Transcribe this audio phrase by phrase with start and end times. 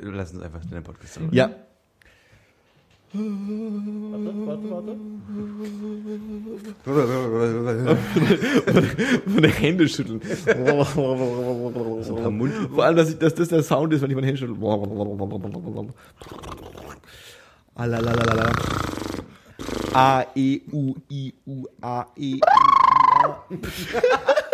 [0.00, 1.50] Lass uns einfach in den Podcast Ja.
[9.26, 10.20] Meine Hände schütteln.
[12.02, 12.52] So ein paar Mund.
[12.74, 14.56] Vor allem, dass, ich, dass das der Sound ist, wenn ich meine Hände schüttel.
[17.74, 18.52] Alalalala.
[19.94, 22.40] A, E, U, I, U, A, E, U, I,
[23.24, 23.44] A.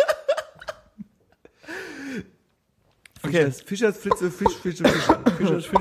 [3.25, 3.51] Okay.
[3.65, 5.37] Fischers, Fritze, Fisch, Fisch, Fisch.
[5.37, 5.79] Fischers, Fisch.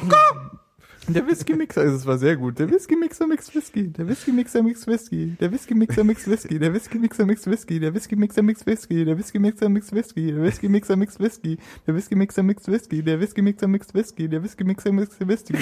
[1.08, 2.60] Der Whisky-Mixer, das war sehr gut.
[2.60, 3.88] Der Whisky-Mixer mixt Whisky.
[3.88, 5.36] Der Whisky-Mixer mixt Whisky.
[5.40, 6.58] Der Whisky-Mixer mixt Whisky.
[6.60, 7.80] Der Whisky-Mixer mixt Whisky.
[7.80, 9.10] Der Whisky-Mixer mixt Whisky.
[9.10, 10.32] Der Whisky-Mixer mixt Whisky.
[10.32, 11.56] Der Whisky-Mixer mixt Whisky.
[11.82, 13.02] Der Whisky-Mixer mixt Whisky.
[13.02, 14.28] Der Whisky-Mixer mixt Whisky.
[14.28, 15.54] Der Whisky-Mixer mixt Whisky.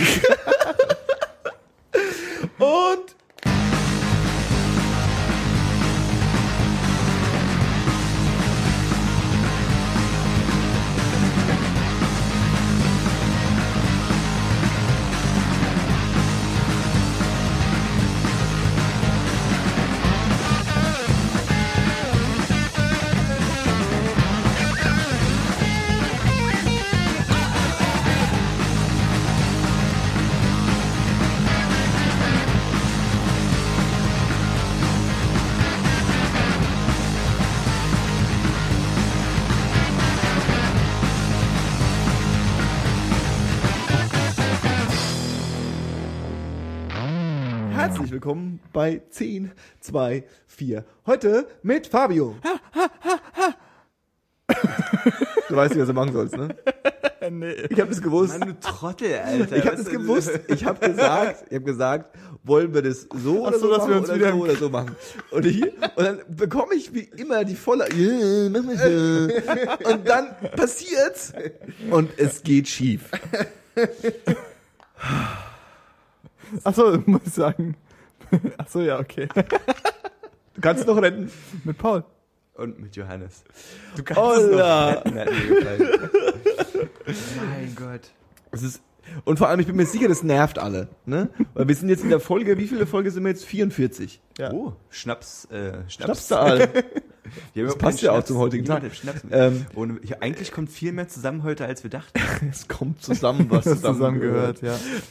[2.59, 3.17] Und
[48.73, 50.85] bei 10, 2, 4.
[51.07, 52.37] Heute mit Fabio.
[55.49, 56.49] Du weißt nicht, was du machen sollst, ne?
[57.31, 57.53] nee.
[57.71, 58.39] Ich habe das gewusst.
[58.39, 59.57] Mann, du Trottel, Alter.
[59.57, 60.31] Ich habe ist- gewusst.
[60.49, 63.79] Ich habe gesagt, ich habe gesagt, wollen wir das so oder Ach so, so dass
[63.79, 64.97] machen wir uns oder wieder- so oder so machen.
[65.31, 67.85] Und, ich, und dann bekomme ich wie immer die volle.
[69.85, 71.33] Und dann passiert's
[71.91, 73.11] und es geht schief.
[76.65, 77.77] Achso, muss ich sagen.
[78.59, 79.29] Achso, ja, okay.
[80.55, 81.31] Du kannst noch retten.
[81.65, 82.05] Mit Paul.
[82.55, 83.45] Und mit Johannes.
[83.97, 85.15] Du kannst es noch retten.
[87.51, 88.11] Mein Gott.
[88.53, 88.83] Es ist
[89.25, 91.31] und vor allem, ich bin mir sicher, das nervt alle, ne?
[91.55, 93.45] Weil wir sind jetzt in der Folge, wie viele Folge sind wir jetzt?
[93.45, 94.21] 44.
[94.39, 94.53] Ja.
[94.53, 95.95] Oh, Schnaps, äh, Schnaps.
[95.95, 96.69] Schnapszahl.
[97.55, 98.83] Wir haben Das passt ja auch zum heutigen Tag.
[99.31, 102.21] Ähm, Und ich, eigentlich kommt viel mehr zusammen heute, als wir dachten.
[102.51, 104.59] es kommt zusammen, was zusammengehört.
[104.59, 104.63] zusammengehört,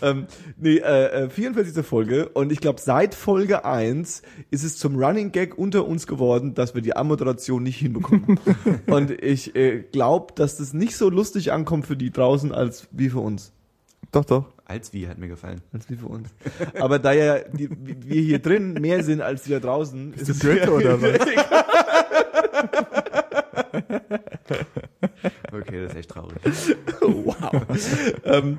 [0.01, 0.09] ja.
[0.09, 1.85] Ähm, nee, äh, äh, 44.
[1.85, 4.21] Folge und ich glaube, seit Folge 1
[4.51, 8.39] ist es zum Running Gag unter uns geworden, dass wir die Anmoderation nicht hinbekommen.
[8.87, 13.09] und ich äh, glaube, dass das nicht so lustig ankommt für die draußen als wie
[13.09, 13.51] für uns.
[14.11, 14.45] Doch, doch.
[14.69, 15.61] Als wie hat mir gefallen.
[15.73, 16.29] Als wie für uns.
[16.79, 20.31] Aber da ja die, wir hier drin mehr sind als die da draußen, ist du
[20.33, 21.19] es Goethe oder was?
[25.51, 26.37] Okay, das ist echt traurig.
[27.01, 27.51] wow.
[28.23, 28.57] ähm,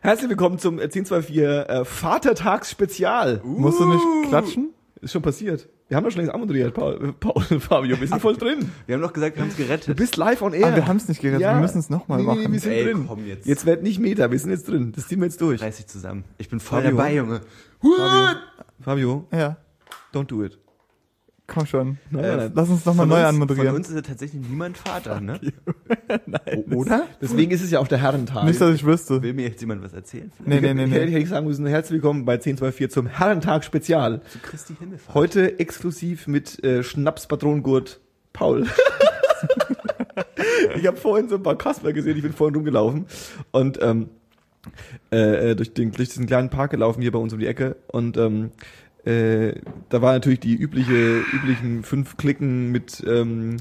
[0.00, 3.40] herzlich willkommen zum äh, 1024 äh, Vatertagsspezial.
[3.44, 4.70] Musst du nicht klatschen?
[5.00, 5.68] Ist schon passiert.
[5.86, 8.00] Wir haben doch schon längst anmoderiert, Paul, Paul Fabio.
[8.00, 8.70] Wir sind voll drin.
[8.86, 9.96] Wir haben doch gesagt, wir haben es Du gerettet.
[9.96, 10.66] bist live on air.
[10.72, 11.40] Ah, wir haben es nicht gerettet.
[11.42, 11.54] Ja.
[11.54, 12.52] Wir müssen es nochmal Nee, nee, machen.
[12.52, 13.04] wir sind Ey, drin.
[13.06, 13.46] komm jetzt.
[13.46, 14.92] Jetzt wird nicht Meta, wir sind jetzt drin.
[14.94, 15.62] Das ziehen wir jetzt durch.
[15.62, 16.24] Reiß dich zusammen.
[16.38, 16.96] Ich bin voll Fabio.
[16.96, 17.40] dabei, Junge.
[17.80, 18.36] Fabio,
[18.80, 19.56] Fabio, ja,
[20.12, 20.58] don't do it.
[21.48, 21.98] Komm schon.
[22.10, 22.52] Nein, nein, nein.
[22.54, 23.68] Lass uns nochmal neu uns- anmoderieren.
[23.68, 25.40] Von uns ist ja tatsächlich niemand Vater, ne?
[26.74, 27.06] Oder?
[27.20, 28.44] Deswegen ist es ja auch der Herrentag.
[28.44, 29.20] Nicht, dass ich wüsste.
[29.22, 30.30] Will mir jetzt jemand was erzählen?
[30.44, 31.18] Nee, nee, nee, Hätte nee.
[31.18, 34.20] ich sagen müssen, herzlich willkommen bei 1024 zum Herrentag Spezial.
[34.30, 35.14] Zu Christi Himmelfahrt.
[35.14, 38.00] Heute exklusiv mit äh, Schnapspatronengurt
[38.32, 38.66] Paul.
[40.76, 43.06] ich habe vorhin so ein paar Kasper gesehen, ich bin vorhin rumgelaufen
[43.50, 44.10] und ähm,
[45.10, 47.76] äh, äh, durch, den, durch diesen kleinen Park gelaufen hier bei uns um die Ecke
[47.88, 48.50] und ähm,
[49.08, 49.54] äh,
[49.88, 53.56] da war natürlich die übliche, üblichen fünf Klicken mit ähm,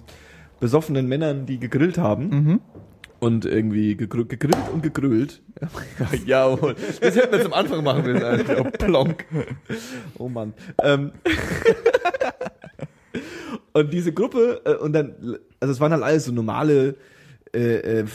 [0.60, 2.30] besoffenen Männern, die gegrillt haben.
[2.30, 2.62] Mhm.
[3.20, 5.42] Und irgendwie gegr gegrillt und gegrüllt.
[6.00, 6.76] ja, jawohl.
[7.02, 8.24] Das hätten wir zum Anfang machen müssen.
[8.24, 8.62] Alter.
[8.62, 9.26] Oh, plonk.
[10.20, 10.54] Oh Mann.
[10.84, 11.14] Ähm.
[13.74, 16.96] und diese Gruppe, äh, und dann, also es waren halt alles so normale
[17.56, 18.06] äh, äh,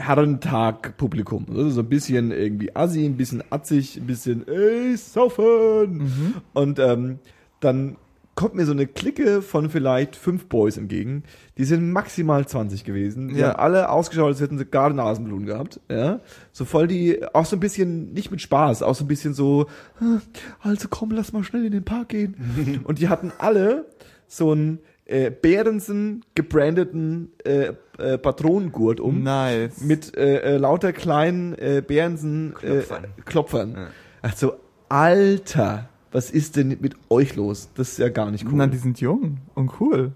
[0.00, 1.46] Herrentag-Publikum.
[1.50, 6.42] Also so ein bisschen irgendwie assi, ein bisschen atzig, ein bisschen, ey, saufen.
[6.54, 7.18] Und ähm,
[7.60, 7.96] dann
[8.36, 11.24] kommt mir so eine Clique von vielleicht fünf Boys entgegen.
[11.58, 13.28] Die sind maximal 20 gewesen.
[13.28, 13.48] Die Ja.
[13.48, 15.78] haben alle ausgeschaut, als hätten sie gerade Nasenblumen gehabt.
[15.90, 16.20] Ja.
[16.52, 19.66] So voll die, auch so ein bisschen, nicht mit Spaß, auch so ein bisschen so,
[20.00, 20.20] "Ah,
[20.60, 22.80] also komm, lass mal schnell in den Park gehen.
[22.84, 23.84] Und die hatten alle
[24.26, 29.80] so einen äh, Behrensen gebrandeten äh, äh, Patronengurt um Nice.
[29.80, 32.82] mit äh, äh, lauter kleinen äh, Behrensen äh,
[33.24, 33.74] Klopfern.
[33.74, 33.86] Ja.
[34.22, 34.54] Ach so,
[34.88, 37.68] Alter, was ist denn mit euch los?
[37.74, 38.52] Das ist ja gar nicht cool.
[38.54, 40.12] Na, die sind jung und cool.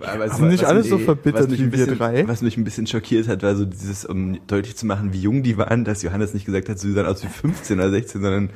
[0.00, 2.28] Aber Sind nicht alle so verbittert wie wir drei?
[2.28, 5.42] Was mich ein bisschen schockiert hat, war so dieses, um deutlich zu machen, wie jung
[5.42, 8.50] die waren, dass Johannes nicht gesagt hat, sie sahen aus wie 15 oder 16, sondern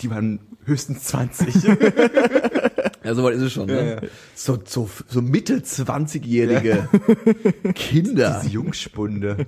[0.00, 1.54] die waren höchstens 20.
[3.04, 3.76] Ja, so weit ist es schon, ne?
[3.76, 4.00] Ja, ja.
[4.34, 6.88] So, so, so Mitte 20-jährige
[7.74, 8.40] Kinder.
[8.42, 9.46] Diese Jungspunde.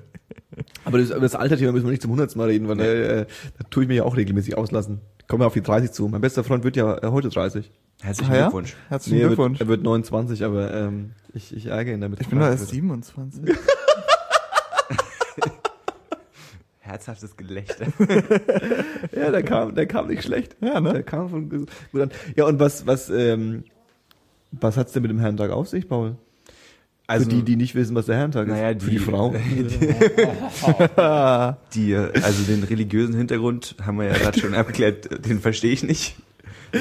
[0.85, 3.27] Aber das, über das Alterthema müssen wir nicht zum hundertsten Mal reden, weil äh,
[3.59, 5.01] da tue ich mir ja auch regelmäßig auslassen.
[5.21, 6.09] Ich komme ja auf die 30 zu.
[6.09, 7.71] Mein bester Freund wird ja äh, heute 30.
[8.03, 8.43] Herzlichen Ah ja?
[8.43, 8.77] Glückwunsch.
[8.89, 9.61] Herzlichen er, wird, Glückwunsch.
[9.61, 12.21] er wird 29, aber ähm, ich, ich ärgere ihn damit.
[12.21, 13.43] Ich bin doch erst 27.
[16.95, 17.87] Herzhaftes Gelächter.
[19.17, 20.57] Ja, der kam, der kam nicht schlecht.
[20.61, 20.93] Ja, ne?
[20.93, 21.69] Der kam von gut
[22.01, 22.11] an.
[22.37, 23.65] Ja, und was, was, ähm,
[24.53, 26.17] was hat's denn mit dem Herrentag auf sich, Paul?
[27.07, 28.83] Also die, die nicht wissen, was der Herrentag naja, ist.
[28.83, 29.35] Für die- die Frau.
[31.75, 36.17] Die, also den religiösen Hintergrund haben wir ja gerade schon abgeklärt, den verstehe ich nicht.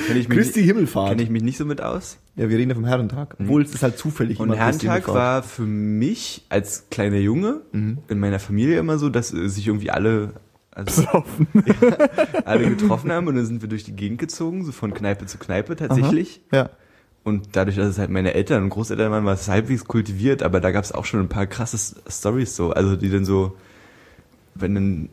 [0.07, 1.09] Kenn mich Christi nicht- Himmelfahrt.
[1.09, 2.17] Kenne ich mich nicht so mit aus.
[2.35, 3.35] Ja, wir reden ja vom Herrentag.
[3.39, 7.99] Obwohl es ist halt zufällig Und immer Herrentag war für mich als kleiner Junge Mhm.
[8.07, 10.33] in meiner Familie immer so, dass äh, sich irgendwie alle,
[10.71, 11.47] also Besoffen.
[12.45, 15.37] alle getroffen haben und dann sind wir durch die Gegend gezogen, so von Kneipe zu
[15.37, 16.41] Kneipe tatsächlich.
[16.51, 16.69] Ja.
[17.23, 20.59] Und dadurch, dass es halt meine Eltern und Großeltern waren, war es halbwegs kultiviert, aber
[20.59, 21.77] da gab es auch schon ein paar krasse
[22.09, 23.55] Stories so, also die dann so,
[24.55, 25.09] wenn dann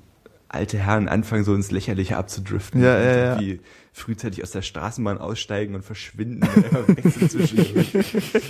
[0.53, 2.83] alte Herren anfangen, so ins Lächerliche abzudriften.
[2.83, 3.33] Ja, und ja, ja.
[3.35, 3.61] irgendwie
[3.93, 6.43] frühzeitig aus der Straßenbahn aussteigen und verschwinden.
[6.45, 7.95] einfach wechseln zwischendurch.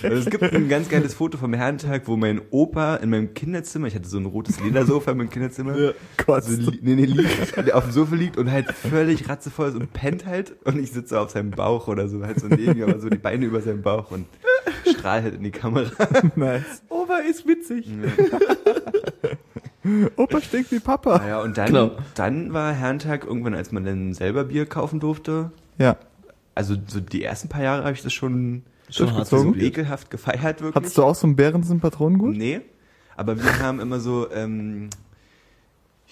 [0.05, 3.87] also es gibt ein ganz geiles Foto vom Herrentag, wo mein Opa in meinem Kinderzimmer,
[3.87, 5.93] ich hatte so ein rotes Ledersofa in meinem Kinderzimmer,
[6.27, 6.45] Gott.
[6.45, 9.77] so, li- nee, nee, liegt, der auf dem Sofa liegt und halt völlig ratzevoll ist
[9.77, 12.83] und pennt halt und ich sitze auf seinem Bauch oder so, halt so neben ihm,
[12.85, 14.27] aber so die Beine über seinem Bauch und
[14.91, 15.91] strahl halt in die Kamera.
[16.37, 16.83] Nice.
[16.91, 17.89] Opa ist witzig.
[20.17, 21.19] Opa stinkt wie Papa.
[21.19, 21.91] Naja, und dann, Genau.
[22.15, 25.51] dann war Herrentag irgendwann, als man dann selber Bier kaufen durfte.
[25.79, 25.97] Ja.
[26.55, 30.75] Also so die ersten paar Jahre habe ich das schon, Schon so ekelhaft gefeiert, wirklich.
[30.75, 32.37] Hattest du auch so einen Behrensen-Patronengut?
[32.37, 32.61] Nee,
[33.17, 34.91] aber wir haben immer so ähm,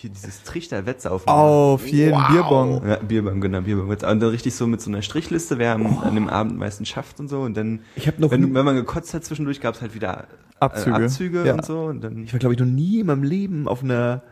[0.00, 1.28] hier dieses Trichter-Wettsaufen.
[1.28, 2.28] Auf jeden Wow.
[2.30, 2.88] Bierbong.
[2.88, 3.88] Ja, Bierbang, genau, Bierbang.
[3.88, 6.86] Und dann richtig so mit so einer Strichliste, wer am, an dem Abend am meisten
[6.86, 7.40] schafft und so.
[7.40, 10.60] Und dann, Ich habe noch, wenn, wenn man gekotzt hat zwischendurch, gab's halt wieder äh,
[10.60, 10.94] Abzüge.
[10.96, 11.54] Abzüge Ja.
[11.54, 11.80] und so.
[11.86, 14.22] Und dann, ich war glaube ich noch nie in meinem Leben auf einer,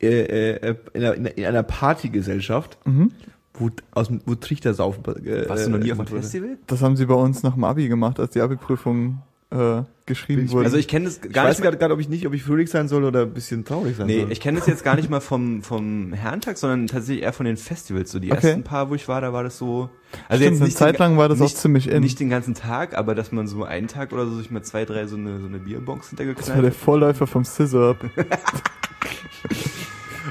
[0.00, 0.06] äh,
[0.52, 3.10] äh, in einer, in einer Partygesellschaft, Mhm.
[3.54, 5.02] wo aus wo Trichter saufen.
[5.26, 6.06] Äh, warst du noch nie auf einem.
[6.08, 6.56] Festival?
[6.68, 10.50] Das haben sie bei uns nach dem Abi gemacht, als die Abi-Prüfung äh, geschrieben Ich-
[10.52, 10.64] wurde.
[10.66, 12.34] Also ich kenne das Ich gar weiß nicht mal, gerade gerade, ob ich nicht, ob
[12.34, 14.32] ich fröhlich sein soll oder ein bisschen traurig sein Nee, soll.
[14.32, 17.56] ich kenne das jetzt gar nicht mal vom, vom Herrentag, sondern tatsächlich eher von den
[17.56, 18.10] Festivals.
[18.10, 18.46] So die Okay.
[18.48, 19.88] ersten paar, wo ich war, da war das so.
[20.28, 22.02] Also Stimmt, eine nicht Zeit lang war das nicht, auch ziemlich in.
[22.02, 24.84] Nicht den ganzen Tag, aber dass man so einen Tag oder so sich mal zwei,
[24.84, 26.80] drei so eine, so eine Bierbox das war der hintergeknallt hat.
[26.80, 27.96] Vorläufer vom Scissor.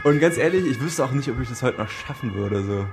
[0.03, 2.63] Und ganz ehrlich, ich wüsste auch nicht, ob ich das heute noch schaffen würde.
[2.63, 2.85] So.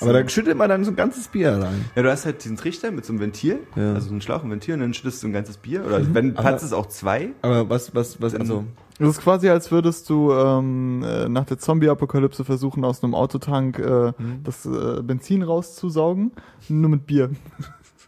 [0.00, 1.84] Aber da schüttet man dann so ein ganzes Bier rein.
[1.94, 3.94] Ja, du hast halt diesen Trichter mit so einem Ventil, Ja.
[3.94, 5.84] also so einen Schlauch und Ventil, und dann schüttest du ein ganzes Bier.
[5.84, 6.14] Oder Mhm.
[6.14, 7.30] wenn Platz ist auch zwei.
[7.42, 8.64] Aber was, was, was, also,
[8.98, 13.78] Das ist quasi, als würdest du ähm, äh, nach der Zombie-Apokalypse versuchen, aus einem Autotank
[13.78, 14.12] äh,
[14.44, 16.32] das äh, Benzin rauszusaugen,
[16.68, 17.30] nur mit Bier.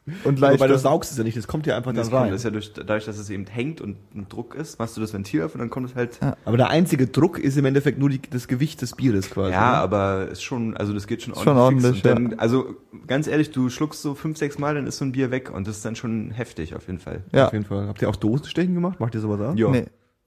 [0.25, 0.61] Und aber leicht.
[0.61, 2.31] weil du saugst es ja nicht, das kommt ja einfach Das dann kommt, rein.
[2.33, 5.01] das ist ja durch, dadurch, dass es eben hängt und ein Druck ist, machst du
[5.01, 6.19] das Ventil auf und dann kommt es halt.
[6.21, 6.37] Ja.
[6.45, 9.53] Aber der einzige Druck ist im Endeffekt nur die, das Gewicht des Bieres quasi.
[9.53, 9.77] Ja, ne?
[9.79, 11.85] aber ist schon, also das geht schon Ist schon ordentlich.
[11.85, 12.75] ordentlich, dann, Also
[13.07, 15.69] ganz ehrlich, du schluckst so fünf, sechs Mal, dann ist so ein Bier weg und
[15.69, 17.23] das ist dann schon heftig auf jeden Fall.
[17.33, 17.47] ja.
[17.47, 17.87] Auf jeden Fall.
[17.87, 18.99] Habt ihr auch Dosenstechen gemacht?
[18.99, 19.55] Macht ihr sowas auch?
[19.55, 19.69] Ja.
[19.71, 19.85] Nee,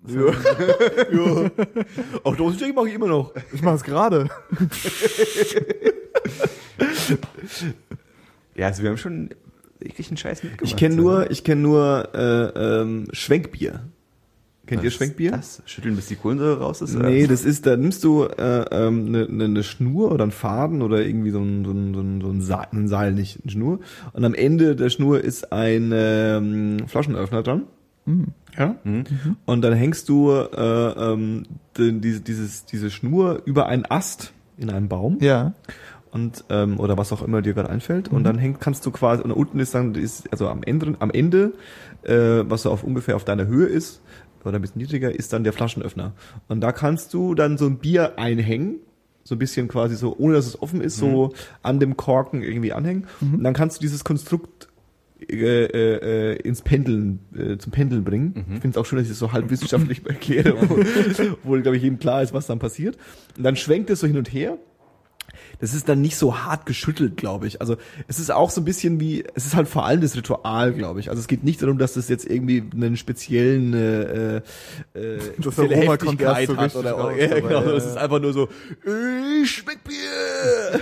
[0.07, 0.21] Ja.
[1.11, 1.51] ja.
[2.23, 3.33] Auch Dosenstechen mache ich immer noch.
[3.51, 4.29] ich mach es gerade.
[8.55, 9.29] Ja, also wir haben schon
[9.85, 10.65] ekligen Scheiß mitgemacht.
[10.65, 13.81] Ich kenne nur, ich kenne nur äh, ähm, Schwenkbier.
[14.65, 15.31] Kennt ihr Was Schwenkbier?
[15.31, 15.61] Das?
[15.65, 16.95] Schütteln, bis die Kohlensäure raus ist?
[16.95, 17.09] oder?
[17.09, 20.31] Nee, das ist, da nimmst du eine äh, ähm, ne, ne, ne Schnur oder einen
[20.31, 23.39] Faden oder irgendwie so ein, so ein, so ein, so ein, Seil, ein Seil, nicht
[23.43, 23.79] eine Schnur.
[24.13, 27.63] Und am Ende der Schnur ist ein ähm, Flaschenöffner dran.
[28.57, 28.75] Ja.
[28.83, 29.03] Mhm.
[29.45, 31.43] Und dann hängst du äh, ähm,
[31.77, 35.53] die, diese, dieses, diese Schnur über einen Ast in einem Baum Ja.
[36.15, 38.07] Und ähm, oder was auch immer dir gerade einfällt.
[38.07, 41.11] Und dann häng, kannst du quasi und unten ist dann ist also am Ende am
[41.11, 41.53] Ende
[42.03, 44.01] äh, was so auf ungefähr auf deiner Höhe ist
[44.45, 46.13] oder ein bisschen niedriger ist dann der Flaschenöffner.
[46.47, 48.77] Und da kannst du dann so ein Bier einhängen
[49.27, 52.73] so ein bisschen quasi so ohne dass es offen ist so an dem Korken irgendwie
[52.73, 53.07] anhängen.
[53.19, 54.69] Und dann kannst du dieses Konstrukt
[55.27, 58.45] äh, äh, äh, ins Pendeln, äh, zum Pendeln bringen.
[58.53, 60.77] Ich finde es auch schön, dass ich das so halb wissenschaftlich erkläre, wo,
[61.43, 62.97] wo glaube ich, jedem klar ist, was dann passiert.
[63.35, 64.57] Und dann schwenkt es so hin und her.
[65.59, 67.61] Das ist dann nicht so hart geschüttelt, glaube ich.
[67.61, 70.73] Also es ist auch so ein bisschen wie, es ist halt vor allem das Ritual,
[70.73, 71.09] glaube ich.
[71.09, 74.41] Also es geht nicht darum, dass das jetzt irgendwie einen speziellen äh, äh,
[75.39, 77.61] spezielle Heftigkeit so hat richtig oder, raus, ja, aber genau.
[77.61, 77.89] ja, Es ja.
[77.91, 78.49] ist einfach nur so,
[79.41, 80.79] ich schmeck Bier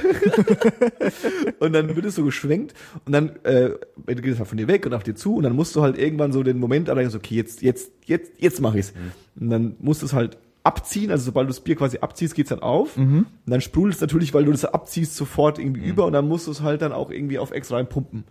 [1.59, 2.73] und dann wird es so geschwenkt
[3.05, 3.71] und dann äh,
[4.07, 5.97] geht es halt von dir weg und auf dir zu und dann musst du halt
[5.97, 8.93] irgendwann so den Moment erreichen, so, okay, jetzt, jetzt, jetzt, jetzt mach ich's.
[9.39, 12.49] Und dann musst du es halt abziehen, also sobald du das Bier quasi abziehst, geht's
[12.49, 12.95] dann auf.
[12.97, 16.47] Und dann sprudelt es natürlich, weil du das abziehst, sofort irgendwie über und dann musst
[16.47, 18.23] du es halt dann auch irgendwie auf Ex reinpumpen.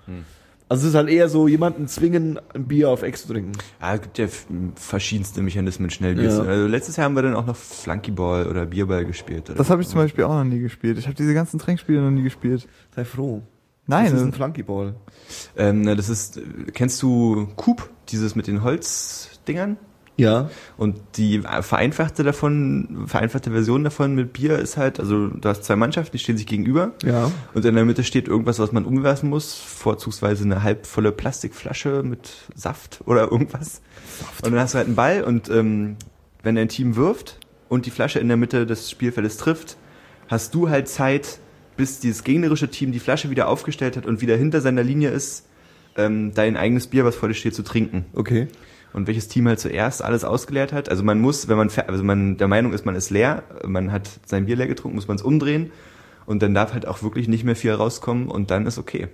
[0.68, 3.52] Also es ist halt eher so, jemanden zwingen, ein Bier auf Ex zu trinken.
[3.80, 4.26] Ja, es gibt ja
[4.76, 6.30] verschiedenste Mechanismen, Schnellbier.
[6.30, 6.40] Ja.
[6.42, 9.50] Also letztes Jahr haben wir dann auch noch Flunkyball oder Bierball gespielt.
[9.50, 10.96] Oder Das habe ich zum Beispiel auch noch nie gespielt.
[10.96, 12.66] Ich habe diese ganzen Trinkspiele noch nie gespielt.
[12.96, 13.42] Sei froh.
[13.86, 14.94] Nein, das ist ein das- Flunkyball.
[15.58, 16.40] Ähm, das ist,
[16.72, 19.76] kennst du Coop, dieses mit den Holzdingern?
[20.16, 20.50] Ja.
[20.76, 25.76] Und die vereinfachte davon, vereinfachte Version davon mit Bier ist halt, also du hast zwei
[25.76, 26.92] Mannschaften, die stehen sich gegenüber.
[27.02, 27.30] Ja.
[27.54, 32.30] Und in der Mitte steht irgendwas, was man umwerfen muss, vorzugsweise eine halbvolle Plastikflasche mit
[32.54, 33.80] Saft oder irgendwas.
[34.42, 35.96] Und dann hast du halt einen Ball und ähm,
[36.42, 37.38] wenn dein Team wirft
[37.68, 39.76] und die Flasche in der Mitte des Spielfeldes trifft,
[40.28, 41.38] hast du halt Zeit,
[41.76, 45.46] bis dieses gegnerische Team die Flasche wieder aufgestellt hat und wieder hinter seiner Linie ist,
[45.96, 48.04] ähm, dein eigenes Bier, was vor dir steht, zu trinken.
[48.14, 48.48] Okay.
[48.92, 50.88] Und welches Team halt zuerst alles ausgeleert hat.
[50.90, 54.08] Also man muss, wenn man, also man der Meinung ist, man ist leer, man hat
[54.26, 55.70] sein Bier leer getrunken, muss man es umdrehen
[56.26, 59.08] und dann darf halt auch wirklich nicht mehr viel rauskommen und dann ist okay.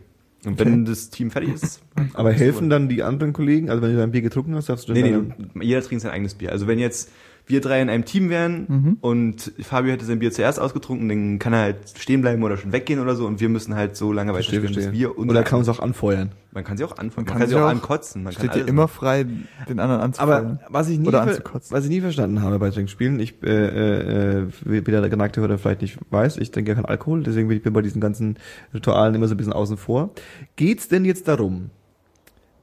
[0.45, 1.83] Und wenn das Team fertig ist.
[2.15, 4.93] Aber helfen dann die anderen Kollegen, also wenn du dein Bier getrunken hast, darfst du
[4.93, 6.53] Nee, dann nee, jeder trinkt sein eigenes Bier.
[6.53, 7.11] Also wenn jetzt
[7.49, 8.97] wir drei in einem Team wären Mhm.
[9.01, 12.73] und Fabio hätte sein Bier zuerst ausgetrunken, dann kann er halt stehen bleiben oder schon
[12.73, 15.59] weggehen oder so und wir müssen halt so lange Verstehe, weiterspielen, bis wir Oder kann
[15.59, 16.31] man es auch anfeuern.
[16.53, 18.51] man kann sie auch anfangen, man kann kann, sie sich auch, auch- ankotzen, man steht
[18.53, 18.93] kann dir immer machen.
[18.95, 19.25] frei,
[19.69, 20.59] den anderen Aber anzufallen.
[20.69, 21.77] was ich nie, Oder ver anzukotzen.
[21.77, 25.41] was ich nie verstanden habe bei Trinkspielen, ich, äh, äh, äh, wie wie der geneigte
[25.41, 28.37] Hörer vielleicht nicht weiß, ich trinke ja keinen Alkohol, deswegen bin ich bei diesen ganzen
[28.75, 30.11] Ritualen immer so ein bisschen außen vor.
[30.57, 31.71] Geht's denn jetzt darum,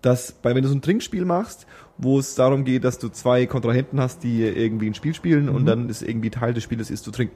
[0.02, 1.66] dass bei, wenn du so ein Trinkspiel machst,
[1.98, 5.66] wo es darum geht, dass du zwei Kontrahenten hast, die irgendwie ein Spiel spielen und
[5.66, 7.36] dann ist irgendwie Teil des Spieles ist zu trinken.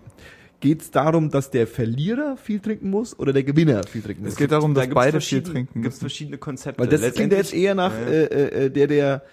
[0.60, 4.34] Geht's darum, dass der Verlierer viel trinken muss oder der Gewinner viel trinken muss?
[4.34, 6.00] Es geht darum, dass gibt's beide viel trinken gibt's müssen.
[6.02, 6.82] verschiedene Konzepte.
[6.82, 8.12] Weil das klingt ja jetzt eher nach Ja, ja.
[8.12, 9.24] äh, äh, der, der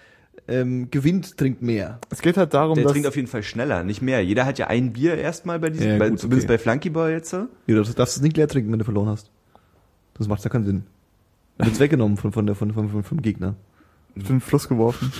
[0.47, 1.99] ähm, gewinnt, trinkt mehr.
[2.09, 4.23] Es geht halt darum, Der dass trinkt auf jeden Fall schneller, nicht mehr.
[4.23, 6.55] Jeder hat ja ein Bier erstmal bei diesem, Ja, bei, gut, zumindest okay.
[6.55, 7.33] bei Flunkyball jetzt.
[7.33, 9.29] Ja, du darfst es nicht leer trinken, wenn du verloren hast.
[10.17, 10.83] Das macht ja keinen Sinn.
[11.57, 13.55] Dann wird's weggenommen von, von der, von, von, von, vom Gegner.
[14.19, 15.11] In den Fluss geworfen.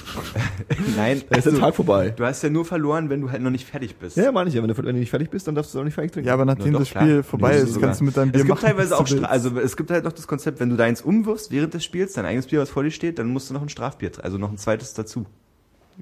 [0.98, 2.10] Nein, Da ist der also, Tag vorbei.
[2.16, 4.18] du hast ja nur verloren, wenn du halt noch nicht fertig bist.
[4.18, 4.62] Ja, meine ich ja.
[4.62, 6.28] Wenn du, wenn du nicht fertig bist, dann darfst du auch nicht fertig trinken.
[6.28, 7.04] Ja, aber nachdem doch, das klar.
[7.04, 7.90] Spiel vorbei Nee, ist, sogar.
[7.90, 8.66] kannst du mit deinem Bier Es gibt machen.
[8.68, 11.74] teilweise auch, Stra also es gibt halt noch das Konzept, wenn du deins umwirfst während
[11.74, 14.12] des Spiels, dein eigenes Bier, was vor dir steht, dann musst du noch ein Strafbier,
[14.12, 15.26] tr- also noch ein zweites dazu.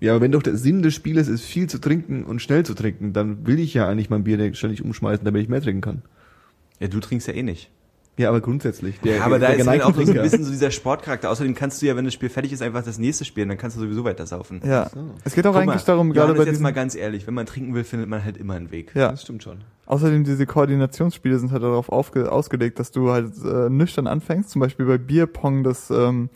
[0.01, 2.73] Ja, aber wenn doch der Sinn des Spieles ist, viel zu trinken und schnell zu
[2.73, 6.01] trinken, dann will ich ja eigentlich mein Bier ständig umschmeißen, damit ich mehr trinken kann.
[6.79, 7.71] Ja, du trinkst ja eh nicht.
[8.17, 8.99] Ja, aber grundsätzlich.
[9.01, 10.21] Der, aber da der ist halt auch so ein Trinker.
[10.21, 11.29] bisschen so dieser Sportcharakter.
[11.29, 13.75] Außerdem kannst du ja, wenn das Spiel fertig ist, einfach das nächste spielen, dann kannst
[13.75, 14.61] du sowieso weiter saufen.
[14.65, 14.89] Ja,
[15.25, 17.45] es geht auch Guck eigentlich mal, darum, gerade bei jetzt mal ganz ehrlich, wenn man
[17.45, 18.91] trinken will, findet man halt immer einen Weg.
[18.95, 19.57] ja, Das stimmt schon.
[19.85, 24.61] außerdem diese Koordinationsspiele sind halt darauf aufge, ausgelegt, dass du halt äh, nüchtern anfängst, zum
[24.61, 26.29] Beispiel bei Bierpong, das ähm,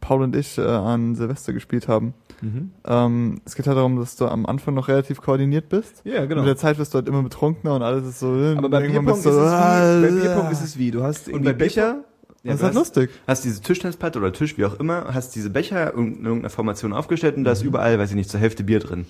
[0.00, 2.14] Paul und ich äh, an Silvester gespielt haben.
[2.42, 2.70] Mhm.
[2.86, 6.02] Ähm, es geht halt darum, dass du am Anfang noch relativ koordiniert bist.
[6.04, 6.42] Ja, genau.
[6.42, 8.26] Mit der Zeit wirst du halt immer betrunkener und alles ist so.
[8.56, 11.02] Aber bei Bierpong, bist ist du es wie, bei ah, Bierpong ist es wie, du
[11.02, 12.04] hast irgendwie bei Becher,
[12.42, 13.10] Ja, das ist du halt lustig.
[13.26, 17.36] hast diese Tischtennisplatte oder Tisch, wie auch immer, hast diese Becher in irgendeiner Formation aufgestellt
[17.36, 17.68] und da ist Mhm.
[17.68, 19.06] überall, weiß ich nicht, zur Hälfte Bier drin.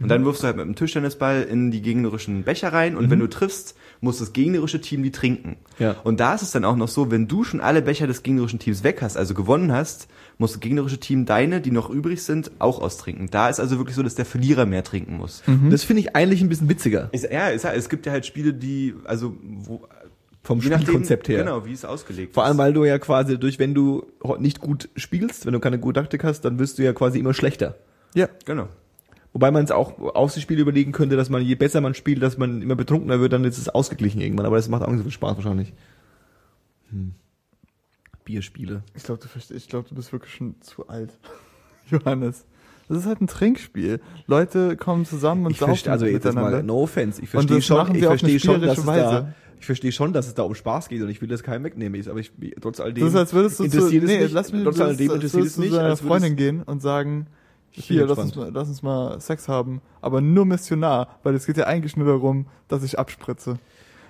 [0.00, 3.18] Und dann wirfst du halt mit dem Tischtennisball in die gegnerischen Becher rein und wenn
[3.18, 5.56] du triffst, muss das gegnerische Team die trinken.
[5.78, 5.84] Mhm.
[5.84, 5.96] Ja.
[6.04, 8.58] Und da ist es dann auch noch so, wenn du schon alle Becher des gegnerischen
[8.58, 12.50] Teams weg hast, also gewonnen hast, muss das gegnerische Team deine, die noch übrig sind,
[12.58, 13.28] auch austrinken.
[13.30, 15.42] Da ist also wirklich so, dass der Verlierer mehr trinken muss.
[15.70, 17.08] das finde ich eigentlich ein bisschen witziger.
[17.12, 19.86] Ist, ja, ist, ja, es gibt ja halt Spiele, die, also, wo,
[20.42, 21.38] Vom je nachdem, Spielkonzept her.
[21.38, 24.06] Genau, wie es ausgelegt Vor allem, weil du ja quasi durch, wenn du
[24.38, 27.34] nicht gut spielst, wenn du keine gute Taktik hast, dann wirst du ja quasi immer
[27.34, 27.76] schlechter.
[28.14, 28.28] Ja.
[28.44, 28.68] Genau.
[29.36, 32.22] Wobei man es auch auf das Spiel überlegen könnte, dass man, je besser man spielt,
[32.22, 34.46] dass man immer betrunkener wird, dann ist es ausgeglichen irgendwann.
[34.46, 35.74] Aber das macht auch nicht so viel Spaß wahrscheinlich.
[36.88, 37.12] Hm.
[38.24, 38.82] Bierspiele.
[38.94, 41.18] Ich glaube, du, ich glaub, du bist wirklich schon zu alt.
[41.90, 42.46] Johannes.
[42.88, 44.00] Das ist halt ein Trinkspiel.
[44.26, 46.56] Leute kommen zusammen und Ich saufen also jetzt miteinander.
[46.56, 47.20] mal, no offense.
[47.20, 50.44] Ich verstehe schon, ich verstehe schon, dass es da, ich verstehe schon, dass es da
[50.44, 52.02] um Spaß geht und ich will das keinem wegnehmen.
[52.08, 54.50] Aber ich, trotz alledem das ist, als würdest du zu, interessiert es nee, mich, lass
[54.50, 57.45] mich, trotz alledem als interessiert es deiner als Freundin gehen und sagen, Ich
[57.76, 61.56] hier, lass uns, mal, lass uns mal Sex haben, aber nur missionar, weil es geht
[61.56, 63.58] ja eigentlich nur darum, dass ich abspritze.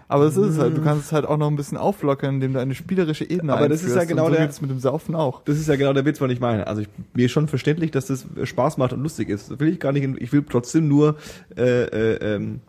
[0.08, 2.52] Aber das ist es halt, du kannst es halt auch noch ein bisschen auflockern, indem
[2.52, 5.42] du eine spielerische Ebene Aber das ist ja genau so der- mit dem Saufen auch.
[5.42, 6.68] Das ist ja genau der Witz, was ich meine.
[6.68, 9.50] Also ich, mir ist schon verständlich, dass das Spaß macht und lustig ist.
[9.50, 10.08] Das will ich gar nicht.
[10.20, 11.16] Ich will trotzdem nur
[11.56, 12.61] äh, äh, ähm,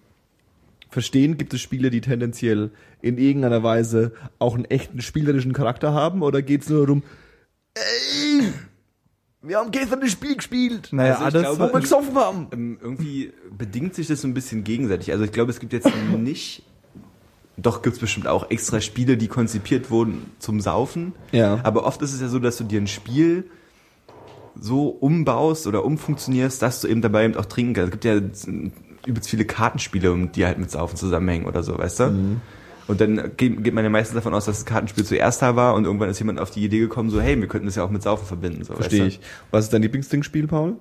[0.89, 2.71] verstehen, gibt es Spiele, die tendenziell
[3.03, 7.03] in irgendeiner Weise auch einen echten spielerischen Charakter haben oder geht es nur darum,
[7.75, 8.47] ey,
[9.47, 12.47] wir haben gestern das Spiel gespielt, Naja, Also alles, glaube, wo wir gesoffen haben.
[12.51, 15.11] ähm, irgendwie bedingt sich das so ein bisschen gegenseitig.
[15.11, 16.63] Also ich glaube, es gibt jetzt nicht
[17.57, 21.13] doch gibt's bestimmt auch extra Spiele, die konzipiert wurden zum Saufen.
[21.31, 21.59] Ja.
[21.63, 23.49] Aber oft ist es ja so, dass du dir ein Spiel
[24.59, 27.87] so umbaust oder umfunktionierst, dass du eben dabei eben auch trinken kannst.
[27.87, 31.99] Es gibt ja übelst viele Kartenspiele, um die halt mit Saufen zusammenhängen oder so, weißt
[32.01, 32.03] du?
[32.07, 32.41] Mhm.
[32.88, 35.86] Und dann geht, man ja meistens davon aus, dass das Kartenspiel zuerst da war und
[35.86, 38.01] irgendwann ist jemand auf die Idee gekommen, so, hey, wir könnten das ja auch mit
[38.01, 38.63] Saufen verbinden.
[38.63, 39.20] So, Verstehe weißt ich.
[39.51, 40.75] Was ist dein Lieblingstrinkspiel, Paul?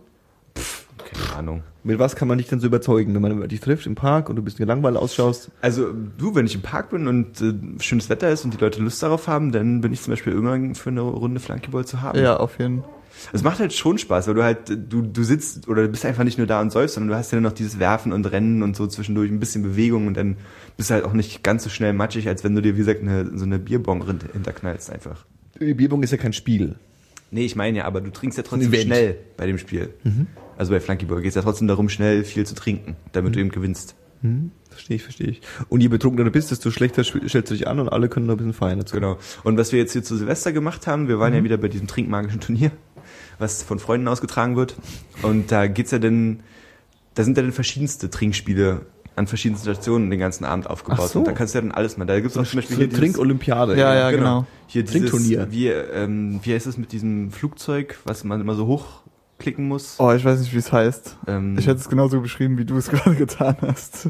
[0.56, 1.04] du?
[1.04, 1.62] Keine Ahnung.
[1.84, 4.36] Mit was kann man dich denn so überzeugen, wenn man dich trifft im Park und
[4.36, 5.50] du bist gelangweilt ausschaust?
[5.60, 8.82] Also du, wenn ich im Park bin und äh, schönes Wetter ist und die Leute
[8.82, 12.18] Lust darauf haben, dann bin ich zum Beispiel irgendwann für eine Runde Flankeball zu haben.
[12.18, 12.90] Ja, auf jeden Fall.
[13.32, 16.24] Es macht halt schon Spaß, weil du halt, du, du sitzt oder du bist einfach
[16.24, 18.76] nicht nur da und säufst, sondern du hast ja noch dieses Werfen und Rennen und
[18.76, 20.36] so zwischendurch ein bisschen Bewegung und dann
[20.76, 23.02] bist du halt auch nicht ganz so schnell matschig, als wenn du dir, wie gesagt,
[23.02, 25.24] eine, so eine Bierbong hinterknallst einfach.
[25.60, 26.76] Die Bierbong ist ja kein Spiel.
[27.30, 29.94] Nee, ich meine ja, aber du trinkst ja trotzdem schnell bei dem Spiel.
[30.56, 33.50] Also bei Flankyball geht es ja trotzdem darum, schnell viel zu trinken, damit du eben
[33.50, 33.94] gewinnst.
[34.22, 35.40] Hm, verstehe ich, verstehe ich.
[35.68, 38.34] Und je betrunkener du bist, desto schlechter stellst du dich an und alle können noch
[38.34, 38.96] ein bisschen feiern dazu.
[38.96, 39.18] Genau.
[39.44, 41.86] Und was wir jetzt hier zu Silvester gemacht haben, wir waren ja wieder bei diesem
[41.86, 42.70] trinkmagischen Turnier,
[43.38, 44.74] was von Freunden ausgetragen wird.
[45.22, 46.40] Und da geht's ja dann,
[47.14, 51.08] da sind ja dann verschiedenste Trinkspiele an verschiedenen Stationen den ganzen Abend aufgebaut.
[51.10, 51.20] So.
[51.20, 52.04] Und da kannst du ja dann alles mal.
[52.04, 53.76] Da gibt's auch zum Beispiel So hier dieses- Trinkolympiade.
[53.78, 54.46] Ja, ja, genau.
[54.66, 55.48] Hier dieses, Trinkturnier.
[55.50, 59.96] wie, ähm, wie heißt es mit diesem Flugzeug, was man immer so hochklicken muss?
[59.98, 61.16] Oh, ich weiß nicht, wie es heißt.
[61.28, 64.08] Ähm, Ich hätte es genauso beschrieben, wie du es gerade getan hast.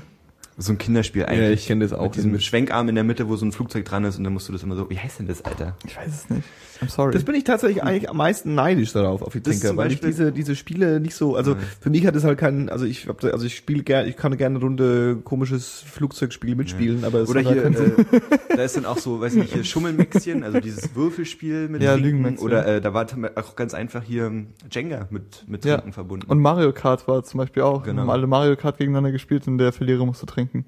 [0.59, 1.41] so ein Kinderspiel eigentlich.
[1.41, 2.03] Ja, ich kenne das auch.
[2.07, 4.49] Mit diesem Schwenkarm in der Mitte, wo so ein Flugzeug dran ist und dann musst
[4.49, 5.77] du das immer so, wie heißt denn das, Alter?
[5.87, 6.43] Ich weiß es nicht.
[6.83, 7.13] I'm sorry.
[7.13, 10.01] Das bin ich tatsächlich eigentlich am meisten neidisch darauf, auf die Das Trinker, weil ich
[10.01, 11.63] diese, diese Spiele nicht so, also Nein.
[11.81, 14.17] für mich hat es halt keinen, also ich hab, da- also ich spiele gerne, ich
[14.17, 18.07] kann gerne eine Runde komisches Flugzeugspiel mitspielen, aber es Oder hat halt hier, Sinn.
[18.13, 21.97] äh, da ist dann auch so, weiß nicht, hier Schummelmäxchen, also dieses Würfelspiel mit Ja,
[21.97, 22.37] Trinken.
[22.39, 23.07] Oder äh, da war
[23.37, 25.77] auch ganz einfach hier ähm, Jenga mit, mit Ja.
[25.77, 26.27] Trinken verbunden.
[26.31, 27.83] Und Mario Kart war zum Beispiel auch.
[27.85, 28.03] Genau.
[28.03, 30.65] Haben alle Mario Kart gegeneinander gespielt und der Verlierer musste trinken.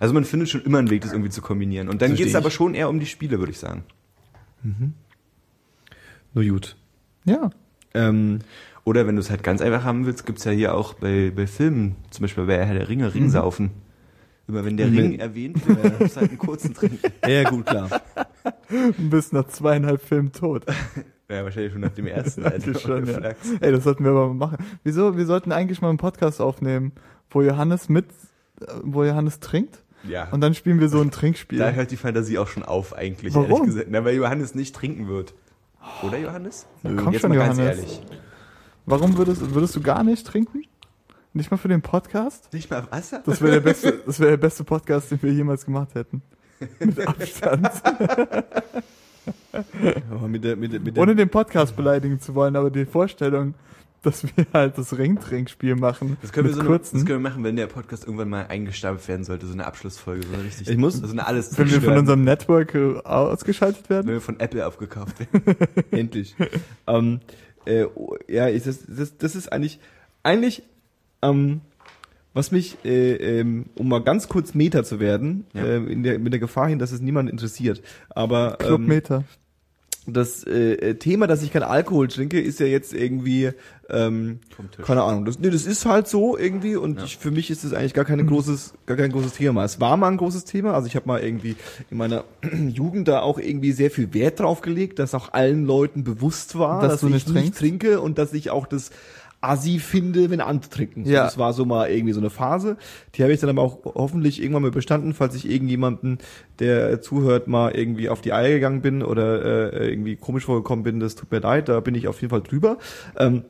[0.00, 1.88] also man findet schon immer einen Weg, das irgendwie zu kombinieren.
[1.88, 3.84] Und dann Versteh geht es aber schon eher um die Spiele, würde ich sagen.
[6.34, 6.76] Nur gut.
[7.24, 7.50] Ja.
[7.94, 8.40] Ähm,
[8.84, 11.46] Oder wenn du es halt ganz einfach haben willst, gibt's ja hier auch bei, bei
[11.46, 13.70] Filmen, zum Beispiel bei Herr der Ringe, Ringsaufen.
[14.46, 14.98] Immer wenn der Mhm.
[14.98, 16.98] Ring erwähnt wird, musst du halt einen kurzen trinken.
[17.26, 17.88] ja, gut, klar.
[18.70, 20.64] Du bist nach zweieinhalb Filmen tot.
[21.30, 22.42] Ja, wahrscheinlich schon nach dem ersten.
[22.46, 23.34] Eigentlich schon, ja.
[23.60, 24.64] Ey, das sollten wir aber mal machen.
[24.82, 25.14] Wieso?
[25.18, 26.92] Wir sollten eigentlich mal einen Podcast aufnehmen,
[27.28, 28.06] wo Johannes mit,
[28.62, 30.28] äh, wo Johannes trinkt ja.
[30.30, 31.58] und dann spielen wir so ein Trinkspiel.
[31.58, 33.50] Da hört die Fantasie auch schon auf, eigentlich, Warum?
[33.50, 33.86] ehrlich gesagt.
[33.90, 35.34] Na, weil Johannes nicht trinken wird.
[36.02, 36.66] Oder Johannes?
[36.82, 37.78] Komm Jetzt schon, mal ganz Johannes.
[37.78, 38.00] ehrlich.
[38.86, 40.64] Warum würdest, würdest du gar nicht trinken?
[41.34, 42.52] Nicht mal für den Podcast?
[42.52, 43.22] Nicht mal Wasser?
[43.24, 46.22] Das wäre der beste, das wäre der beste Podcast, den wir jemals gemacht hätten.
[46.80, 47.70] Mit Abstand.
[50.26, 53.54] Mit der, mit der, mit der, Ohne den Podcast beleidigen zu wollen, aber die Vorstellung,
[54.10, 56.16] dass wir halt das Ringtrinkspiel machen.
[56.22, 56.96] Das können, wir so eine, kurzen.
[56.98, 60.26] das können wir machen, wenn der Podcast irgendwann mal eingestampft werden sollte, so eine Abschlussfolge,
[60.26, 60.68] so eine richtig.
[60.68, 64.08] Ich muss- so eine alles wenn wir von zerstören, unserem Network äh, ausgeschaltet wenn werden.
[64.12, 65.56] wir von Apple aufgekauft werden.
[65.90, 66.34] Endlich.
[66.86, 67.20] ähm,
[67.64, 67.86] äh,
[68.28, 69.78] ja, ich, das, das, das ist eigentlich,
[70.22, 70.62] eigentlich,
[71.22, 71.60] ähm,
[72.34, 75.64] was mich, äh, ähm, um mal ganz kurz Meta zu werden, Ja.
[75.64, 79.24] äh, in der, mit der Gefahr hin, dass es niemand interessiert, aber ähm, Clubmeter.
[80.14, 83.50] Das äh, Thema, dass ich keinen Alkohol trinke, ist ja jetzt irgendwie,
[83.90, 84.38] ähm,
[84.82, 87.04] keine Ahnung, das, nee, das ist halt so irgendwie und Ja.
[87.04, 89.64] ich, für mich ist es eigentlich gar kein großes, gar kein großes Thema.
[89.64, 91.56] Es war mal ein großes Thema, also ich habe mal irgendwie
[91.90, 92.24] in meiner
[92.68, 96.80] Jugend da auch irgendwie sehr viel Wert drauf gelegt, dass auch allen Leuten bewusst war,
[96.82, 97.58] Dass dass, du ich nicht nicht, trinkst?
[97.60, 98.90] trinke und dass ich auch das
[99.40, 101.04] assi finde, wenn andere trinken.
[101.04, 101.24] So, Ja.
[101.24, 102.76] Das war so mal irgendwie so eine Phase.
[103.14, 106.18] Die habe ich dann aber auch hoffentlich irgendwann mal bestanden, falls ich irgendjemanden,
[106.58, 111.00] der zuhört, mal irgendwie auf die Eier gegangen bin oder äh, irgendwie komisch vorgekommen bin.
[111.00, 112.78] Das tut mir leid, da bin ich auf jeden Fall drüber.
[113.16, 113.44] Ähm,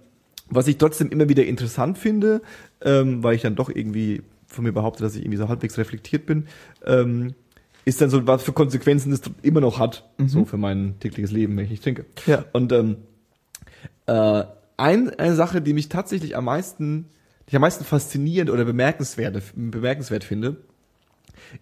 [0.51, 2.43] was ich trotzdem immer wieder interessant finde,
[2.83, 6.27] ähm, weil ich dann doch irgendwie von mir behaupte, dass ich irgendwie so halbwegs reflektiert
[6.27, 6.47] bin,
[6.87, 7.35] ähm,
[7.85, 11.57] ist dann so, was für Konsequenzen das immer noch hat, so für mein tägliches Leben,
[11.57, 12.05] wenn ich nicht trinke.
[12.27, 12.45] Ja.
[12.53, 12.97] Und ähm,
[14.07, 14.45] äh,
[14.79, 17.05] ein, eine Sache, die mich tatsächlich am meisten,
[17.47, 20.57] die ich am meisten faszinierend oder bemerkenswert, bemerkenswert finde,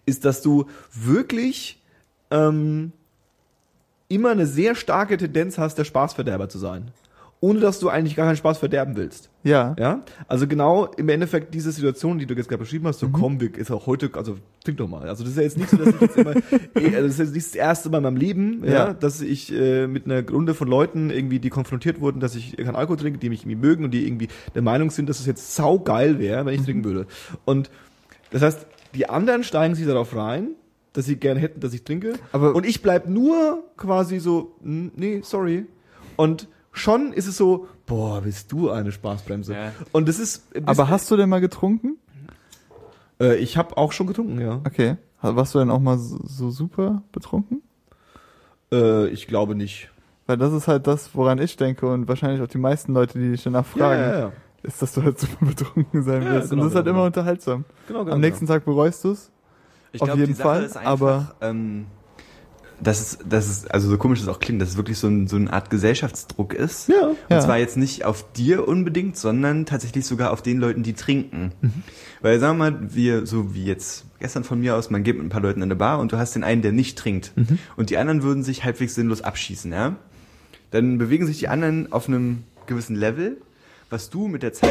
[0.05, 1.81] ist, dass du wirklich
[2.31, 2.93] ähm,
[4.07, 6.91] immer eine sehr starke Tendenz hast, der Spaßverderber zu sein.
[7.39, 9.29] Ohne dass du eigentlich gar keinen Spaß verderben willst.
[9.43, 9.75] Ja.
[9.77, 13.39] Ja, also genau im Endeffekt diese Situation, die du jetzt gerade beschrieben hast, so komm,
[13.39, 15.07] wir- ist auch heute, also trink doch mal.
[15.07, 16.31] Also das ist ja jetzt nicht so, dass ich jetzt immer,
[16.75, 18.93] eh, also das ist jetzt nicht das erste Mal in meinem Leben, ja, Ja.
[18.93, 22.75] dass ich äh, mit einer Runde von Leuten irgendwie, die konfrontiert wurden, dass ich keinen
[22.75, 25.55] Alkohol trinke, die mich irgendwie mögen und die irgendwie der Meinung sind, dass es jetzt
[25.55, 27.05] saugeil wäre, wenn ich trinken würde.
[27.45, 27.69] Und
[28.31, 30.55] das heißt, die anderen steigen sich darauf rein,
[30.93, 32.13] dass sie gerne hätten, dass ich trinke.
[32.31, 35.65] Aber- und ich bleib nur quasi so, "Hm, nee, sorry.
[36.15, 36.47] Und
[36.77, 39.53] schon ist es so, boah, bist du eine Spaßbremse.
[39.53, 39.71] Ja.
[39.91, 41.97] Und das ist, Aber hast du denn mal getrunken?
[43.19, 44.61] Äh, ich habe auch schon getrunken, ja.
[44.65, 44.97] Okay.
[45.21, 47.61] Warst du denn auch mal so, so super betrunken?
[48.71, 49.89] Äh, ich glaube nicht.
[50.27, 53.31] Weil das ist halt das, woran ich denke und wahrscheinlich auch die meisten Leute, die
[53.31, 54.31] dich danach fragen, Ja, ja, ja.
[54.61, 56.49] ist, dass du halt super betrunken sein Ja, wirst.
[56.49, 57.05] genau, und das ist halt genau, immer genau.
[57.07, 57.65] unterhaltsam.
[57.87, 58.13] Genau, genau.
[58.15, 59.31] Am nächsten Tag bereust du's.
[59.93, 61.85] Ich Auf glaub, jeden die Sache Fall, ist einfach, aber- ähm,
[62.81, 65.27] dass es, dass es, also so komisch es auch klingt, dass es wirklich so, ein,
[65.27, 66.89] so eine Art Gesellschaftsdruck ist.
[66.89, 67.07] Ja.
[67.07, 67.39] Und Ja.
[67.39, 71.51] zwar jetzt nicht auf dir unbedingt, sondern tatsächlich sogar auf den Leuten, die trinken.
[72.21, 75.25] Weil sagen wir mal, wir, so wie jetzt gestern von mir aus, man geht mit
[75.25, 77.31] ein paar Leuten in eine Bar und du hast den einen, der nicht trinkt.
[77.75, 79.95] Und die anderen würden sich halbwegs sinnlos abschießen, ja?
[80.71, 83.37] Dann bewegen sich die anderen auf einem gewissen Level,
[83.89, 84.69] was du mit der Zeit,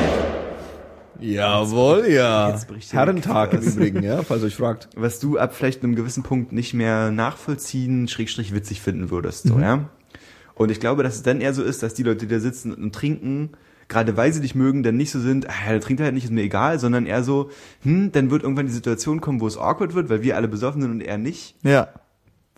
[1.20, 2.50] Jawohl, ja.
[2.50, 3.62] Jetzt bricht hier Herrentag im.
[3.62, 4.88] Übrigen, ja, falls ihr euch fragt.
[4.96, 9.58] was du ab vielleicht einem gewissen Punkt nicht mehr nachvollziehen, schrägstrich witzig finden würdest, so,
[9.58, 9.88] ja?
[10.54, 12.72] Und ich glaube, dass es dann eher so ist, dass die Leute, die da sitzen
[12.72, 13.50] und trinken,
[13.88, 16.32] gerade weil sie dich mögen, dann nicht so sind, ah, der trinkt halt nicht, ist
[16.32, 17.50] mir egal, sondern eher so,
[17.82, 20.80] hm, dann wird irgendwann die Situation kommen, wo es awkward wird, weil wir alle besoffen
[20.80, 21.56] sind und er nicht.
[21.62, 21.88] Ja.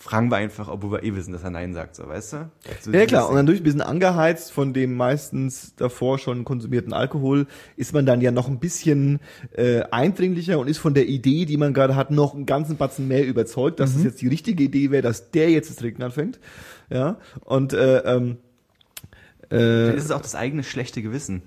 [0.00, 2.50] Fragen wir einfach, obwohl wir eh wissen, dass er Nein sagt, so, weißt du?
[2.80, 6.92] So Ja klar, und dann durch ein bisschen angeheizt von dem meistens davor schon konsumierten
[6.92, 9.18] Alkohol ist man dann ja noch ein bisschen
[9.56, 13.08] äh, eindringlicher und ist von der Idee, die man gerade hat, noch einen ganzen Batzen
[13.08, 16.38] mehr überzeugt, dass es jetzt die richtige Idee wäre, dass der jetzt das Trinken anfängt.
[16.90, 18.36] Ja, und äh, ähm,
[19.50, 21.42] äh, ist es auch das eigene schlechte Gewissen.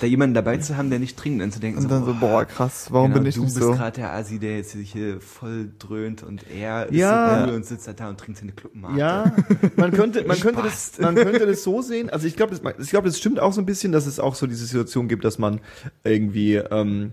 [0.00, 2.44] Da jemanden dabei zu haben, der nicht trinkt, dann zu denken, Und dann so, boah,
[2.44, 3.72] krass, warum genau, bin ich du nicht bist so?
[3.72, 7.40] gerade der Asi, der jetzt sich hier voll dröhnt und er ist Ja.
[7.44, 8.98] so cool und sitzt halt da und trinkt seine Clubmate.
[8.98, 9.32] Ja,
[9.76, 12.10] man könnte, man könnte das, man könnte das so sehen.
[12.10, 14.34] Also ich glaube, das, ich glaube, das stimmt auch so ein bisschen, dass es auch
[14.34, 15.60] so diese Situation gibt, dass man
[16.04, 17.12] irgendwie, ähm,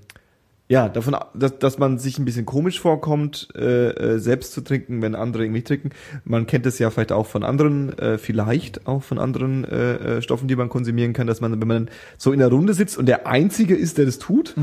[0.74, 5.04] ja, davon, dass, dass man sich ein bisschen komisch vorkommt, äh, äh, selbst zu trinken,
[5.04, 5.92] wenn andere irgendwie trinken.
[6.26, 10.22] Man kennt es ja vielleicht auch von anderen, äh, vielleicht auch von anderen äh, äh,
[10.24, 13.06] Stoffen, die man konsumieren kann, dass man, wenn man so in der Runde sitzt und
[13.06, 14.56] der Einzige ist, der das tut,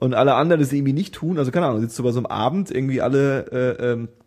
[0.00, 2.26] und alle anderen das irgendwie nicht tun, also keine Ahnung, sitzt du bei so einem
[2.26, 4.25] Abend, irgendwie alle äh, ähm, äh,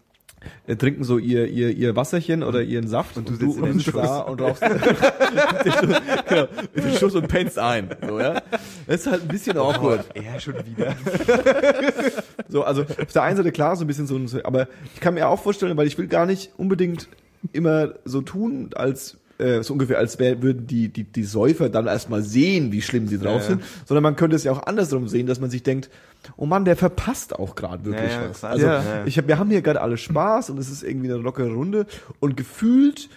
[0.77, 3.69] trinken so ihr, ihr, ihr Wasserchen oder ihren Saft und, du du, sitzt in und
[3.69, 4.01] den sitzt Schuss.
[4.01, 4.61] da und rauchst
[6.27, 7.89] genau, den Schuss und pennst ein.
[8.07, 8.41] So, ja?
[8.87, 10.05] Das ist halt ein bisschen awkward.
[10.13, 10.95] Er schon wieder.
[12.51, 15.29] So, also auf der einen Seite klar, so ein bisschen so, aber ich kann mir
[15.29, 17.07] auch vorstellen, weil ich will gar nicht unbedingt
[17.53, 21.87] immer so tun, als äh, so ungefähr, als wär, würden die, die, die Säufer dann
[21.87, 25.07] erstmal sehen, wie schlimm sie drauf Ja, sind, sondern man könnte es ja auch andersrum
[25.07, 25.89] sehen, dass man sich denkt,
[26.35, 28.43] oh Mann, der verpasst auch gerade wirklich was.
[28.43, 28.69] Also
[29.05, 31.85] ich hab, wir haben hier gerade alle Spaß und es ist irgendwie eine lockere Runde
[32.19, 33.09] und gefühlt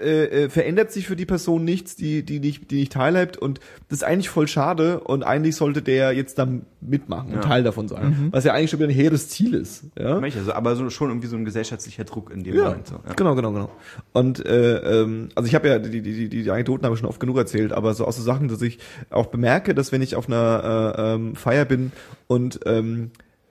[0.00, 3.60] äh, äh, verändert sich für die Person nichts, die, die nicht, die nicht teilhabt und
[3.88, 6.48] das ist eigentlich voll schade und eigentlich sollte der jetzt da
[6.80, 7.40] mitmachen und Ja.
[7.40, 10.18] Teil davon sein, was ja eigentlich schon wieder ein hehres Ziel ist, ja.
[10.18, 12.86] Also, aber so, schon irgendwie so ein gesellschaftlicher Druck in dem Ja, Moment.
[12.88, 13.14] So, ja.
[13.14, 13.70] genau, genau, genau.
[14.12, 17.08] Und äh, ähm, also ich habe ja die, die, die, die Anekdoten habe ich schon
[17.08, 18.78] oft genug erzählt, aber so aus so Sachen, dass ich
[19.10, 21.92] auch bemerke, dass wenn ich auf einer äh, ähm, Feier bin
[22.26, 23.10] und ähm,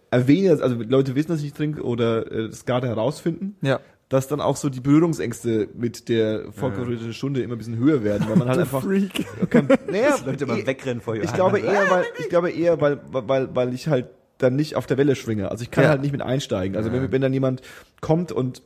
[0.09, 3.79] erwähne, also Leute wissen, dass ich trinke oder äh, das gerade herausfinden, Ja.
[4.11, 8.27] Dass dann auch so die Berührungsängste mit der vorgeräteten Stunde immer ein bisschen höher werden,
[8.29, 9.25] weil man halt einfach Freak.
[9.49, 12.99] kein, naja, Leute mal eh- wegrennen vor ich glaube eher, weil ich glaube eher, weil,
[13.11, 15.49] weil, weil ich halt dann nicht auf der Welle schwinge.
[15.49, 15.91] Also ich kann Ja.
[15.91, 16.75] halt nicht mit einsteigen.
[16.75, 16.95] Also Ja.
[16.95, 17.61] wenn, wenn dann jemand
[18.01, 18.61] kommt und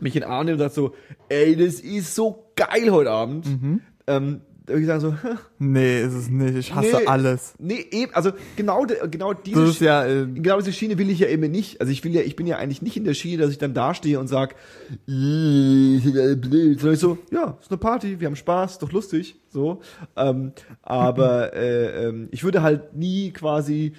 [0.00, 0.94] mich in nimmt und sagt so,
[1.28, 3.46] ey, das ist so geil heute Abend,
[4.06, 4.40] ähm,
[4.78, 5.14] ich sagen so,
[5.58, 6.54] Nee, ist es nicht.
[6.56, 7.06] Ich hasse Nee.
[7.06, 7.54] alles.
[7.58, 11.50] nee, eben, also genau, genau diese, ja, äh, genau diese Schiene will ich ja eben
[11.50, 11.80] nicht.
[11.80, 13.74] Also ich will ja, ich bin ja eigentlich nicht in der Schiene, dass ich dann
[13.74, 14.54] dastehe und sag,
[15.08, 15.98] "Äh.
[15.98, 19.80] Sondern ich so, ja, ist eine Party, wir haben Spaß, doch lustig, so.
[20.16, 20.52] Ähm,
[20.82, 23.92] aber äh, ähm, ich würde halt nie quasi,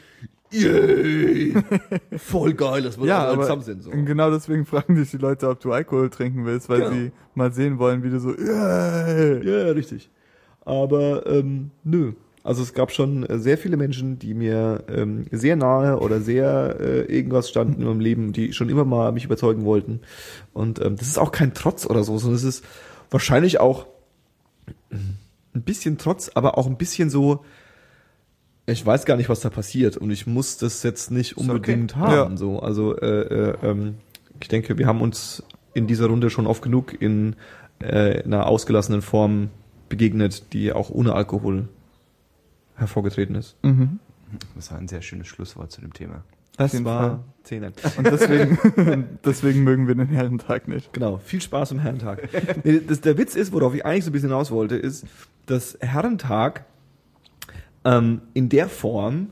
[0.51, 1.53] yay,
[2.17, 3.83] voll geil, dass wir ja, alle zusammen sind.
[3.83, 3.91] So.
[3.91, 6.91] genau deswegen fragen dich die Leute, ob du Alkohol trinken willst, weil Genau.
[6.91, 9.41] sie mal sehen wollen, wie du so, yeah.
[9.41, 10.09] Ja, ja, richtig.
[10.65, 12.13] Aber ähm, nö.
[12.43, 17.01] Also es gab schon sehr viele Menschen, die mir ähm, sehr nahe oder sehr äh,
[17.01, 20.01] irgendwas standen in meinem Leben, die schon immer mal mich überzeugen wollten.
[20.51, 22.65] Und ähm, das ist auch kein Trotz oder so, sondern es ist
[23.11, 23.85] wahrscheinlich auch
[24.91, 27.43] ein bisschen Trotz, aber auch ein bisschen so,
[28.65, 31.47] ich weiß gar nicht, was da passiert und ich muss das jetzt nicht okay.
[31.47, 32.31] unbedingt haben.
[32.31, 32.37] Ja.
[32.37, 33.95] So, also äh, äh, ähm,
[34.39, 35.43] ich denke, wir haben uns
[35.73, 37.35] in dieser Runde schon oft genug in
[37.79, 39.49] äh, einer ausgelassenen Form
[39.91, 41.69] begegnet, die auch ohne Alkohol
[42.75, 43.55] hervorgetreten ist.
[43.61, 43.99] Mhm.
[44.55, 46.23] Das war ein sehr schönes Schlusswort zu dem Thema.
[46.59, 47.19] Jeden Fall.
[47.43, 47.71] Zehner.
[47.97, 48.57] Und deswegen,
[49.25, 50.93] deswegen mögen wir den Herrentag nicht.
[50.93, 52.29] Genau, viel Spaß am Herrentag.
[52.63, 55.05] Nee, das, der Witz ist, worauf ich eigentlich so ein bisschen hinaus wollte, ist,
[55.47, 56.65] dass Herrentag
[57.83, 59.29] ähm, in der Form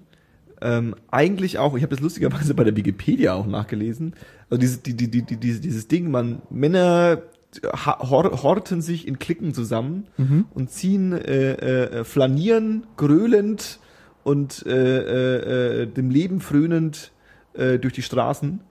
[0.61, 4.13] ähm, eigentlich auch, ich habe das lustigerweise bei der Wikipedia auch nachgelesen,
[4.49, 7.21] also dieses, die, die, die, die, dieses, Ding, man Männer
[7.63, 10.07] horten sich in Klicken zusammen
[10.53, 13.79] und ziehen, äh, äh, flanieren, gröhlend
[14.23, 17.11] und äh, äh, dem Leben frönend
[17.53, 18.61] äh, durch die Straßen,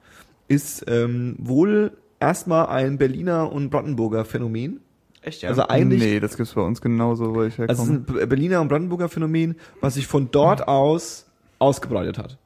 [0.46, 4.80] ist ähm, wohl erstmal ein Berliner und Brandenburger Phänomen.
[5.22, 5.48] Echt, ja?
[5.48, 8.22] Also eigentlich nee, das gibt's bei uns genauso, weil ich Also es ist herkomme.
[8.22, 11.26] ein Berliner und Brandenburger Phänomen, was sich von dort aus
[11.58, 12.38] ausgebreitet hat.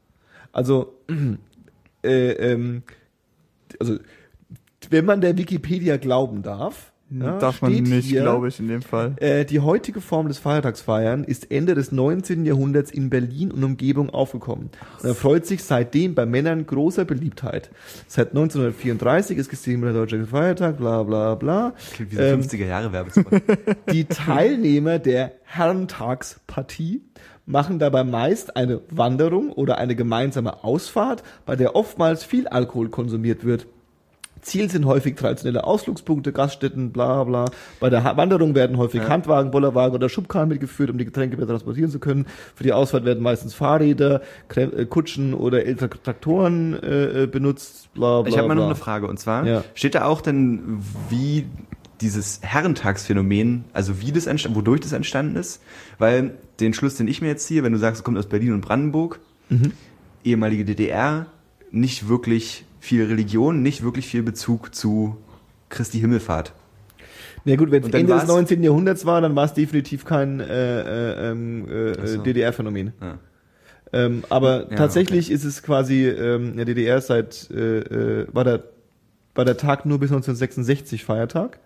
[0.53, 0.95] Also,
[2.03, 2.83] äh, ähm,
[3.79, 3.99] also
[4.93, 9.15] wenn man der Wikipedia glauben darf, ja, Darf man nicht, glaube ich, in dem Fall.
[9.17, 12.47] Äh, die heutige Form des Feiertagsfeiern ist Ende des 19.
[12.47, 14.71] Jahrhunderts in Berlin und Umgebung aufgekommen
[15.03, 17.71] und erfreut sich seitdem bei Männern großer Beliebtheit.
[18.07, 21.75] Seit 1934 ist gesehen der deutsche Feiertag, bla bla bla.
[21.93, 23.43] Klingt wie so Ähm, 50er Jahre Werbespot.
[23.93, 27.03] die Teilnehmer der Herrentagspartie
[27.45, 33.45] machen dabei meist eine Wanderung oder eine gemeinsame Ausfahrt, bei der oftmals viel Alkohol konsumiert
[33.45, 33.67] wird.
[34.43, 37.45] Ziel sind häufig traditionelle Ausflugspunkte, Gaststätten, bla bla.
[37.81, 39.09] Bei der Ha- Wanderung werden häufig Ja.
[39.09, 42.27] Handwagen, Bollerwagen oder Schubkarren mitgeführt, um die Getränke besser transportieren zu können.
[42.55, 44.21] Für die Ausfahrt werden meistens Fahrräder,
[44.55, 48.75] äh, Kutschen oder ältere Traktoren äh, äh, benutzt, bla bla Ich habe mal noch eine
[48.75, 49.65] Frage und zwar Ja.
[49.75, 51.47] steht da auch denn, wie
[52.01, 55.63] dieses Herrentagsphänomen, also wie das entstand, wodurch das entstanden ist,
[55.99, 58.53] weil den Schluss, den ich mir jetzt ziehe, wenn du sagst, es kommt aus Berlin
[58.55, 59.73] und Brandenburg, Mhm.
[60.25, 61.27] ehemalige DDR,
[61.71, 65.17] nicht wirklich viel Religion, nicht wirklich viel Bezug zu
[65.69, 66.53] Christi Himmelfahrt.
[67.45, 68.63] Ja gut, wenn es Ende des war's- 19.
[68.63, 70.47] Jahrhunderts war, dann war es definitiv kein äh,
[70.81, 72.23] äh, ähm, äh, so.
[72.23, 72.93] DDR-Phänomen.
[73.01, 73.19] Ja.
[73.93, 77.79] Ähm, aber Ja, tatsächlich ist es quasi, ähm, in der DDR ist seit, äh,
[78.23, 78.65] äh, war, der,
[79.37, 81.61] war der Tag nur bis 1966 Feiertag.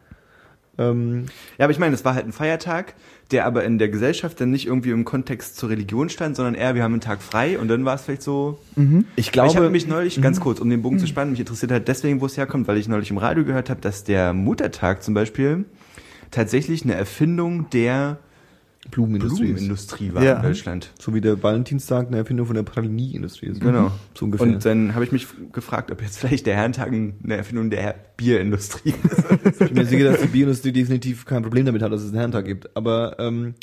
[0.79, 1.27] Ähm,
[1.57, 2.95] Ja, aber ich meine, es war halt ein Feiertag,
[3.31, 6.75] der aber in der Gesellschaft dann nicht irgendwie im Kontext zur Religion stand, sondern eher,
[6.75, 9.55] wir haben einen Tag frei und dann war es vielleicht so, ich Weil ich glaube,
[9.57, 12.27] habe mich neulich, ganz kurz, um den Bogen zu spannen, mich interessiert halt deswegen, wo
[12.27, 15.65] es herkommt, weil ich neulich im Radio gehört habe, dass der Muttertag zum Beispiel
[16.31, 18.19] tatsächlich eine Erfindung der
[18.91, 19.45] Blumenindustrie.
[19.47, 20.37] Blumenindustrie war Ja.
[20.37, 20.93] in Deutschland.
[20.99, 23.61] So wie der Valentinstag eine Erfindung von der Praline-Industrie ist.
[23.61, 23.91] Genau.
[24.15, 24.47] So ungefähr.
[24.47, 28.95] Und dann habe ich mich gefragt, ob jetzt vielleicht der Herrentag eine Erfindung der Bierindustrie
[29.03, 29.25] ist.
[29.45, 32.17] Ich bin mir sicher, dass die Bioindustrie definitiv kein Problem damit hat, dass es einen
[32.19, 32.75] Herrentag gibt.
[32.77, 33.55] Aber ähm,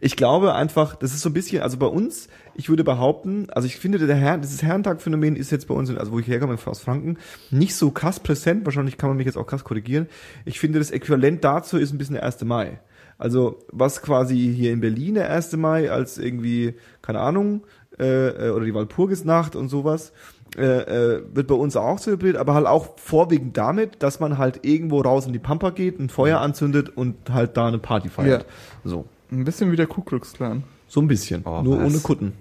[0.00, 3.66] ich glaube einfach, das ist so ein bisschen, also bei uns, ich würde behaupten, also
[3.66, 6.80] ich finde, der Herr, dieses Herrentag-Phänomen ist jetzt bei uns, also wo ich herkomme, aus
[6.80, 7.18] Franken,
[7.50, 8.64] nicht so krass präsent.
[8.64, 10.06] Wahrscheinlich kann man mich jetzt auch krass korrigieren.
[10.44, 12.42] Ich finde, das Äquivalent dazu ist ein bisschen der 1.
[12.44, 12.80] Mai.
[13.20, 15.54] Also was quasi hier in Berlin der 1.
[15.58, 17.64] Mai als irgendwie, keine Ahnung,
[17.98, 20.12] äh, äh, oder die Walpurgisnacht und sowas,
[20.56, 24.60] äh, äh, wird bei uns auch zelebriert, aber halt auch vorwiegend damit, dass man halt
[24.64, 28.46] irgendwo raus in die Pampa geht, ein Feuer anzündet und halt da eine Party feiert.
[28.84, 29.04] So.
[29.30, 30.64] Ein bisschen wie der Ku Klux Klan.
[30.88, 31.42] So ein bisschen.
[31.44, 31.86] Oh, Nur was?
[31.86, 32.32] ohne Kutten.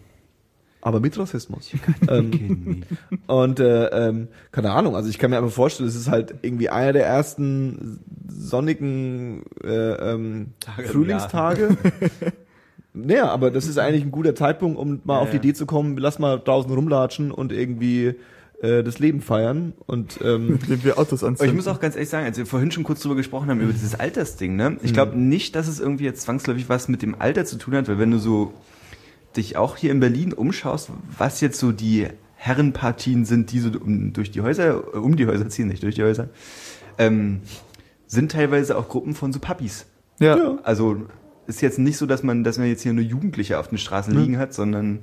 [0.82, 1.72] Aber mit Rassismus.
[2.08, 2.84] ähm,
[3.28, 6.70] und äh, ähm, keine Ahnung, also ich kann mir einfach vorstellen, es ist halt irgendwie
[6.70, 11.78] einer der ersten sonnigen äh, ähm, Tage Frühlingstage.
[12.94, 15.38] naja, aber das ist eigentlich ein guter Zeitpunkt, um mal Ja, auf die.
[15.38, 18.16] Idee zu kommen, lass mal draußen rumlatschen und irgendwie
[18.62, 19.74] äh, das Leben feiern.
[19.86, 21.54] Und ähm, wir Autos Aber anzünden.
[21.54, 23.74] ich muss auch ganz ehrlich sagen, als wir vorhin schon kurz drüber gesprochen haben, über
[23.74, 24.78] dieses Altersding, ne?
[24.82, 27.88] Ich glaube nicht, dass es irgendwie jetzt zwangsläufig was mit dem Alter zu tun hat,
[27.90, 28.54] weil wenn du so
[29.36, 34.14] dich auch hier in Berlin umschaust, was jetzt so die Herrenpartien sind, die so um,
[34.14, 36.30] durch die Häuser, äh, um die Häuser ziehen, nicht durch die Häuser,
[36.98, 37.42] ähm,
[38.08, 39.86] sind teilweise auch Gruppen von so Puppies.
[40.20, 40.38] ja.
[40.38, 40.60] Ja.
[40.64, 41.06] Also
[41.50, 44.14] ist jetzt nicht so, dass man, dass man jetzt hier nur Jugendliche auf den Straßen
[44.16, 45.00] liegen hat, sondern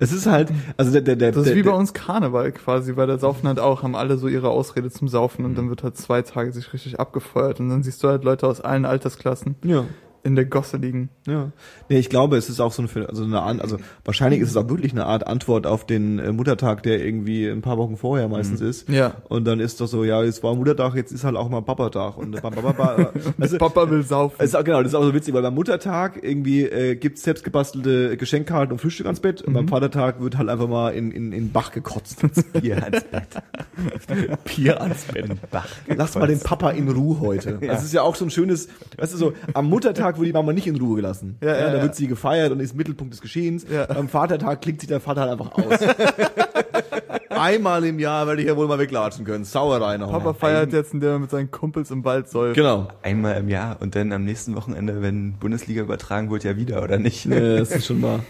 [0.00, 2.96] es ist halt, also der, der, der, Das ist der, wie bei uns Karneval quasi,
[2.96, 5.84] weil der Saufen halt auch, haben alle so ihre Ausrede zum Saufen und dann wird
[5.84, 9.54] halt zwei Tage sich richtig abgefeuert und dann siehst du halt Leute aus allen Altersklassen
[9.62, 9.84] ja.
[10.24, 11.10] In der Gosse liegen.
[11.26, 11.52] Ja.
[11.88, 14.56] Nee, ich glaube, es ist auch so eine, also eine An- also wahrscheinlich ist es
[14.56, 18.28] auch wirklich eine Art Antwort auf den äh, Muttertag, der irgendwie ein paar Wochen vorher
[18.28, 18.88] meistens ist.
[18.88, 19.16] Ja.
[19.28, 22.16] Und dann ist doch so, ja, es war Muttertag, jetzt ist halt auch mal Papatag
[22.16, 23.10] und ba, ba, ba, ba,
[23.40, 24.42] also, Papa will saufen.
[24.42, 28.16] ist auch, genau, das ist auch so witzig, weil beim Muttertag irgendwie äh, gibt's selbstgebastelte
[28.16, 31.52] Geschenkkarten und Frühstück ans Bett und beim Vatertag wird halt einfach mal in, in, in
[31.52, 32.22] Bach gekotzt.
[32.60, 33.28] Bier ans Bett.
[34.44, 35.30] Bier ans Bett.
[35.50, 35.66] Bach.
[35.86, 37.58] Lass mal den Papa in Ruhe heute.
[37.60, 40.52] Das ist ja auch so ein schönes, weißt du so, am Muttertag wird die Mama
[40.52, 41.36] nicht in Ruhe gelassen.
[41.42, 41.82] Ja, ja, da ja.
[41.82, 43.66] wird sie gefeiert und ist Mittelpunkt des Geschehens.
[43.70, 43.88] Ja.
[43.90, 45.78] Am Vatertag klingt sich der Vater halt einfach aus.
[47.30, 49.44] Einmal im Jahr werde ich ja wohl mal weglatschen können.
[49.44, 50.10] Sauerei noch.
[50.10, 52.54] Papa feiert jetzt, indem er mit seinen Kumpels im Wald säuft.
[52.54, 52.88] Genau.
[53.02, 56.98] Einmal im Jahr und dann am nächsten Wochenende, wenn Bundesliga übertragen wird, ja wieder, oder
[56.98, 57.24] nicht?
[57.26, 58.20] Ja, das ist schon mal.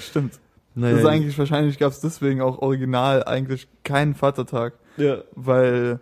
[0.00, 0.34] Stimmt.
[0.74, 5.18] Naja, Das ist eigentlich, wahrscheinlich gab es deswegen auch original eigentlich keinen Vatertag, ja.
[5.34, 5.98] weil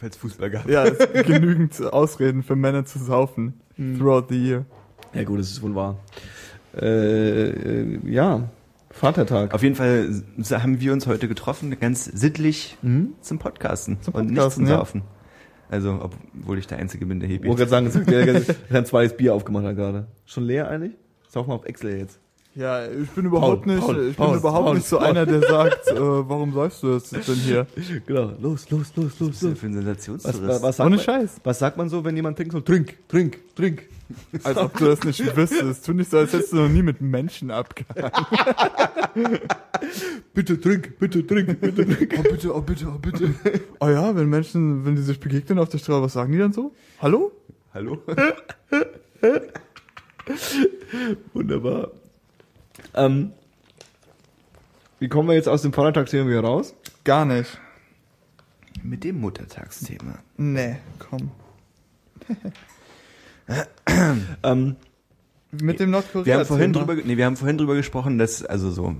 [0.00, 0.68] Weil es Fußball gab.
[0.68, 3.54] ja, es genügend Ausreden für Männer zu saufen
[3.98, 4.64] throughout the year.
[5.14, 5.96] ja gut, das ist wohl wahr.
[6.76, 8.48] Äh, äh, ja,
[8.90, 9.54] Vatertag.
[9.54, 13.14] Auf jeden Fall haben wir uns heute getroffen, ganz sittlich Mhm.
[13.20, 14.78] zum Podcasten Zum und nicht Podcasten, zum ja.
[14.78, 15.02] Saufen.
[15.68, 16.00] Also,
[16.34, 19.34] obwohl ich der Einzige bin, der Ich wollte gerade sagen, der hat ein zweites Bier
[19.34, 20.06] aufgemacht hat gerade.
[20.26, 20.92] Schon leer eigentlich?
[21.28, 22.18] Sauf mal auf Excel jetzt.
[22.60, 25.06] Ja, ich bin überhaupt Paul, nicht, Paul, ich Paul, bin überhaupt Paul, nicht so Paul.
[25.06, 27.66] einer, der sagt, äh, warum säufst du das denn hier?
[28.06, 30.42] Genau, los, los, los, los, Was ist für ein Was, Sensationstourist?
[30.46, 31.40] was, was, Ohne man, Scheiß.
[31.42, 32.52] was sagt man so, wenn jemand trinkt?
[32.52, 33.84] So, trink, trink, trink.
[34.44, 35.86] Als ob du das nicht wüsstest.
[35.86, 38.10] Tu nicht so, als hättest du noch nie mit Menschen abgehangen.
[40.34, 42.14] Bitte trink, bitte trink, bitte trink.
[42.18, 43.34] Oh bitte, oh bitte, oh bitte.
[43.78, 46.52] Oh ja, wenn Menschen, wenn die sich begegnen auf der Straße, was sagen die dann
[46.52, 46.72] so?
[47.00, 47.32] Hallo?
[47.72, 48.02] Hallo?
[51.32, 51.92] Wunderbar.
[52.94, 53.32] Ähm,
[54.98, 56.74] wie kommen wir jetzt aus dem Vatertagsthema wieder raus?
[57.04, 57.58] Gar nicht.
[58.82, 60.18] Mit dem Muttertagsthema.
[60.36, 61.30] Nee, komm.
[64.44, 64.76] Ähm,
[65.50, 66.24] Mit dem Nordkorea.
[66.24, 68.94] Wir haben vorhin drüber, nee, wir haben vorhin drüber gesprochen, dass, also so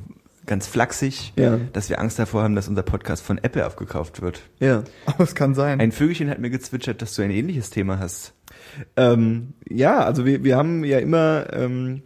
[0.46, 1.58] ganz flachsig, Ja.
[1.72, 4.42] dass wir Angst davor haben, dass unser Podcast von Apple aufgekauft wird.
[4.58, 4.82] ja.
[5.06, 5.80] Aber es kann sein.
[5.80, 8.32] Ein Vögelchen hat mir gezwitschert, dass du ein ähnliches Thema hast.
[8.96, 12.02] Ähm, ja, also wir, wir haben ja immer ähm,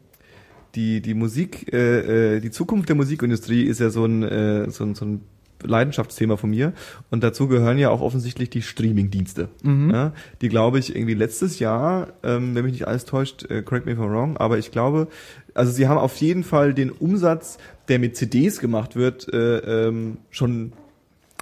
[0.75, 4.85] die die Musik, äh, äh, die Zukunft der Musikindustrie ist ja so ein äh, so
[4.85, 5.21] ein, so ein
[5.63, 6.75] Leidenschaftsthema von mir
[7.11, 12.09] und dazu gehören ja auch offensichtlich die Streaming-Dienste, ja, die glaube ich irgendwie letztes Jahr,
[12.23, 15.09] ähm, wenn mich nicht alles täuscht, äh, correct me if I'm wrong, aber ich glaube,
[15.55, 17.57] also sie haben auf jeden Fall den Umsatz,
[17.89, 20.73] der mit CDs gemacht wird, äh, ähm, schon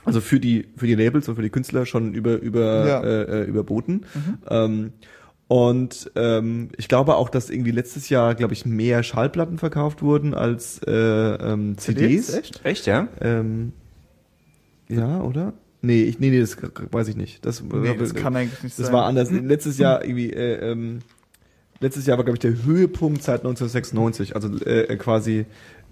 [0.04, 3.00] also für die für die Labels und für die Künstler schon über über Ja.
[3.02, 4.02] äh, äh, überboten.
[4.48, 4.92] Ähm,
[5.52, 10.32] und ähm, ich glaube auch, dass irgendwie letztes Jahr, glaube ich, mehr Schallplatten verkauft wurden
[10.32, 12.32] als äh, ähm, CDs.
[12.32, 12.64] Echt?
[12.64, 13.08] Echt, ja?
[13.20, 13.72] Ähm,
[14.88, 15.52] ja, oder?
[15.82, 16.56] Nee, ich, nee, nee, das
[16.90, 17.44] weiß ich nicht.
[17.44, 18.94] Das, Nee, das kann eigentlich nicht das sein.
[18.94, 19.30] war anders.
[19.30, 21.00] Letztes Jahr irgendwie, äh, ähm,
[21.80, 24.34] letztes Jahr war, glaube ich, der Höhepunkt seit 1996.
[24.34, 25.44] Also äh, quasi,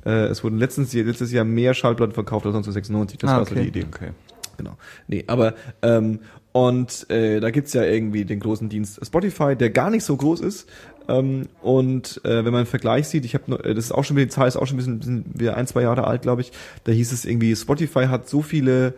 [0.07, 3.19] äh, es wurden letztens, letztes Jahr mehr Schallplatten verkauft als 1996.
[3.19, 3.61] Das Ah, war so okay.
[3.65, 3.85] die Idee.
[3.93, 4.11] Okay.
[4.57, 4.79] Genau.
[5.07, 6.21] Nee, aber ähm,
[6.53, 10.41] und äh, da gibt's ja irgendwie den großen Dienst Spotify, der gar nicht so groß
[10.41, 10.69] ist.
[11.09, 14.27] Ähm, und äh, wenn man einen Vergleich sieht, ich habe das ist auch schon wieder
[14.27, 16.53] die Zahl ist auch schon ein bisschen, bisschen wieder ein, zwei Jahre alt, glaube ich.
[16.85, 18.95] Da hieß es irgendwie, Spotify hat so viele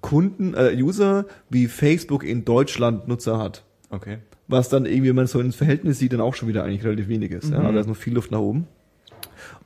[0.00, 3.64] Kunden, äh, User, wie Facebook in Deutschland Nutzer hat.
[3.90, 4.18] Okay.
[4.48, 7.08] Was dann irgendwie, wenn man so ins Verhältnis sieht, dann auch schon wieder eigentlich relativ
[7.08, 7.50] wenig ist.
[7.50, 7.58] Ja?
[7.58, 8.66] Also da ist noch viel Luft nach oben.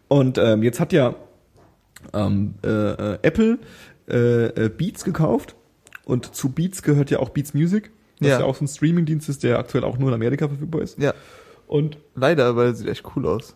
[0.09, 1.15] Und ähm, jetzt hat ja
[2.13, 3.59] ähm, äh, äh, Apple
[4.09, 5.55] äh, äh, Beats gekauft
[6.05, 8.45] und zu Beats gehört ja auch Beats Music, was ja, Ja.
[8.45, 10.99] auch so ein Streaming-Dienst ist, der aktuell auch nur in Amerika verfügbar ist.
[10.99, 11.15] Ja,
[11.67, 13.55] Und leider, es sieht echt cool aus.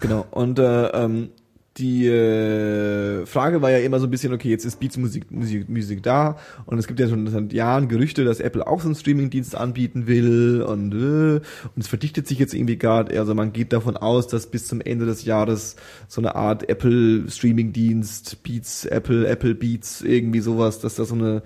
[0.00, 0.26] genau.
[0.30, 1.30] Und äh, ähm,
[1.78, 5.68] die äh, Frage war ja immer so ein bisschen, okay, jetzt ist Beats Musik, Musik,
[5.68, 6.38] Musik da.
[6.64, 10.06] Und es gibt ja schon seit Jahren Gerüchte, dass Apple auch so einen Streaming-Dienst anbieten
[10.06, 10.62] will.
[10.62, 11.40] Und äh,
[11.74, 14.80] und es verdichtet sich jetzt irgendwie gerade, also man geht davon aus, dass bis zum
[14.80, 15.76] Ende des Jahres
[16.08, 21.42] so eine Art Apple Streaming-Dienst, Beats, Apple, Apple Beats, irgendwie sowas, dass da so eine,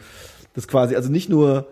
[0.55, 1.67] das quasi, also nicht nur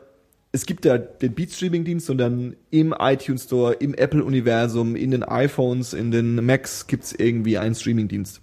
[0.50, 6.10] es gibt ja den Beat-Streaming-Dienst, sondern im iTunes Store, im Apple-Universum, in den iPhones, in
[6.10, 8.40] den Macs gibt's irgendwie einen Streaming-Dienst.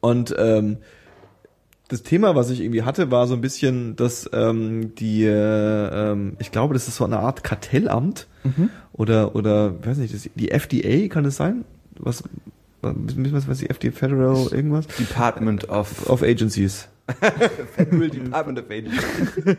[0.00, 0.78] Und ähm,
[1.88, 6.36] das Thema, was ich irgendwie hatte, war so ein bisschen, dass ähm, die, äh, ähm,
[6.38, 8.28] ich glaube, das ist so eine Art Kartellamt
[8.92, 11.64] oder oder weiß nicht, das, die FDA kann es sein?
[11.98, 12.22] Was
[12.82, 16.88] was was die FDA Federal irgendwas Department of, of Agencies.
[17.76, 19.56] Federal Department of Agency.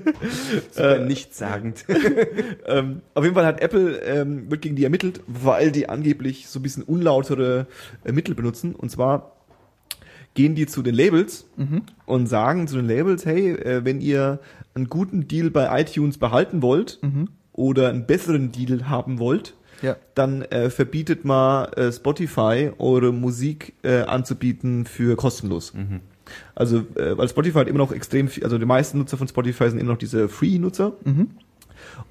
[0.71, 1.85] Super nichtssagend.
[2.65, 6.59] ähm, auf jeden Fall hat Apple ähm, wird gegen die ermittelt, weil die angeblich so
[6.59, 7.67] ein bisschen unlautere
[8.05, 8.73] äh, Mittel benutzen.
[8.73, 9.35] Und zwar
[10.33, 11.47] gehen die zu den Labels
[12.05, 14.39] und sagen zu den Labels, hey, äh, wenn ihr
[14.73, 16.99] einen guten Deal bei iTunes behalten wollt
[17.53, 19.95] oder einen besseren Deal haben wollt, Ja.
[20.15, 25.73] dann äh, verbietet mal äh, Spotify eure Musik äh, anzubieten für kostenlos.
[26.55, 29.69] Also, äh, weil Spotify hat immer noch extrem viel, also die meisten Nutzer von Spotify
[29.69, 30.93] sind immer noch diese Free-Nutzer.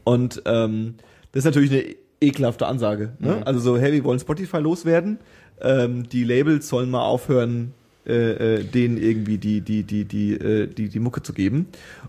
[0.04, 0.94] Und ähm,
[1.33, 1.85] das ist natürlich eine
[2.20, 3.12] ekelhafte Ansage.
[3.18, 3.46] Ne?
[3.46, 5.18] Also so, hey, wir wollen Spotify loswerden.
[5.62, 7.72] Ähm, die Labels sollen mal aufhören,
[8.07, 11.67] äh, äh, denen irgendwie die, die, die, die, äh, die, die Mucke zu geben.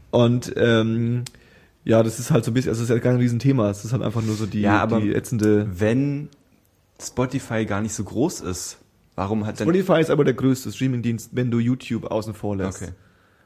[0.09, 1.23] Und ähm,
[1.83, 3.69] ja, das ist halt so ein bisschen, also das ist ja gar kein Riesenthema.
[3.69, 5.67] Es ist halt einfach nur so die, Ja, aber- die ätzende.
[5.73, 6.29] Wenn
[7.01, 8.77] Spotify gar nicht so groß ist,
[9.15, 9.67] warum hat dann...
[9.67, 12.81] Spotify ist aber der größte Streamingdienst, wenn du YouTube außen vor lässt.
[12.81, 12.91] Okay.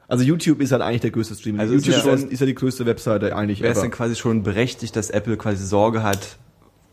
[0.08, 1.60] Also YouTube ist halt eigentlich der größte Streaming.
[1.60, 3.60] Also ist YouTube ja ist, schon- ist ja die größte Webseite eigentlich.
[3.60, 6.36] Wäre es dann quasi schon berechtigt, dass Apple quasi Sorge hat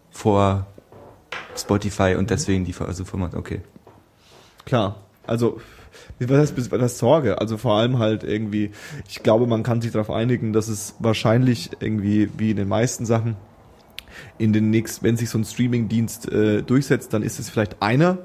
[0.09, 0.65] vor
[1.55, 3.61] Spotify und deswegen die also Format, okay.
[4.65, 5.02] Klar.
[5.25, 5.59] Also,
[6.19, 7.39] was heißt, was heißt Sorge?
[7.39, 8.71] Also vor allem halt irgendwie,
[9.07, 13.05] ich glaube, man kann sich darauf einigen, dass es wahrscheinlich irgendwie, wie in den meisten
[13.05, 13.35] Sachen,
[14.37, 18.17] in den nächsten, wenn sich so ein Streaming-Dienst äh, durchsetzt, dann ist es vielleicht einer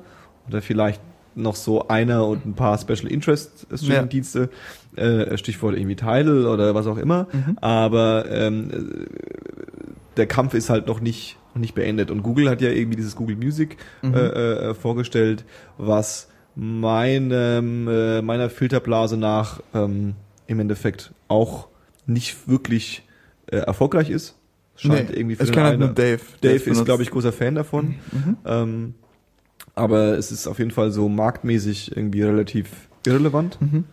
[0.48, 1.00] oder vielleicht
[1.34, 4.50] noch so einer und ein paar Special Interest Streaming-Dienste,
[4.96, 7.28] äh, Stichwort irgendwie Tidal oder was auch immer.
[7.60, 9.06] Aber ähm, äh,
[10.16, 12.10] der Kampf ist halt noch nicht, noch nicht beendet.
[12.10, 14.14] Und Google hat ja irgendwie dieses Google Music Mhm.
[14.14, 15.44] äh, äh, vorgestellt,
[15.76, 16.27] was
[16.58, 20.14] meinem, äh, meiner Filterblase nach ähm,
[20.48, 21.68] im Endeffekt auch
[22.04, 23.04] nicht wirklich
[23.46, 24.34] äh, erfolgreich ist.
[24.74, 26.20] Scheint irgendwie für ich kann halt nur Dave.
[26.40, 26.80] Dave benutzt.
[26.80, 27.94] ist, glaube ich, großer Fan davon.
[28.10, 28.36] Mhm.
[28.44, 28.94] Ähm,
[29.76, 33.60] aber es ist auf jeden Fall so marktmäßig irgendwie relativ irrelevant.
[33.60, 33.84] Mhm.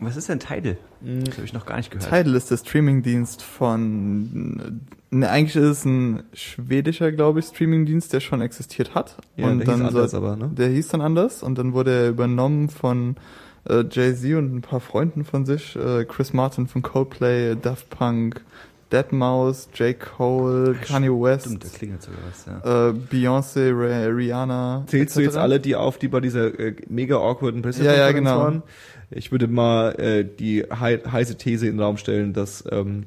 [0.00, 0.76] Was ist denn Tidal?
[1.00, 2.08] Das habe ich noch gar nicht gehört.
[2.08, 4.80] Tidal ist der Streamingdienst von,
[5.10, 9.16] ne, eigentlich ist es ein schwedischer, glaube ich, Streamingdienst, der schon existiert hat.
[9.36, 10.50] Ja, und der hieß dann anders so, aber, ne?
[10.56, 13.16] Der hieß dann anders und dann wurde er übernommen von
[13.68, 18.40] äh, Jay-Z und ein paar Freunden von sich, äh, Chris Martin von Coldplay, Daft Punk,
[18.92, 19.98] Deadmau5, J.
[19.98, 22.88] Cole, Kanye West, Stimmt, da klingelt sogar was, ja.
[22.90, 24.84] äh, Beyoncé, Ri- Rihanna.
[24.86, 28.14] Zählst du jetzt alle die auf, die bei dieser äh, mega awkwarden Ja, ja, Pressekonferenz
[28.16, 28.38] genau.
[28.38, 28.62] waren?
[29.14, 33.04] Ich würde mal äh, die hei heiße These in den Raum stellen, dass ähm,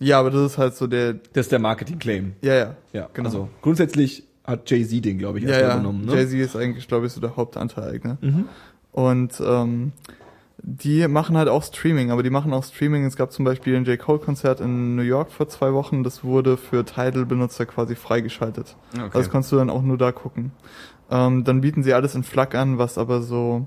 [0.00, 2.32] Ja, aber das ist halt so der, das ist der Marketing-Claim.
[2.42, 2.76] ja, ja.
[2.92, 3.28] Ja, Genau.
[3.28, 5.74] also grundsätzlich hat Jay-Z den, glaube ich, Ja, erstmal ja.
[5.76, 6.04] übernommen.
[6.06, 6.12] Ne?
[6.14, 8.44] Jay-Z ist eigentlich, glaube ich, so der Hauptanteil, Mhm.
[8.92, 9.92] Und ähm,
[10.58, 13.04] die machen halt auch Streaming, aber die machen auch Streaming.
[13.04, 13.98] Es gab zum Beispiel ein J.
[13.98, 18.76] Cole-Konzert in New York vor zwei Wochen, das wurde für Tidal-Benutzer quasi freigeschaltet.
[18.92, 19.02] Okay.
[19.02, 20.52] Also das kannst du dann auch nur da gucken.
[21.10, 23.66] Ähm, dann bieten sie alles in FLAC an, was aber so,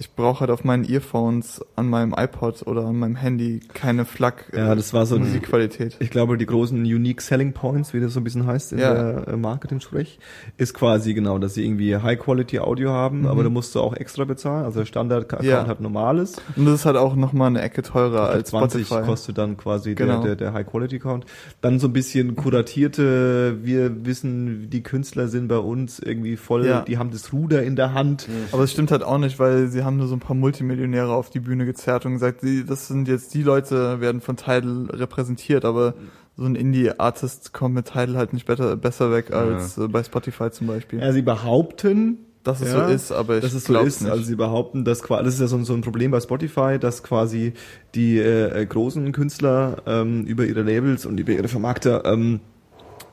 [0.00, 4.52] ich brauche halt auf meinen Earphones, an meinem iPod oder an meinem Handy keine FLAC
[4.56, 5.96] Ja, das war so die, Musikqualität.
[5.98, 8.94] ich glaube, die großen Unique Selling Points, wie das so ein bisschen heißt in Ja.
[8.94, 10.20] der äh, Marketing-Sprech,
[10.56, 13.26] ist quasi genau, dass sie irgendwie High-Quality-Audio haben, Mhm.
[13.26, 14.64] aber da musst du auch extra bezahlen.
[14.64, 15.66] Also der Standard-Account Ja.
[15.66, 16.36] hat normales.
[16.54, 19.04] Und das ist halt auch nochmal eine Ecke teurer als 20 Spotify.
[19.06, 20.18] kostet dann quasi Genau.
[20.22, 21.26] der, der, der High-Quality-Count.
[21.60, 26.82] Dann so ein bisschen kuratierte, wir wissen, die Künstler sind bei uns irgendwie voll, Ja.
[26.82, 28.28] die haben das Ruder in der Hand.
[28.52, 31.30] Aber es stimmt halt auch nicht, weil sie haben nur so ein paar Multimillionäre auf
[31.30, 35.64] die Bühne gezerrt und gesagt, die, das sind jetzt die Leute, werden von Tidal repräsentiert,
[35.64, 35.94] aber
[36.36, 40.50] so ein Indie-Artist kommt mit Tidal halt nicht besser, besser weg als äh, bei Spotify
[40.50, 41.00] zum Beispiel.
[41.00, 44.02] Ja, sie behaupten, dass es ja, so ist, aber ich dass es so ist.
[44.02, 44.10] nicht.
[44.10, 46.78] Also sie behaupten, dass quasi, das ist ja so, ein- so ein Problem bei Spotify,
[46.78, 47.54] dass quasi
[47.94, 52.40] die äh, großen Künstler ähm, über ihre Labels und über ihre Vermarkter ähm,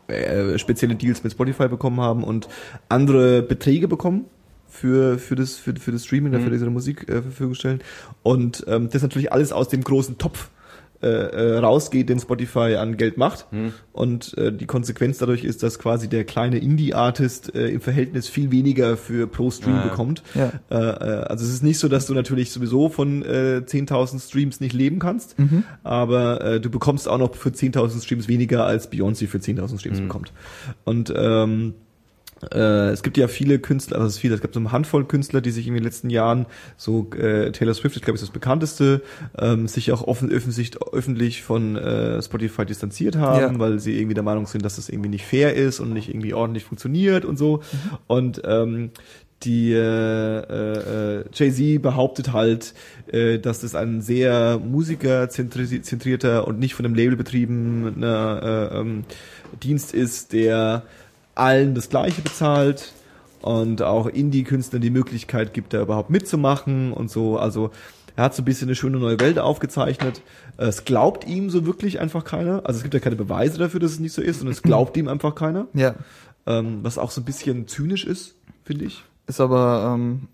[0.08, 2.48] äh, spezielle Deals mit Spotify bekommen haben und
[2.90, 4.26] andere Beträge bekommen
[4.76, 6.54] für für das für, für das Streaming, dafür Mhm.
[6.54, 7.80] diese Musik äh, zur Verfügung stellen
[8.24, 10.50] und ähm, das natürlich alles aus dem großen Topf
[11.02, 13.48] äh, äh, rausgeht, den Spotify an Geld macht.
[13.52, 13.74] Hm.
[13.92, 18.50] Und äh, die Konsequenz dadurch ist, dass quasi der kleine Indie-Artist äh, im Verhältnis viel
[18.50, 19.88] weniger für pro Stream Ja, ja.
[19.90, 20.24] bekommt.
[20.34, 20.54] ja.
[20.72, 24.62] Äh, äh, also es ist nicht so, dass du natürlich sowieso von äh, 10.000 Streams
[24.62, 25.66] nicht leben kannst, Mhm.
[25.84, 30.00] aber äh, du bekommst auch noch für 10.000 Streams weniger als Beyoncé für 10.000 Streams
[30.00, 30.04] Mhm.
[30.04, 30.32] bekommt.
[30.86, 31.74] Und ähm,
[32.54, 35.06] äh, es gibt ja viele Künstler, also es ist viele, es gab so eine Handvoll
[35.06, 36.46] Künstler, die sich in den letzten Jahren,
[36.78, 39.02] so äh, Taylor Swift, ich glaube, ist das bekannteste,
[39.38, 43.60] ähm, sich auch offen, öffentlich, öffentlich von äh, Spotify distanziert haben, Ja.
[43.60, 46.34] weil sie irgendwie der Meinung sind, dass das irgendwie nicht fair ist und nicht irgendwie
[46.34, 47.62] ordentlich funktioniert und so.
[48.08, 48.92] Und ähm,
[49.44, 52.74] die äh, äh, äh, Jay-Z behauptet halt,
[53.12, 59.04] äh, dass das ein sehr musikerzentrierter und nicht von einem Label betriebener äh, ähm,
[59.62, 60.84] Dienst ist, der
[61.36, 62.94] allen das Gleiche bezahlt
[63.42, 67.38] und auch Indie-Künstlern die Möglichkeit gibt, da überhaupt mitzumachen und so.
[67.38, 67.72] Also
[68.16, 70.22] er hat so ein bisschen eine schöne neue Welt aufgezeichnet.
[70.58, 72.66] Es glaubt ihm so wirklich einfach keiner.
[72.66, 74.98] Also es gibt ja keine Beweise dafür, dass es nicht so ist und es glaubt
[74.98, 75.68] ihm einfach keiner.
[75.74, 75.96] ja.
[76.48, 79.04] Ähm, was auch so ein bisschen zynisch ist, finde ich.
[79.28, 80.28] Ist aber ähm,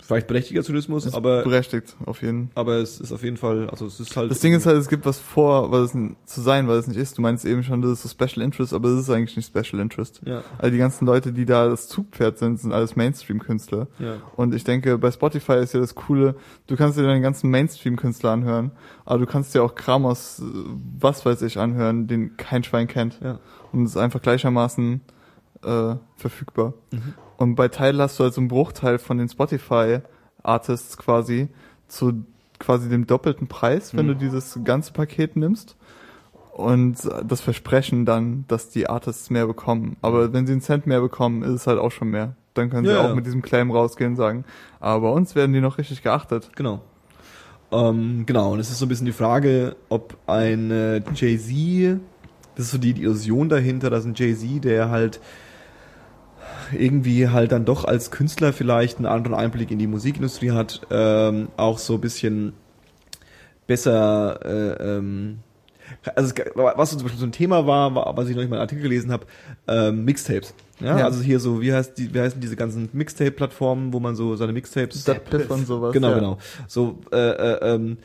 [0.00, 2.60] Vielleicht berechtigter Zynismus, ist aber, berechtigt, auf jeden Fall.
[2.60, 4.30] aber es ist auf jeden Fall, also es ist halt.
[4.30, 6.98] Das Ding ist halt, es gibt was vor, was es zu sein, weil es nicht
[6.98, 7.18] ist.
[7.18, 9.80] Du meinst eben schon, das ist so Special Interest, aber es ist eigentlich nicht Special
[9.80, 10.20] Interest.
[10.24, 13.88] Ja, All die ganzen Leute, die da das Zugpferd sind, sind alles Mainstream-Künstler.
[13.98, 14.16] ja.
[14.36, 16.36] Und ich denke, bei Spotify ist ja das Coole,
[16.68, 18.70] du kannst dir deine ganzen Mainstream-Künstler anhören,
[19.04, 20.44] aber du kannst dir auch Kram aus äh,
[21.00, 23.18] was weiß ich anhören, den kein Schwein kennt.
[23.20, 23.40] Ja.
[23.72, 25.00] Und es ist einfach gleichermaßen
[25.64, 26.74] äh, verfügbar.
[26.90, 27.14] Mhm.
[27.36, 31.48] Und bei Tidal hast du halt so einen Bruchteil von den Spotify-Artists quasi
[31.88, 32.24] zu
[32.58, 34.10] quasi dem doppelten Preis, wenn Mhm.
[34.10, 35.76] du dieses ganze Paket nimmst.
[36.52, 36.96] Und
[37.26, 39.96] das Versprechen dann, dass die Artists mehr bekommen.
[40.02, 42.36] Aber wenn sie einen Cent mehr bekommen, ist es halt auch schon mehr.
[42.54, 43.14] Dann können sie Ja, auch ja.
[43.14, 44.44] mit diesem Claim rausgehen und sagen,
[44.78, 46.50] aber bei uns werden die noch richtig geachtet.
[46.54, 46.82] Genau.
[47.72, 50.70] Ähm, genau, und es ist so ein bisschen die Frage, ob ein
[51.14, 52.00] Jay-Z,
[52.54, 55.20] das ist so die, die Illusion dahinter, dass ein Jay-Z, der halt
[56.76, 61.48] irgendwie halt dann doch als Künstler vielleicht einen anderen Einblick in die Musikindustrie hat, ähm,
[61.56, 62.52] auch so ein bisschen
[63.66, 65.38] besser, äh, ähm,
[66.14, 68.62] also was zum Beispiel so ein Thema war, war was ich noch nicht mal einen
[68.62, 69.26] Artikel gelesen habe,
[69.68, 70.54] ähm, Mixtapes.
[70.80, 71.04] Ja, Ja.
[71.04, 74.52] also hier so, wie heißt die, wie heißen diese ganzen Mixtape-Plattformen, wo man so seine
[74.52, 75.92] Mixtapes Piff und sowas.
[75.92, 76.14] Genau, ja.
[76.14, 76.38] genau.
[76.66, 77.98] So, äh, äh, ähm,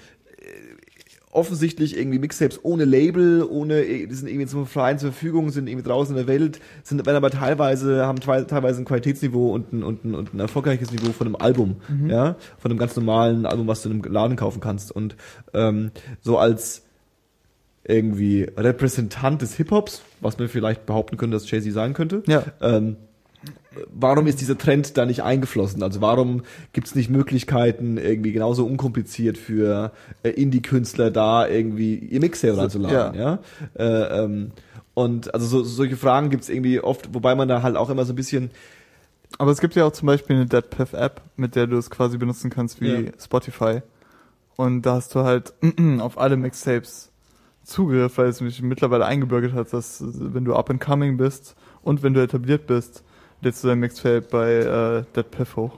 [1.32, 5.88] offensichtlich irgendwie Mixtapes ohne Label, ohne, die sind irgendwie zum freien zur Verfügung, sind irgendwie
[5.88, 10.06] draußen in der Welt, sind werden aber teilweise, haben teilweise ein Qualitätsniveau und ein, und
[10.06, 11.76] ein, und ein erfolgreiches Niveau von einem Album,
[12.08, 14.92] ja, von einem ganz normalen Album, was du in einem Laden kaufen kannst.
[14.92, 15.16] Und
[15.54, 16.84] ähm, so als
[17.84, 22.44] irgendwie Repräsentant des Hip-Hops, was man vielleicht behaupten könnte, dass Jay-Z sein könnte, Ja.
[22.62, 22.98] ähm,
[23.94, 25.84] warum ist dieser Trend da nicht eingeflossen?
[25.84, 26.44] Also warum
[26.74, 29.92] gibt es nicht Möglichkeiten, irgendwie genauso unkompliziert für
[30.24, 33.20] äh, Indie-Künstler da irgendwie ihr Mixtape reinzuladen?
[33.20, 33.40] Ja.
[33.78, 34.52] Äh, ähm,
[34.94, 38.06] und also so, solche Fragen gibt es irgendwie oft, wobei man da halt auch immer
[38.06, 38.50] so ein bisschen
[39.38, 42.18] Aber es gibt ja auch zum Beispiel eine DeadPiff App, mit der du es quasi
[42.18, 43.12] benutzen kannst wie Ja.
[43.20, 43.82] Spotify.
[44.56, 45.54] Und da hast du halt
[46.00, 47.12] auf alle Mixtapes
[47.64, 52.02] Zugriff, weil es mich mittlerweile eingebürgert hat, dass wenn du up and coming bist und
[52.02, 53.04] wenn du etabliert bist,
[53.42, 55.78] lädst du dein Mixtape bei äh, DeadPiff hoch.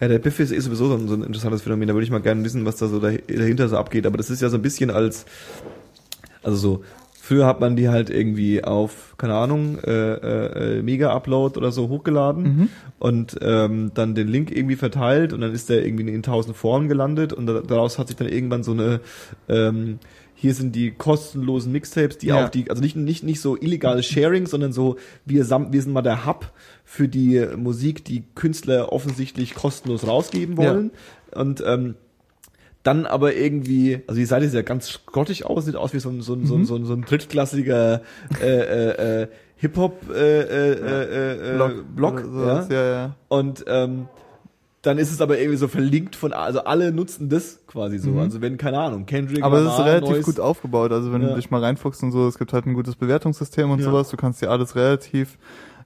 [0.00, 1.86] Ja, der Biff ist eh sowieso so ein, so ein interessantes Phänomen.
[1.88, 4.06] Da würde ich mal gerne wissen, was da so dahi- dahinter so abgeht.
[4.06, 5.24] Aber das ist ja so ein bisschen als,
[6.42, 6.84] also so,
[7.20, 12.70] früher hat man die halt irgendwie auf, keine Ahnung, äh, äh, Mega-Upload oder so hochgeladen
[12.98, 16.88] und ähm, dann den Link irgendwie verteilt und dann ist der irgendwie in tausend Foren
[16.88, 19.00] gelandet und da- daraus hat sich dann irgendwann so eine,
[19.48, 20.00] ähm,
[20.44, 22.44] hier sind die kostenlosen Mixtapes, die Ja.
[22.44, 26.02] auch die, also nicht, nicht, nicht so illegales Sharing, sondern so, wir, wir sind mal
[26.02, 26.52] der Hub
[26.84, 30.90] für die Musik, die Künstler offensichtlich kostenlos rausgeben wollen.
[31.34, 31.94] Und ähm,
[32.82, 36.10] dann aber irgendwie, also die Seite sieht ja ganz grottig aus, sieht aus wie so
[36.10, 38.02] ein, so ein, so ein, so ein, so ein drittklassiger
[38.42, 42.76] äh, äh, äh, Hip-Hop äh, äh, äh, äh, Blog, oder ja.
[42.76, 43.16] ja, ja.
[43.28, 44.08] Und ähm,
[44.86, 48.10] dann ist es aber irgendwie so verlinkt von, also alle nutzen das quasi so.
[48.10, 48.18] Mhm.
[48.20, 50.92] Also wenn, keine Ahnung, Kendrick Aber es ist relativ neues- gut aufgebaut.
[50.92, 51.28] Also wenn Ja.
[51.30, 53.86] du dich mal reinfuchst und so, es gibt halt ein gutes Bewertungssystem und Ja.
[53.86, 54.10] sowas.
[54.10, 55.38] Du kannst dir alles relativ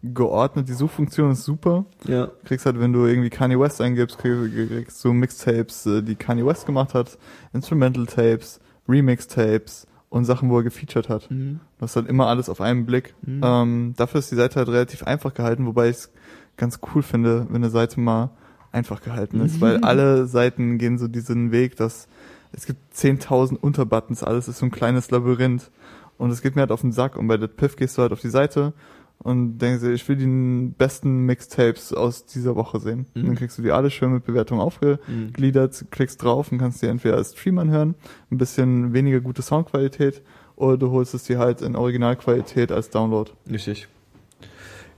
[0.02, 0.68] geordnet.
[0.68, 1.84] Die Suchfunktion ist super.
[2.06, 2.28] Ja.
[2.44, 6.46] kriegst halt, wenn du irgendwie Kanye West eingibst, kriegst, kriegst du Mixtapes, äh, die Kanye
[6.46, 7.18] West gemacht hat,
[7.52, 11.30] Instrumental Tapes, Remix Tapes und Sachen, wo er gefeatured hat.
[11.30, 11.60] Mhm.
[11.78, 13.14] Du hast halt immer alles auf einen Blick.
[13.22, 13.40] Mhm.
[13.44, 16.12] Ähm, dafür ist die Seite halt relativ einfach gehalten, wobei ich es
[16.56, 18.30] ganz cool finde, wenn eine Seite mal
[18.72, 22.08] einfach gehalten ist, weil alle Seiten gehen so diesen Weg, dass
[22.52, 25.70] es gibt 10.000 Unterbuttons, alles ist so ein kleines Labyrinth
[26.16, 28.12] und es geht mir halt auf den Sack und bei der Piff gehst du halt
[28.12, 28.72] auf die Seite
[29.18, 33.06] und denkst dir, ich will die besten Mixtapes aus dieser Woche sehen.
[33.14, 33.22] Mhm.
[33.22, 36.86] Und dann kriegst du die alle schön mit Bewertung aufgegliedert, klickst drauf und kannst die
[36.86, 37.94] entweder als Stream anhören,
[38.30, 40.22] ein bisschen weniger gute Soundqualität
[40.56, 43.30] oder du holst es dir halt in Originalqualität als Download.
[43.50, 43.88] Richtig.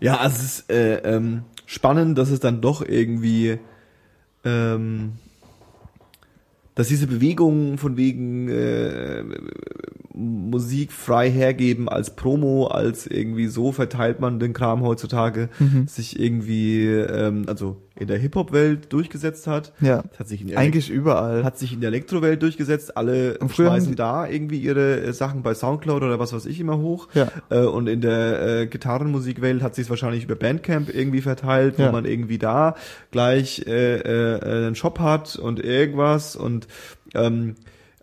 [0.00, 3.60] Ja, also es ist äh, ähm, spannend, dass es dann doch irgendwie,
[4.44, 5.12] ähm,
[6.74, 9.22] dass diese Bewegungen von wegen äh,
[10.20, 15.86] Musik frei hergeben als Promo, als irgendwie so verteilt man den Kram heutzutage, Mhm.
[15.88, 19.72] sich irgendwie, ähm, also in der Hip-Hop-Welt durchgesetzt hat.
[19.80, 21.44] Ja, Das hat sich in der eigentlich überall.
[21.44, 22.96] hat sich in der Elektrowelt durchgesetzt.
[22.96, 27.08] Alle schmeißen da irgendwie ihre äh, Sachen bei Soundcloud oder was weiß ich immer hoch.
[27.14, 27.28] Ja.
[27.50, 31.82] Äh, und in der äh, Gitarrenmusikwelt hat sich es wahrscheinlich über Bandcamp irgendwie verteilt, wo
[31.84, 31.92] Ja.
[31.92, 32.74] man irgendwie da
[33.10, 36.36] gleich äh, äh, einen Shop hat und irgendwas.
[36.36, 36.68] Und
[37.14, 37.54] ähm,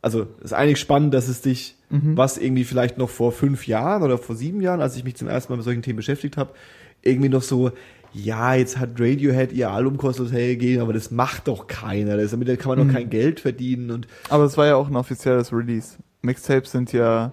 [0.01, 2.17] also ist eigentlich spannend, dass es dich, Mhm.
[2.17, 5.27] was irgendwie vielleicht noch vor fünf Jahren oder vor sieben Jahren, als ich mich zum
[5.29, 6.51] ersten Mal mit solchen Themen beschäftigt habe,
[7.01, 7.71] irgendwie noch so,
[8.11, 12.17] ja, jetzt hat Radiohead ihr Album kostet hergegeben, aber das macht doch keiner.
[12.17, 12.87] Das, damit kann man Mhm.
[12.89, 15.97] doch kein Geld verdienen und Aber es war ja auch ein offizielles Release.
[16.23, 17.31] Mixtapes sind ja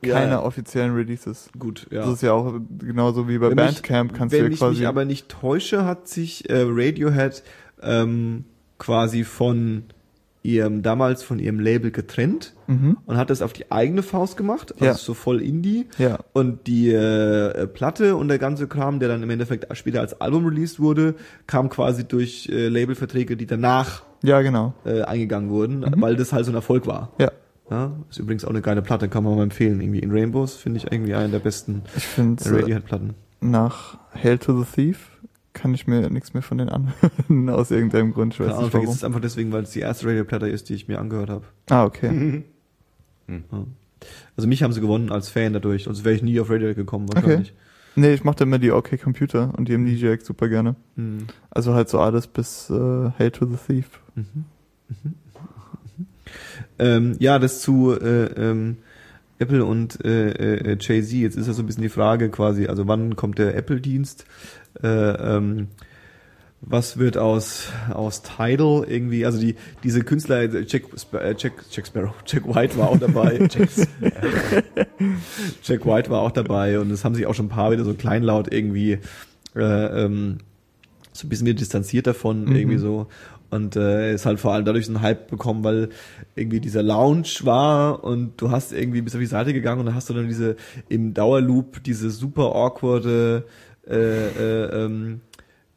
[0.00, 0.42] keine Ja.
[0.42, 1.48] offiziellen Releases.
[1.58, 2.04] gut, ja.
[2.04, 4.58] Das ist ja auch genauso wie bei Wenn mich- Bandcamp kannst du Wenn ja ich
[4.58, 4.78] quasi.
[4.80, 7.42] mich aber nicht täusche, hat sich äh, Radiohead
[7.82, 8.44] ähm,
[8.78, 9.84] quasi von
[10.42, 12.98] ihrem, damals von ihrem Label getrennt mhm.
[13.06, 14.94] und hat das auf die eigene Faust gemacht, also Ja.
[14.94, 15.86] so voll Indie.
[15.98, 16.18] Ja.
[16.32, 20.44] Und die äh, Platte und der ganze Kram, der dann im Endeffekt später als Album
[20.46, 21.14] released wurde,
[21.46, 24.74] kam quasi durch äh, Labelverträge, die danach Ja, genau.
[24.84, 26.00] äh, eingegangen wurden, Mhm.
[26.02, 27.12] weil das halt so ein Erfolg war.
[27.18, 27.30] Ja.
[27.70, 29.80] Ja, ist übrigens auch eine geile Platte, kann man mal empfehlen.
[29.80, 33.14] Irgendwie in Rainbows finde ich irgendwie eine der besten finde, Radiohead-Platten.
[33.40, 35.08] nach Hail to the Thief
[35.52, 38.34] kann ich mir nichts mehr von denen anhören, aus irgendeinem Grund.
[38.34, 38.88] Ich weiß Keine Ahnung, nicht warum.
[38.88, 41.44] ist es einfach deswegen, weil es die erste Radioplatte ist, die ich mir angehört habe.
[41.70, 42.44] Ah, okay.
[44.36, 47.08] Also mich haben sie gewonnen als Fan dadurch, sonst wäre ich nie auf Radiohead gekommen
[47.14, 47.54] wahrscheinlich.
[47.94, 50.74] Nee, ich mochte immer die OK Computer und die Amnesiac super gerne.
[50.96, 51.26] Hm.
[51.50, 52.74] Also halt so alles bis äh,
[53.18, 54.00] Hail to the Thief.
[56.78, 58.78] Ähm, ja, das zu äh, ähm,
[59.38, 61.12] Apple und äh, äh, Jay-Z.
[61.12, 64.24] Jetzt ist ja so ein bisschen die Frage quasi, also wann kommt der Apple-Dienst?
[64.82, 65.68] Äh, ähm,
[66.64, 69.26] was wird aus aus Tidal irgendwie?
[69.26, 73.38] Also die diese Künstler Jack, Sp- äh, Jack, Jack Sparrow, Jack White war auch dabei.
[73.50, 73.68] Jack,
[75.64, 77.94] Jack White war auch dabei und es haben sich auch schon ein paar wieder so
[77.94, 78.98] kleinlaut irgendwie
[79.56, 80.38] äh, ähm,
[81.12, 82.56] so ein bisschen wieder distanziert davon Mhm.
[82.56, 83.08] irgendwie so
[83.50, 85.90] Und äh, ist halt vor allem dadurch so einen Hype bekommen, weil
[86.36, 89.94] irgendwie dieser Lounge war und du hast irgendwie bis auf die Seite gegangen und dann
[89.94, 90.56] hast du dann diese
[90.88, 93.44] im Dauerloop diese super awkwarde
[93.88, 93.94] äh,
[94.28, 95.20] äh, ähm,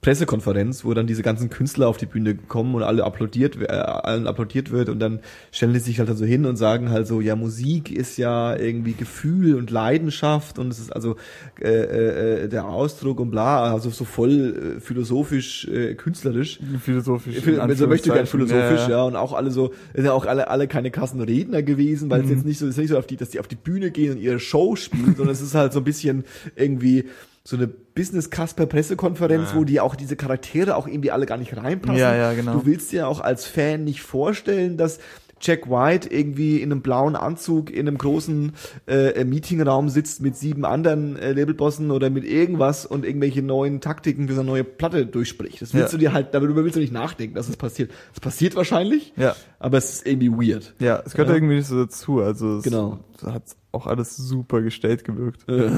[0.01, 4.27] Pressekonferenz, wo dann diese ganzen Künstler auf die Bühne kommen und alle applaudiert, äh, allen
[4.27, 5.19] applaudiert wird und dann
[5.51, 8.93] stellen die sich halt so hin und sagen halt so, ja, Musik ist ja irgendwie
[8.93, 11.15] Gefühl und Leidenschaft und es ist also
[11.59, 16.59] äh, äh, der Ausdruck und bla, also so voll äh, philosophisch, äh, künstlerisch.
[16.83, 17.37] Philosophisch.
[17.39, 18.27] Phil- in so möchte gern Anführungszeichen.
[18.67, 19.03] philosophisch, ja, ja.
[19.05, 22.27] und auch alle so, sind ja auch alle, alle keine krassen Redner gewesen, weil es
[22.27, 22.33] Mhm.
[22.33, 24.11] jetzt nicht so, es ist nicht so, auf die, dass die auf die Bühne gehen
[24.11, 26.25] und ihre Show spielen, sondern es ist halt so ein bisschen
[26.55, 27.05] irgendwie
[27.47, 29.55] so eine Business Casper Pressekonferenz, Ja.
[29.57, 31.99] wo die auch diese Charaktere auch irgendwie alle gar nicht reinpassen.
[31.99, 32.53] Ja, ja, genau.
[32.53, 34.97] Du willst dir auch als Fan nicht vorstellen, dass
[35.41, 38.53] Jack White irgendwie in einem blauen Anzug in einem großen
[38.87, 44.27] äh, Meetingraum sitzt mit sieben anderen äh, Labelbossen oder mit irgendwas und irgendwelche neuen Taktiken
[44.29, 45.61] für seine neue Platte durchspricht.
[45.61, 45.97] Das willst Ja.
[45.97, 47.91] du dir halt, darüber willst du nicht nachdenken, dass es passiert.
[48.13, 49.35] Es passiert wahrscheinlich, Ja.
[49.59, 50.73] aber es ist irgendwie weird.
[50.79, 51.35] Ja, es gehört Ja.
[51.35, 52.21] irgendwie nicht so dazu.
[52.21, 52.99] Also es Genau.
[53.23, 55.47] Hat auch alles super gestellt gewirkt.
[55.49, 55.71] Äh,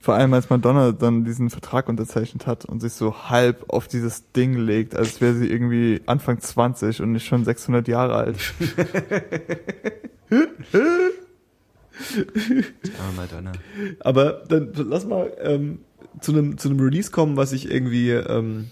[0.00, 4.30] Vor allem als Madonna dann diesen Vertrag unterzeichnet hat und sich so halb auf dieses
[4.32, 8.38] Ding legt, als wäre sie irgendwie Anfang 20 und nicht schon 600 Jahre alt.
[13.16, 13.52] Madonna.
[14.00, 15.80] aber dann lass mal ähm,
[16.20, 18.70] zu einem zu einem Release kommen, was ich irgendwie ähm,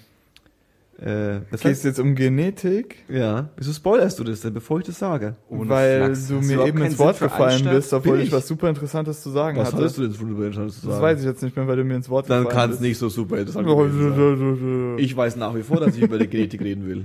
[1.05, 3.05] äh, was Geht es jetzt um Genetik?
[3.09, 5.37] ja, wieso spoilerst du das denn, bevor ich das sage?
[5.49, 6.29] Ohne weil Flachs.
[6.29, 8.33] du Hast mir eben ins Wort gefallen bist, obwohl ich ich?
[8.33, 9.79] was super Interessantes zu sagen Was hatte.
[9.79, 11.03] hattest du denn eine Entscheidung zu Das sagen?
[11.03, 12.99] weiß ich jetzt nicht mehr, weil du mir ins Wort Dann gefallen kann es nicht
[12.99, 14.95] so super interessant sein.
[14.99, 17.05] Ich Ich weiß nach wie vor, dass ich über die Genetik reden will.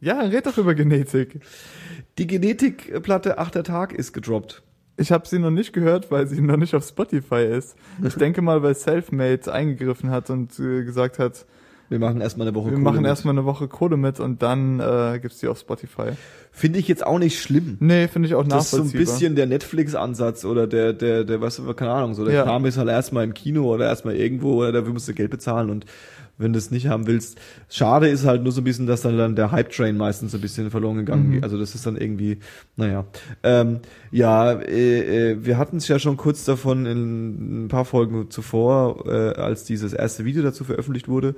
[0.00, 1.40] ja, red doch über Genetik.
[2.18, 4.62] Die Genetikplatte Achter Tag ist gedroppt.
[4.96, 7.76] Ich habe sie noch nicht gehört, weil sie noch nicht auf Spotify ist.
[8.04, 11.46] Ich denke mal, weil Selfmade eingegriffen hat und äh, gesagt hat,
[11.90, 13.06] Wir machen erstmal eine Woche wir Kohle machen mit.
[13.06, 16.10] erstmal eine Woche Kohle mit und dann äh, gibt's die auf Spotify.
[16.52, 17.76] Finde ich jetzt auch nicht schlimm.
[17.80, 19.14] Nee, finde ich auch Das ist so ein nachvollziehbar.
[19.14, 22.42] bisschen der Netflix-Ansatz oder der, der, der, was, keine Ahnung, so der Ja.
[22.44, 25.70] Kram ist halt erstmal im Kino oder erstmal irgendwo oder dafür musst du Geld bezahlen
[25.70, 25.86] und
[26.38, 27.38] wenn du es nicht haben willst.
[27.68, 30.70] Schade ist halt nur so ein bisschen, dass dann, dann der Hype-Train meistens ein bisschen
[30.70, 31.42] verloren gegangen Mhm.
[31.42, 32.38] Also das ist dann irgendwie,
[32.76, 33.04] naja.
[33.42, 33.80] Ähm,
[34.10, 39.04] ja, äh, äh, wir hatten es ja schon kurz davon in ein paar Folgen zuvor,
[39.06, 41.34] äh, als dieses erste Video dazu veröffentlicht wurde,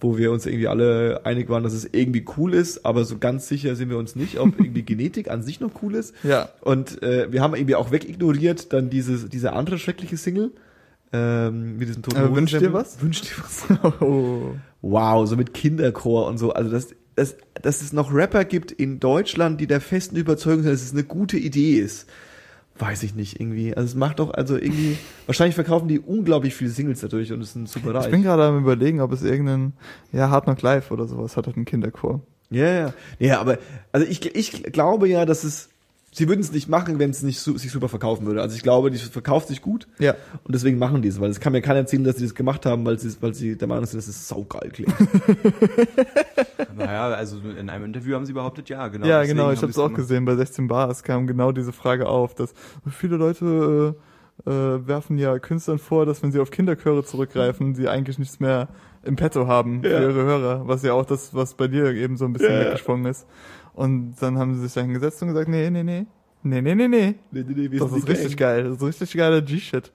[0.00, 3.48] wo wir uns irgendwie alle einig waren, dass es irgendwie cool ist, aber so ganz
[3.48, 6.14] sicher sind wir uns nicht, ob irgendwie Genetik an sich noch cool ist.
[6.22, 6.48] Ja.
[6.60, 10.52] Und äh, wir haben irgendwie auch wegignoriert dann diese, diese andere schreckliche Single.
[11.12, 13.02] Ähm, mit diesem toten Hosen- wünsch dir was?
[13.02, 13.64] Wünsch dir was?
[14.00, 14.54] Oh.
[14.82, 16.52] Wow, so mit Kinderchor und so.
[16.52, 20.72] Also dass, dass, dass es noch Rapper gibt in Deutschland, die der festen Überzeugung sind,
[20.72, 22.08] dass es eine gute Idee ist.
[22.78, 23.76] Weiß ich nicht irgendwie.
[23.76, 24.96] Also es macht doch, also irgendwie,
[25.26, 28.06] wahrscheinlich verkaufen die unglaublich viele Singles dadurch und es sind super reich.
[28.06, 29.74] Ich bin gerade am überlegen, ob es irgendeinen,
[30.12, 32.20] ja, Hard Knock Live oder sowas hat, hat einen Kinderchor.
[32.50, 32.94] Ja, ja.
[33.18, 33.58] Ja, aber
[33.92, 35.69] also ich, ich glaube ja, dass es
[36.12, 38.42] sie würden es nicht machen, wenn es nicht su sich super verkaufen würde.
[38.42, 40.14] Also ich glaube, die verkauft sich gut Ja.
[40.44, 42.66] und deswegen machen die es, weil es kann mir keiner erzählen, dass sie das gemacht
[42.66, 44.92] haben, weil sie weil sie der Meinung sind, dass es saugeil klingt.
[46.76, 49.06] Naja, also in einem Interview haben sie behauptet, ja, genau.
[49.06, 50.00] ja, genau, ich habe es auch gemacht.
[50.02, 50.24] gesehen.
[50.24, 52.54] Bei 16 Bars kam genau diese Frage auf, dass
[52.90, 53.94] viele Leute
[54.46, 58.40] äh, äh, werfen ja Künstlern vor, dass wenn sie auf Kinderchöre zurückgreifen, sie eigentlich nichts
[58.40, 58.68] mehr
[59.02, 60.00] im Petto haben für Ja.
[60.00, 62.64] ihre Hörer, was ja auch das, was bei dir eben so ein bisschen Ja, ja.
[62.66, 63.26] weggesprungen ist.
[63.74, 66.06] Und dann haben sie sich dann hingesetzt und gesagt, nee, nee, nee,
[66.42, 68.56] nee, nee, nee, nee, Nee, nee, nee, wir das sind ist richtig Gang.
[68.56, 69.92] geil, das ist richtig geiler G-Shit.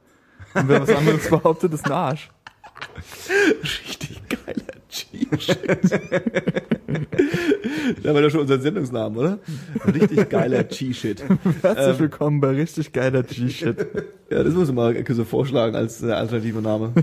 [0.53, 2.29] Und wer was anderes behauptet, ist ein Arsch.
[3.63, 5.91] Richtig geiler G-Shit.
[8.03, 9.39] da war doch schon unser Sendungsnamen, oder?
[9.93, 11.23] Richtig geiler G-Shit.
[11.61, 11.99] Herzlich Ähm.
[11.99, 13.85] willkommen bei richtig geiler G-Shit.
[14.29, 16.93] Ja, das muss man mal so vorschlagen als äh, alternativer Name.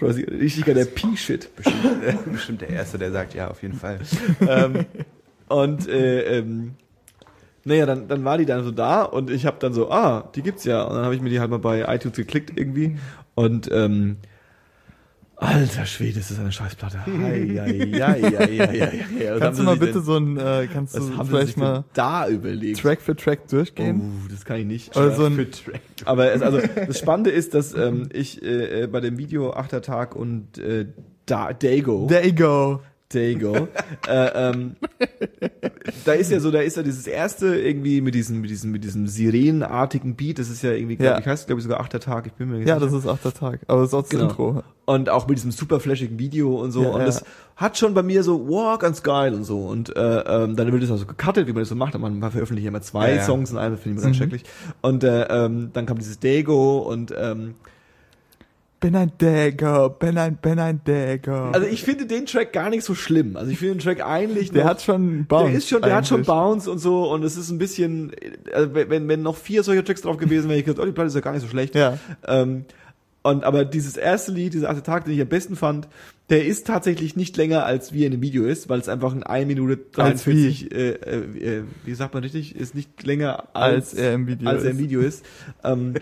[0.00, 1.54] Richtig geiler P-Shit.
[1.56, 3.98] Bestimmt, äh, bestimmt der Erste, der sagt, ja, auf jeden Fall.
[4.40, 4.84] ähm,
[5.52, 6.74] und äh, ähm,
[7.64, 10.42] naja, dann, dann war die dann so da und ich habe dann so, ah, die
[10.42, 10.82] gibt's ja.
[10.82, 12.96] Und dann habe ich mir die halt mal bei iTunes geklickt irgendwie.
[13.34, 14.16] Und ähm,
[15.36, 16.98] alter Schwede, ist das eine Scheißplatte.
[19.38, 22.80] Kannst du mal bitte so ein, äh, kannst du vielleicht mal da überlegt?
[22.80, 24.00] Track für Track durchgehen?
[24.00, 24.96] Oh, das kann ich nicht.
[24.96, 25.80] Oder so ein, Für Track.
[26.04, 29.82] Aber es, also das Spannende ist, dass ähm, ich äh, äh, bei dem Video Achter
[29.82, 30.86] Tag und äh,
[31.26, 32.80] da Dago
[33.12, 33.68] there you go.
[34.08, 34.76] Äh, ähm,
[36.04, 38.84] da ist ja so, da ist ja dieses erste irgendwie mit diesem, mit diesem, mit
[38.84, 40.38] diesem sirenenartigen Beat.
[40.38, 41.18] Das ist ja irgendwie, glaub Ja.
[41.20, 42.26] ich, heißt glaube ich sogar achter Tag.
[42.26, 42.86] Ich bin mir nicht Ja, sicher.
[42.90, 43.60] das ist achter Tag.
[43.68, 44.24] Aber auch das Genau.
[44.24, 44.62] Intro.
[44.84, 46.82] und auch mit diesem super flashigen Video und so.
[46.82, 47.06] Ja, und ja.
[47.06, 47.24] das
[47.56, 49.60] hat schon bei mir so, wow, ganz geil und so.
[49.66, 51.96] Und äh, ähm, dann wird das also gecuttet, wie man das so macht.
[51.98, 53.18] Man veröffentlicht ja immer zwei.
[53.20, 54.22] Songs in einem, das finde ich immer ganz Mhm.
[54.22, 54.44] schrecklich.
[54.80, 57.54] Und äh, ähm, dann kam dieses Dago und ähm,
[58.82, 61.50] bin ein Dagger, bin ein, bin ein Dagger.
[61.54, 63.36] Also ich finde den Track gar nicht so schlimm.
[63.36, 65.48] Also ich finde den Track eigentlich der noch- hat schon Bounce.
[65.48, 66.26] der ist schon, der hat schon eigentlich.
[66.26, 68.12] Bounce und so und es ist ein bisschen,
[68.52, 71.08] also wenn, wenn noch vier solche Tracks drauf gewesen wären, ich gesagt, oh, die Platte
[71.08, 71.74] ist ja gar nicht so schlecht.
[71.74, 71.96] Ja.
[72.26, 72.64] Ähm,
[73.22, 75.86] und aber dieses erste Lied, dieser erste Tag, den ich am besten fand,
[76.28, 79.14] der ist tatsächlich nicht länger als wie er in dem Video ist, weil es einfach
[79.14, 83.44] ein 1 Minute Als 43, äh, äh, äh, wie sagt man richtig, ist nicht länger
[83.52, 84.76] als, Als er im Video als er ist.
[84.76, 85.24] im Video ist.
[85.62, 85.94] Ähm,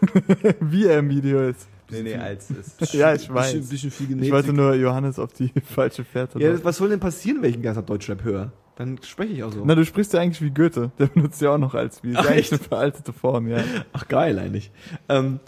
[0.60, 1.68] Wie er im Video ist.
[1.94, 2.92] Nee, nee, als ist.
[2.94, 3.52] Ja, ich weiß.
[3.54, 4.32] Bisschen, bisschen viel Ich Genetik.
[4.32, 6.38] wollte nur Johannes auf die falsche Fährte.
[6.40, 8.52] ja, was soll denn passieren, wenn ich einen ganzen Deutschrap höre?
[8.76, 9.62] Dann spreche ich auch so.
[9.64, 10.90] Na, du sprichst ja eigentlich wie Goethe.
[10.98, 12.16] Der benutzt ja auch noch als wie.
[12.16, 12.52] Ach, echt?
[12.52, 13.58] eine veraltete Form, ja.
[13.92, 14.70] Ach geil eigentlich.
[15.08, 15.40] Ähm,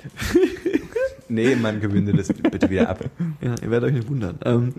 [1.29, 3.05] Nee, man gewinne das bitte wieder ab.
[3.41, 4.39] Ja, ihr werdet euch nicht wundern.
[4.45, 4.75] Ähm,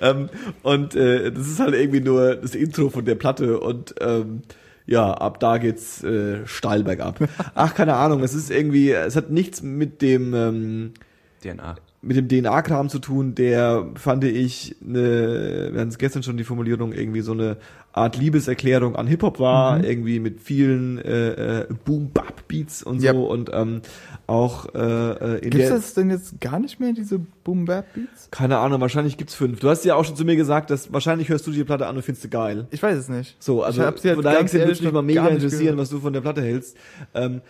[0.00, 0.28] ähm,
[0.62, 4.42] und äh, das ist halt irgendwie nur das Intro von der Platte und ähm,
[4.86, 7.18] ja, ab da geht's äh, steil bergab.
[7.54, 10.94] Ach, keine Ahnung, es ist irgendwie, es hat nichts mit dem ähm,
[11.42, 11.76] DNA.
[12.02, 16.44] Mit dem DNA-Kram zu tun, der fand ich, eine, wir hatten es gestern schon die
[16.44, 17.58] Formulierung, irgendwie so eine
[17.92, 23.16] Art Liebeserklärung an Hip-Hop war, irgendwie mit vielen äh, äh, Boom-Bap-Beats und so Yep.
[23.16, 23.82] und ähm,
[24.26, 28.28] auch äh, äh, in Gibt's das denn jetzt gar nicht mehr, diese Boom Bap Beats?
[28.30, 29.60] keine Ahnung, wahrscheinlich gibt's fünf.
[29.60, 31.96] Du hast ja auch schon zu mir gesagt, dass wahrscheinlich hörst du die Platte an
[31.96, 32.66] und findest sie geil.
[32.70, 33.36] Ich weiß es nicht.
[33.40, 35.78] So, also Ich hab sie halt von daher würde mich mal mega interessieren, gehört.
[35.78, 36.76] was du von der Platte hältst.
[37.12, 37.40] Ähm,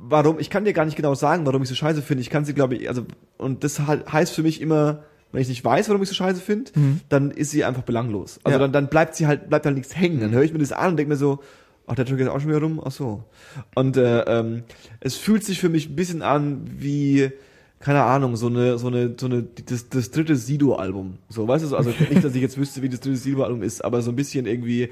[0.00, 2.20] warum, ich kann dir gar nicht genau sagen, warum ich so scheiße finde.
[2.22, 3.04] Ich kann sie, glaube ich, also,
[3.36, 6.40] und das halt heißt für mich immer, wenn ich nicht weiß, warum ich so scheiße
[6.40, 6.70] finde,
[7.08, 8.40] dann ist sie einfach belanglos.
[8.44, 8.60] Also Mhm.
[8.60, 8.66] Ja.
[8.66, 10.20] dann, dann bleibt sie halt, bleibt halt nichts hängen.
[10.20, 11.40] Dann höre ich mir das an und denke mir so,
[11.86, 13.24] ach, der Track ist auch schon wieder rum, ach so.
[13.74, 14.62] Und äh, ähm,
[15.00, 17.30] es fühlt sich für mich ein bisschen an wie,
[17.80, 21.18] keine Ahnung, so eine, so eine, so eine, das, das dritte Sido-Album.
[21.28, 23.84] So, weißt du, so, also nicht, dass ich jetzt wüsste, wie das dritte Sido-Album ist,
[23.84, 24.88] aber so ein bisschen irgendwie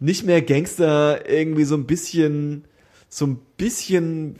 [0.00, 2.64] nicht mehr Gangster, irgendwie so ein bisschen,
[3.08, 4.36] so ein bisschen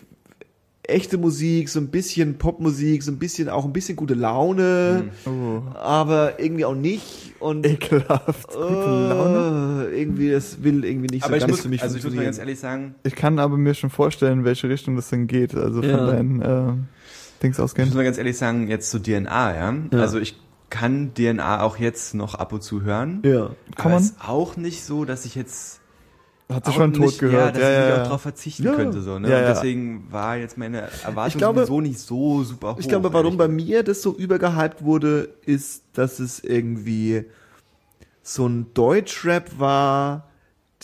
[0.82, 5.60] echte Musik, so ein bisschen Popmusik, so ein bisschen auch ein bisschen gute Laune, Oh.
[5.74, 8.48] aber irgendwie auch nicht und Ekelhaft.
[8.48, 9.88] Gute Laune.
[9.92, 12.04] äh, irgendwie das will irgendwie nicht Aber so ich ganz muss, für mich also ich
[12.04, 15.10] muss mal ganz ehrlich sagen, Ich kann aber mir schon vorstellen, in welche Richtung das
[15.10, 15.54] dann geht.
[15.54, 16.06] Also von Ja.
[16.06, 16.72] deinen äh,
[17.42, 19.74] Dings ich muss mal ganz ehrlich sagen, jetzt zu DNA, ja.
[19.92, 19.98] Ja.
[20.00, 20.36] Also ich
[20.70, 23.20] kann DNA auch jetzt noch ab und zu hören.
[23.24, 23.50] ja.
[23.76, 24.02] Kann aber man?
[24.02, 25.80] es ist auch nicht so, dass ich jetzt
[26.50, 27.54] Hat sie schon tot nicht, Ja, gehört.
[27.56, 28.74] dass Ja, ich ja, auch drauf verzichten Ja.
[28.74, 29.28] könnte, so, ne?
[29.28, 29.48] Ja, Und ja.
[29.52, 32.78] deswegen war jetzt meine Erwartung Ich glaube- sowieso nicht so super hoch.
[32.78, 37.24] Ich glaube, warum bei mir das so übergehypt wurde, ist, dass es irgendwie
[38.22, 40.28] so ein Deutschrap war,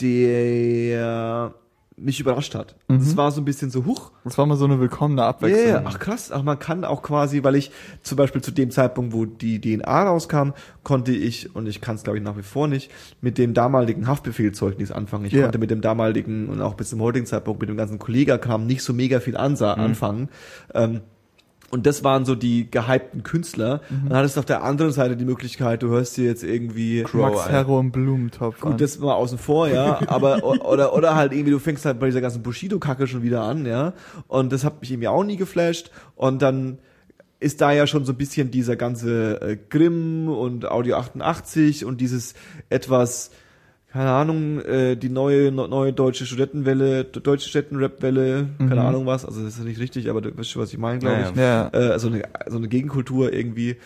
[0.00, 1.54] der
[1.96, 2.74] mich überrascht hat.
[2.88, 5.68] Das war so ein bisschen so, huch, Das war mal so eine willkommene Abwechslung.
[5.68, 7.70] ja, ach krass, ach man kann auch quasi, weil ich
[8.02, 10.50] zum Beispiel zu dem Zeitpunkt, wo die DNA rauskam,
[10.82, 12.90] konnte ich, und ich kann es glaube ich nach wie vor nicht,
[13.20, 15.24] mit dem damaligen Haftbefehlzeugnis anfangen.
[15.26, 15.42] Ich Ja.
[15.42, 18.82] konnte mit dem damaligen und auch bis zum heutigen Zeitpunkt mit dem ganzen Kollega-Kram nicht
[18.82, 20.30] so mega viel ansa anfangen.
[20.74, 21.00] Ähm,
[21.70, 23.80] und das waren so die gehypten Künstler.
[24.08, 27.38] Dann hattest du auf der anderen Seite die Möglichkeit, du hörst dir jetzt irgendwie Max
[27.38, 27.52] Alter.
[27.52, 28.78] Herro und Blumentopf Gut, an.
[28.78, 32.20] das mal außen vor, ja, aber oder oder halt irgendwie du fängst halt bei dieser
[32.20, 33.92] ganzen Bushido Kacke schon wieder an, ja,
[34.28, 36.78] und das hat mich irgendwie auch nie geflasht und dann
[37.40, 42.00] ist da ja schon so ein bisschen dieser ganze äh, Grimm und Audio 88 und
[42.00, 42.34] dieses
[42.70, 43.30] etwas
[43.94, 48.78] keine Ahnung, äh, die neue neue deutsche Studentenwelle, deutsche Städtenrapwelle, keine Mhm.
[48.86, 51.20] Ahnung was, also das ist nicht richtig, aber du weißt schon, was ich meine, glaube
[51.20, 51.68] Ja, ich ja.
[51.94, 53.76] äh, so, eine, so eine Gegenkultur irgendwie.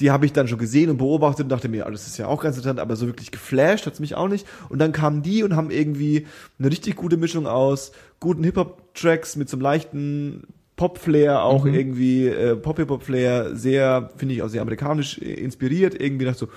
[0.00, 2.42] Die habe ich dann schon gesehen und beobachtet und dachte mir, das ist ja auch
[2.42, 4.46] ganz interessant, aber so wirklich geflasht hat's mich auch nicht.
[4.68, 6.26] Und dann kamen die und haben irgendwie
[6.58, 10.42] eine richtig gute Mischung aus guten Hip-Hop-Tracks mit so einem leichten
[10.76, 11.74] Pop-Flair, auch Mhm.
[11.74, 15.94] irgendwie äh, Pop-Hip-Hop-Flair, sehr, finde ich, auch sehr amerikanisch äh, inspiriert.
[15.98, 16.48] Irgendwie dachte so,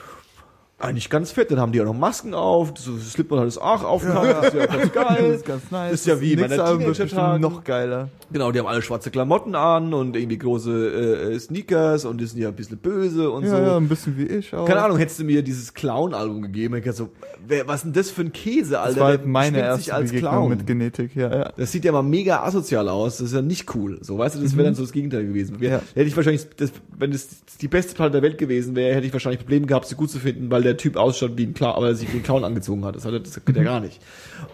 [0.79, 1.49] eigentlich ganz fett.
[1.51, 4.59] Dann haben die auch noch Masken auf, so Slipknot hat es auch aufgehabt, das ist
[4.59, 5.31] ja ganz Das geil.
[5.33, 5.93] ist ganz nice.
[5.93, 8.09] Ist ja wie Das bei der noch geiler.
[8.31, 12.39] Genau, die haben alle schwarze Klamotten an und irgendwie große äh, Sneakers und die sind
[12.41, 13.55] ja ein bisschen böse und Ja, so.
[13.57, 14.65] ja, ein bisschen wie ich auch.
[14.65, 17.09] Keine Ahnung, hättest du mir dieses Clown-Album gegeben, ich so,
[17.47, 18.93] wer, was denn das für ein Käse, Alter?
[18.93, 20.49] Das war halt meine erste sich als Begegnung Clown.
[20.49, 21.51] mit Genetik, ja, ja.
[21.57, 23.97] Das sieht ja mal mega asozial aus, das ist ja nicht cool.
[24.01, 25.57] So, weißt du, das wäre dann so das Gegenteil gewesen.
[25.61, 25.81] Ja.
[25.95, 27.27] Hätte ich wahrscheinlich, das, wenn das
[27.61, 30.19] die beste Platte der Welt gewesen wäre, hätte ich wahrscheinlich Probleme gehabt, sie gut zu
[30.19, 32.85] finden, weil der Typ ausschaut wie ein Clown, aber er sich wie ein Clown angezogen
[32.85, 32.95] hat.
[32.95, 33.99] Das, hat, das geht ja gar nicht.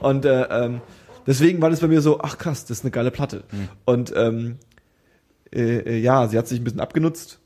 [0.01, 0.81] Und äh, ähm,
[1.27, 3.43] deswegen war das bei mir so, ach krass, das ist eine geile Platte.
[3.85, 4.57] Und ähm,
[5.53, 7.39] äh, äh, ja, sie hat sich ein bisschen abgenutzt.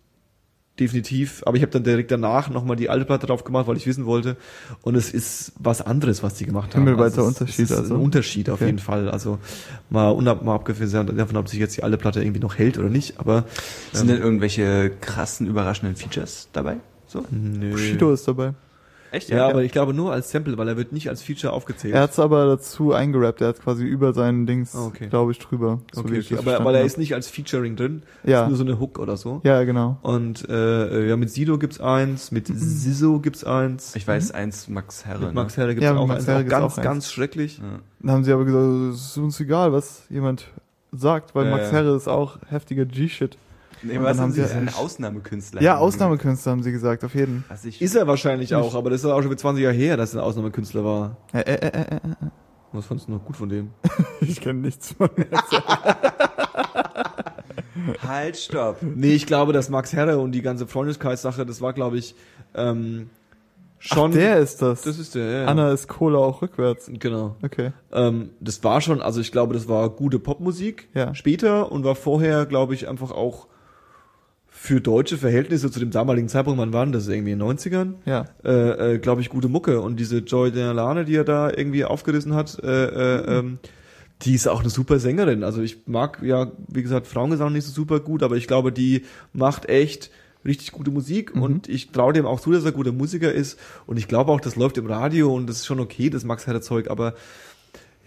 [0.80, 1.42] Definitiv.
[1.48, 4.06] Aber ich habe dann direkt danach nochmal die alte Platte drauf gemacht, weil ich wissen
[4.06, 4.38] wollte.
[4.84, 6.84] Und es ist was anderes, was die gemacht haben.
[6.86, 7.96] Himmelweiter Also Unterschied, Es ist also.
[7.96, 8.68] ein Unterschied auf Okay.
[8.68, 9.10] jeden Fall.
[9.10, 9.40] Also
[9.90, 12.90] mal unab mal abgesehen davon, ob sich jetzt die alte Platte irgendwie noch hält oder
[12.90, 13.20] nicht.
[13.20, 13.46] Aber
[13.92, 16.78] Sind denn irgendwelche krassen, überraschenden Features dabei?
[17.08, 17.24] So?
[17.32, 17.72] nö.
[17.72, 18.54] Bushido ist dabei.
[19.10, 19.30] Echt?
[19.30, 21.94] Ja, aber ich glaube nur als Sample, weil er wird nicht als Feature aufgezählt.
[21.96, 25.08] Er hat es aber dazu eingerappt, er hat quasi über seinen Dings, Ah, okay.
[25.08, 25.80] glaube ich, drüber.
[25.94, 26.36] so okay, ich okay.
[26.44, 28.04] das aber, aber er ist nicht als Featuring drin.
[28.26, 28.44] Ja.
[28.44, 29.40] Ist nur so eine Hook oder so.
[29.46, 29.98] Ja, genau.
[30.02, 35.06] Und äh, ja, mit Sido gibt's eins, mit Siso gibt's eins, Ich weiß eins, Max
[35.06, 35.28] Herre.
[35.28, 36.28] mit Max Herre gibt's Ja, auch Max eins.
[36.28, 36.84] Herre Auch gibt's ganz, auch eins.
[36.86, 37.62] ganz schrecklich.
[37.62, 37.66] Ne?
[37.66, 37.80] Ja.
[38.02, 40.48] Dann haben sie aber gesagt, es ist uns egal, was jemand
[40.92, 41.78] sagt, weil Ja, Max ja.
[41.78, 43.38] Herre ist auch heftiger G-Shit.
[43.88, 44.42] Nee, was haben sie?
[44.42, 45.62] ist ein Ausnahmekünstler.
[45.62, 47.44] Ja, Ausnahmekünstler haben sie gesagt, auf jeden.
[47.80, 50.22] Ist er wahrscheinlich auch, aber das ist auch schon mit 20 Jahre her, dass er
[50.22, 51.18] ein Ausnahmekünstler war.
[51.34, 52.00] Äh, äh, äh, äh, äh.
[52.74, 53.72] Was fandest du noch gut von dem?
[54.22, 55.10] Ich kenne nichts von
[58.08, 58.78] halt, stopp.
[58.82, 62.16] Nee, ich glaube, dass Max Herre und die ganze Freundeskreis-Sache, das war, glaube ich,
[62.56, 63.10] ähm,
[63.80, 64.12] schon.
[64.12, 64.82] Ach, der ist das.
[64.82, 65.42] das ist der, ja.
[65.44, 65.46] ja.
[65.46, 66.90] Anna ist Cola auch rückwärts.
[66.94, 67.36] Genau.
[67.44, 67.72] Okay.
[67.92, 71.14] Ähm, das war schon, also ich glaube, das war gute Popmusik Ja.
[71.16, 73.48] später und war vorher, glaube ich, einfach auch
[74.60, 78.26] für deutsche Verhältnisse zu dem damaligen Zeitpunkt, wann waren das irgendwie in den 90ern, Ja.
[78.44, 79.82] äh, äh, glaube ich, gute Mucke.
[79.82, 83.60] Und diese Joy Delane, die er da irgendwie aufgerissen hat, äh, äh, ähm,
[84.24, 85.44] die ist auch eine super Sängerin.
[85.44, 89.04] Also ich mag ja, wie gesagt, Frauengesang nicht so super gut, aber ich glaube, die
[89.32, 90.10] macht echt
[90.44, 91.42] richtig gute Musik Mhm.
[91.44, 94.42] und ich traue dem auch zu, dass er guter Musiker ist und ich glaube auch,
[94.42, 97.14] das läuft im Radio und das ist schon okay, das Max Herre Zeug, aber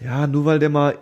[0.04, 0.98] ja, nur weil der mal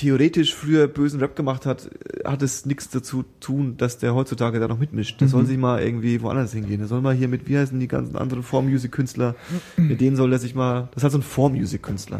[0.00, 1.90] theoretisch früher bösen Rap gemacht hat,
[2.24, 5.20] hat es nichts dazu tun, dass der heutzutage da noch mitmischt.
[5.20, 5.30] Der Mhm.
[5.30, 6.78] soll sich mal irgendwie woanders hingehen.
[6.78, 9.34] Der soll mal hier mit, wie heißen die ganzen anderen Form-Music-Künstler,
[9.76, 12.18] mit denen soll er sich mal, das ist halt so ein Form-Music-Künstler.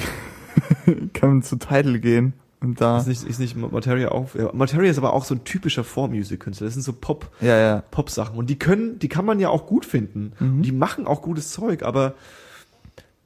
[1.14, 2.98] Kann man zu Title gehen und da.
[2.98, 6.66] Ist nicht, ist nicht Materia auch, ja, Materia ist aber auch so ein typischer Form-Music-Künstler.
[6.66, 7.82] Das sind so Pop, Ja, ja.
[7.90, 8.36] Pop-Sachen.
[8.36, 10.32] Und die können, die kann man ja auch gut finden.
[10.38, 10.56] Mhm.
[10.56, 12.14] Und die machen auch gutes Zeug, aber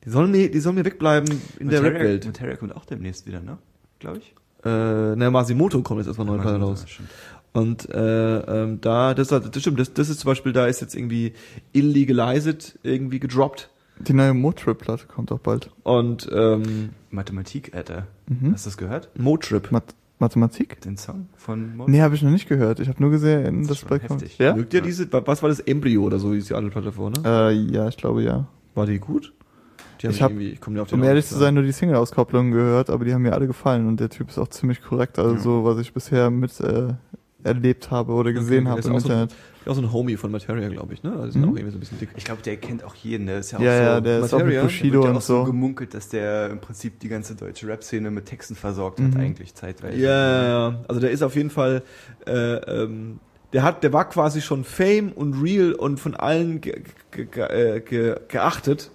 [0.05, 1.29] die sollen mir, die sollen mir wegbleiben
[1.59, 2.27] in der Materia- Rap-Welt.
[2.27, 3.59] Materia kommt auch demnächst wieder, ne?
[4.01, 4.35] Glaube ich.
[4.65, 6.87] Äh, na, Masimoto kommt jetzt erstmal neu Platte raus.
[7.53, 10.97] Und äh, ähm, da, das, das stimmt, das, das ist zum Beispiel, da ist jetzt
[10.97, 11.35] irgendwie
[11.73, 13.71] Illegalized irgendwie gedroppt.
[14.01, 15.71] Die neue Motrip-Platte kommt auch bald.
[15.85, 18.07] Und ähm, Mathematik, Alter.
[18.29, 18.53] Mhm.
[18.53, 19.09] Hast du das gehört?
[19.17, 19.71] Motrip.
[19.71, 20.81] Math Mathematik?
[20.81, 22.81] Den Song von Mo Nee, habe ich noch nicht gehört.
[22.81, 24.23] Ich habe nur gesehen, ist dass schon bald kommt.
[24.23, 24.39] heftig.
[24.39, 24.55] Ja?
[24.57, 27.11] Mögt ihr diese, wa- was war das, Embryo oder so, hieß die andere Platte vor,
[27.11, 27.17] ne?
[27.25, 28.47] Äh, ja, ich glaube ja.
[28.75, 29.33] War die gut?
[30.11, 31.73] Die Ich hab, ich komme nicht auf den Um Namen ehrlich zu sein, nur die
[31.73, 35.19] Single-Auskopplungen gehört, aber die haben mir alle gefallen und der Typ ist auch ziemlich korrekt.
[35.19, 35.41] Also Ja.
[35.41, 36.89] so, was ich bisher mit äh,
[37.43, 39.35] erlebt habe oder gesehen okay, habe im auch so- Internet.
[39.67, 41.15] Auch so ein Homie von Materia, glaube ich, ne?
[41.19, 41.45] Also Mhm.
[41.47, 42.11] auch irgendwie so ein bisschen dick.
[42.17, 43.27] Ich glaube, der kennt auch jeden.
[43.27, 43.83] Der ist ja auch Ja, so.
[43.83, 45.45] ja, der ist auch mit Materia, Bushido wird ja und auch so so.
[45.45, 49.21] gemunkelt, dass der im Prinzip die ganze deutsche Rap-Szene mit Texten versorgt hat, Mhm.
[49.21, 49.97] eigentlich zeitweise.
[49.97, 50.81] Ja, ja, ja.
[50.87, 51.83] also der ist auf jeden Fall,
[52.27, 53.21] äh, ähm,
[53.55, 57.45] der hat, der war quasi schon Fame und Real und von allen ge ge ge
[57.45, 58.91] äh, ge geachtet,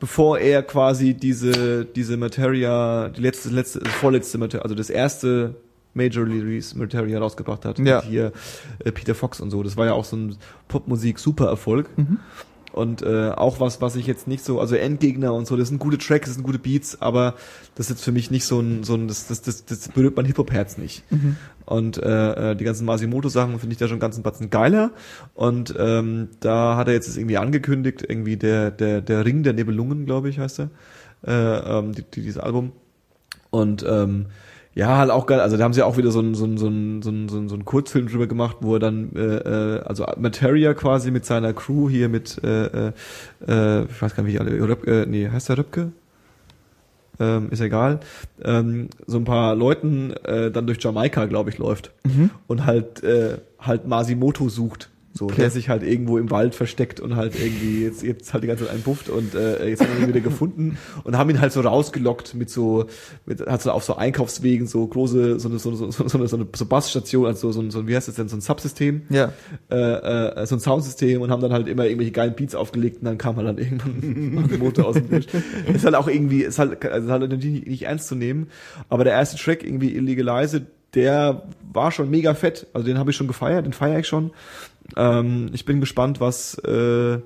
[0.00, 5.54] bevor er quasi diese diese Materia, die letzte, letzte, vorletzte Materia, also das erste
[5.94, 7.78] Major Release Materia rausgebracht hat.
[7.78, 8.02] Ja.
[8.02, 8.32] Hier
[8.84, 9.62] äh, Peter Fox und so.
[9.62, 10.36] Das war ja auch so ein
[10.68, 11.96] Popmusik super Erfolg.
[11.96, 12.18] Mhm.
[12.72, 15.78] Und äh, auch was, was ich jetzt nicht so, also Endgegner und so, das sind
[15.78, 17.34] gute Tracks, das sind gute Beats, aber
[17.74, 20.16] das ist jetzt für mich nicht so ein, so ein das, das, das, das berührt
[20.16, 21.04] mein Hip-Hop-Herz nicht.
[21.10, 21.36] Mhm.
[21.66, 24.92] Und äh, äh, die ganzen Masimoto-Sachen finde ich da schon ganz ein Batzen geiler.
[25.34, 30.06] Und ähm, da hat er jetzt irgendwie angekündigt, irgendwie der, der, der Ring der Nebelungen,
[30.06, 30.70] glaube ich, heißt er,
[31.26, 32.72] äh, ähm, die, die, dieses Album.
[33.50, 34.26] Und ähm,
[34.80, 35.40] ja, halt auch geil.
[35.40, 37.54] Also da haben sie auch wieder so einen so einen so einen so einen so
[37.54, 41.90] einen, Kurzfilm drüber gemacht, wo er dann äh, äh, also Materia quasi mit seiner Crew
[41.90, 42.92] hier mit äh, äh,
[43.46, 45.92] äh, ich weiß gar nicht wie alle Röp, äh, nee, heißt der Röpke?
[47.18, 48.00] Ähm, ist egal.
[48.42, 52.30] Ähm, so ein paar Leuten äh, dann durch Jamaika, glaube ich, läuft Mhm.
[52.46, 54.88] und halt äh, halt Masimoto sucht.
[55.12, 55.34] So, Okay.
[55.40, 58.64] der sich halt irgendwo im Wald versteckt und halt irgendwie jetzt, jetzt halt die ganze
[58.64, 61.52] Zeit einen Bufft und äh, jetzt haben wir ihn wieder gefunden und haben ihn halt
[61.52, 62.86] so rausgelockt mit so,
[63.26, 66.28] mit, hat so auf so Einkaufswegen so große, so eine, so, so, so, so eine,
[66.28, 68.40] so eine so Basstation, also so ein, so ein, wie heißt das denn, so ein
[68.40, 69.32] Subsystem, Ja.
[69.68, 69.74] äh,
[70.42, 73.18] äh, so ein Soundsystem und haben dann halt immer irgendwelche geilen Beats aufgelegt und dann
[73.18, 75.26] kam halt dann irgendwann ein Motor aus dem Bild.
[75.74, 78.46] Ist halt auch irgendwie, ist halt, also ist halt natürlich nicht, nicht ernst zu nehmen,
[78.88, 81.42] aber der erste Track irgendwie Illegalize, der
[81.72, 84.30] war schon mega fett, also den habe ich schon gefeiert, den feiere ich schon.
[84.96, 87.18] Ähm, ich bin gespannt, was äh,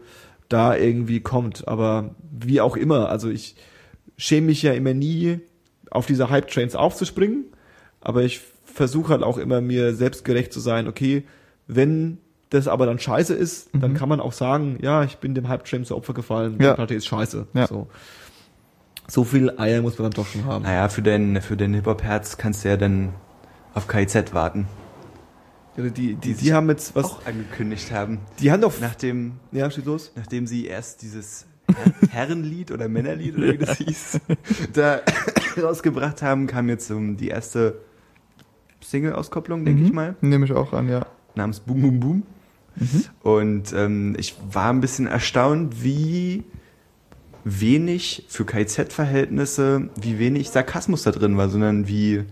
[0.49, 3.57] da irgendwie kommt, aber wie auch immer, also ich
[4.17, 5.41] schäme mich ja immer nie,
[5.91, 7.45] auf diese Hype-Trains aufzuspringen,
[8.01, 11.25] aber ich versuche halt auch immer mir selbstgerecht zu sein, okay,
[11.67, 12.19] wenn
[12.51, 13.97] das aber dann scheiße ist, dann Mhm.
[13.97, 16.71] kann man auch sagen, ja, ich bin dem Hype-Train zu Opfer gefallen, Ja.
[16.71, 17.47] die Platte ist scheiße.
[17.55, 17.67] Ja.
[17.67, 17.89] So.
[19.09, 20.63] so viel Eier muss man dann doch schon haben.
[20.65, 23.11] Naja, für dein, für dein Hip-Hop-Herz kannst du ja dann
[23.75, 24.67] auf KIZ warten.
[25.77, 28.19] Die, die, die, sich haben jetzt was, Auch angekündigt haben.
[28.39, 30.13] die haben doch, Nachdem, ja, steht los.
[30.15, 34.21] nachdem sie erst dieses Her Herrenlied oder Männerlied oder wie das hieß,
[34.73, 35.01] da
[35.61, 37.81] rausgebracht haben, kam jetzt um, die erste
[38.83, 39.87] Single-Auskopplung, denke Mhm.
[39.87, 41.07] ich mal, Nehme ich auch an, ja.
[41.35, 42.23] namens Boom Boom Boom.
[42.77, 43.05] Mhm.
[43.23, 46.45] Und ähm, ich war ein bisschen erstaunt, wie
[47.45, 52.25] wenig für KZ-Verhältnisse, wie wenig Sarkasmus da drin war, sondern wie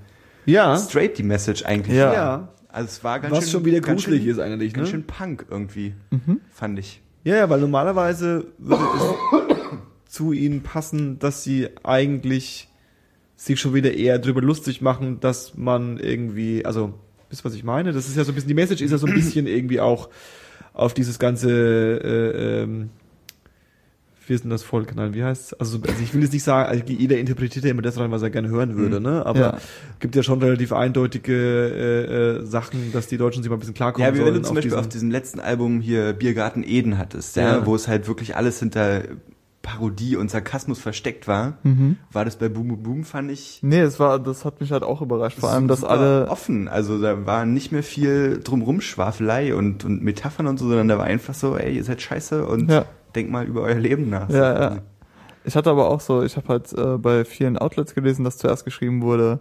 [0.47, 0.77] Ja.
[0.79, 2.07] straight die Message eigentlich Ja.
[2.07, 2.15] war.
[2.15, 2.49] Ja.
[2.73, 4.91] Also es war ganz Was schön, schon wieder ganz gruselig schön, ist eigentlich, Ganz ne?
[4.91, 5.95] schön Punk irgendwie,
[6.51, 7.03] fand ich.
[7.23, 9.73] Ja, ja, weil normalerweise würde es
[10.13, 12.69] zu ihnen passen, dass sie eigentlich
[13.37, 16.95] sich schon wieder eher drüber lustig machen, dass man irgendwie, also,
[17.29, 17.93] wisst ihr, was ich meine?
[17.93, 20.09] Das ist ja so ein bisschen, die Message ist ja so ein bisschen irgendwie auch
[20.73, 22.91] auf dieses ganze, äh, ähm,
[24.31, 24.95] ist denn das Volk?
[24.95, 27.83] Nein, wie heißt Also, also ich will jetzt nicht sagen, also jeder interpretiert ja immer
[27.83, 29.25] das rein, was er gerne hören würde, ne?
[29.27, 29.59] Aber Ja.
[30.01, 33.75] gibt ja schon relativ eindeutige äh, äh, Sachen, dass die Deutschen sich mal ein bisschen
[33.75, 36.99] klarkommen Ja, wie wenn sollen du zum Beispiel auf diesem letzten Album hier Biergarten Eden
[36.99, 37.67] hattest, ja, Ja.
[37.67, 39.03] wo es halt wirklich alles hinter
[39.63, 41.97] Parodie und Sarkasmus versteckt war, Mhm.
[42.11, 44.83] war das bei Boom Boom Boom, fand ich Nee, es war, das hat mich halt
[44.83, 45.39] auch überrascht.
[45.39, 50.03] Vor allem, dass alle, offen, also da war nicht mehr viel drumrum Schwafelei und, und
[50.03, 52.87] Metaphern und so, sondern da war einfach so, ey, ihr seid scheiße und Ja.
[53.15, 54.29] Denkt mal über euer Leben nach.
[54.31, 54.79] Ja, ja.
[55.45, 58.65] Ich hatte aber auch so, ich habe halt äh, bei vielen Outlets gelesen, dass zuerst
[58.65, 59.41] geschrieben wurde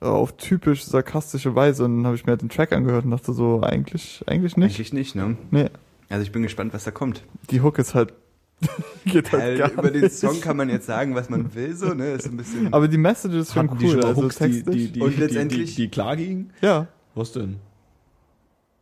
[0.00, 3.10] äh, auf typisch sarkastische Weise und dann habe ich mir halt den Track angehört und
[3.12, 4.74] dachte so, eigentlich, eigentlich nicht.
[4.76, 5.36] Eigentlich nicht, ne?
[5.50, 5.70] Nee,
[6.10, 7.22] Also ich bin gespannt, was da kommt.
[7.50, 8.12] die Hook ist halt
[9.06, 10.16] geht halt Weil gar über den nicht.
[10.16, 12.10] Song kann man jetzt sagen, was man will, so, ne?
[12.10, 12.72] Ist ein bisschen.
[12.72, 15.20] Aber die Message ist schon cool, die schon also Hooks, die, die, die, Und die,
[15.20, 16.50] letztendlich- die, die klar gingen?
[16.60, 17.56] ja, Was denn?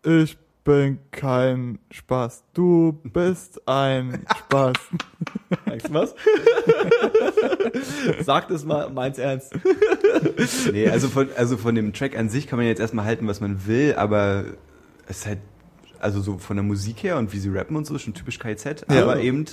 [0.04, 4.74] ich bin kein Spaß, du bist ein Spaß.
[5.64, 6.14] Weißt du was?
[8.24, 9.54] Sag das mal, meins ernst.
[10.72, 13.40] Nee, also von, also von dem Track an sich kann man jetzt erstmal halten, was
[13.40, 14.44] man will, aber
[15.06, 15.38] es ist halt,
[16.00, 18.38] also so von der Musik her und wie sie rappen und so, ist schon typisch
[18.40, 19.02] KZ, Ja.
[19.02, 19.44] aber eben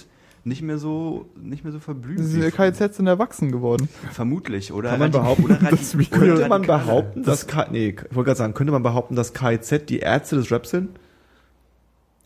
[0.45, 2.19] nicht mehr so, nicht mehr so verblümt.
[2.19, 3.87] Die KZ sind erwachsen geworden.
[4.11, 4.89] Vermutlich, oder?
[4.89, 8.37] Kann man behaupten, oder das oder Könnte man behaupten, dass K nee, ich wollte gerade
[8.39, 10.89] sagen, könnte man behaupten, dass KZ die Ärzte des Raps sind?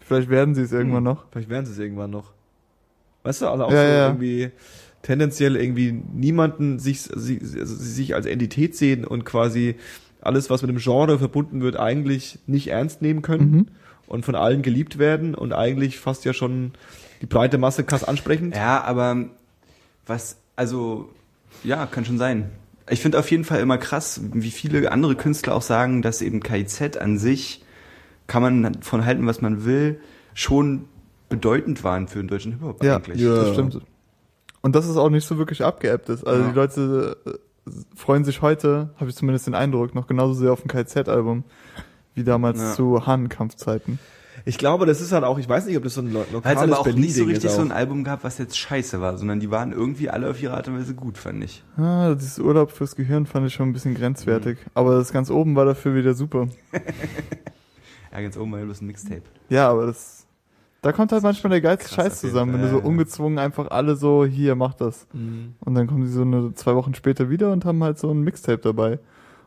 [0.07, 1.03] Vielleicht werden sie es irgendwann Hm.
[1.03, 1.25] noch.
[1.31, 2.31] Vielleicht werden sie es irgendwann noch.
[3.23, 4.07] Weißt du, also auch Ja, so ja.
[4.07, 4.51] irgendwie
[5.01, 9.75] tendenziell irgendwie niemanden sich, sich, sich als Entität sehen und quasi
[10.21, 13.67] alles, was mit dem Genre verbunden wird, eigentlich nicht ernst nehmen können Mhm.
[14.07, 16.71] und von allen geliebt werden und eigentlich fast ja schon
[17.21, 18.55] die breite Masse krass ansprechend.
[18.55, 19.25] Ja, aber
[20.05, 21.09] was, also,
[21.63, 22.49] ja, kann schon sein.
[22.89, 26.41] Ich finde auf jeden Fall immer krass, wie viele andere Künstler auch sagen, dass eben
[26.41, 27.63] KIZ an sich,
[28.27, 29.99] kann man von halten, was man will,
[30.33, 30.85] schon
[31.29, 33.21] bedeutend waren für den deutschen Hip-Hop Ja, eigentlich.
[33.21, 33.35] Ja.
[33.35, 33.79] das stimmt.
[34.61, 36.25] Und dass es auch nicht so wirklich abgeappt ist.
[36.25, 36.49] Also Ja.
[36.49, 40.63] die Leute äh, freuen sich heute, habe ich zumindest den Eindruck, noch genauso sehr auf
[40.63, 41.43] ein KZ-Album
[42.15, 42.73] wie damals Ja.
[42.73, 43.99] zu Hahnkampfzeiten.
[44.45, 46.61] Ich glaube, das ist halt auch, ich weiß nicht, ob das so ein lo lokales
[46.61, 49.39] aber auch nicht so Berlin-Ding richtig so ein Album gab, was jetzt scheiße war, sondern
[49.39, 51.63] die waren irgendwie alle auf ihre Art und Weise gut, fand ich.
[51.75, 54.57] Ah, dieses Urlaub fürs Gehirn fand ich schon ein bisschen grenzwertig.
[54.73, 56.47] Aber das ganz oben war dafür wieder super.
[58.17, 59.21] Ja, ganz oben war bloß ein Mixtape.
[59.49, 60.25] Ja, aber das.
[60.81, 64.25] Da kommt halt manchmal der geilste Scheiß zusammen, wenn du so ungezwungen einfach alle so,
[64.25, 65.07] hier, mach das.
[65.13, 65.53] Mhm.
[65.59, 68.21] Und dann kommen sie so eine, zwei Wochen später wieder und haben halt so ein
[68.21, 68.99] Mixtape dabei.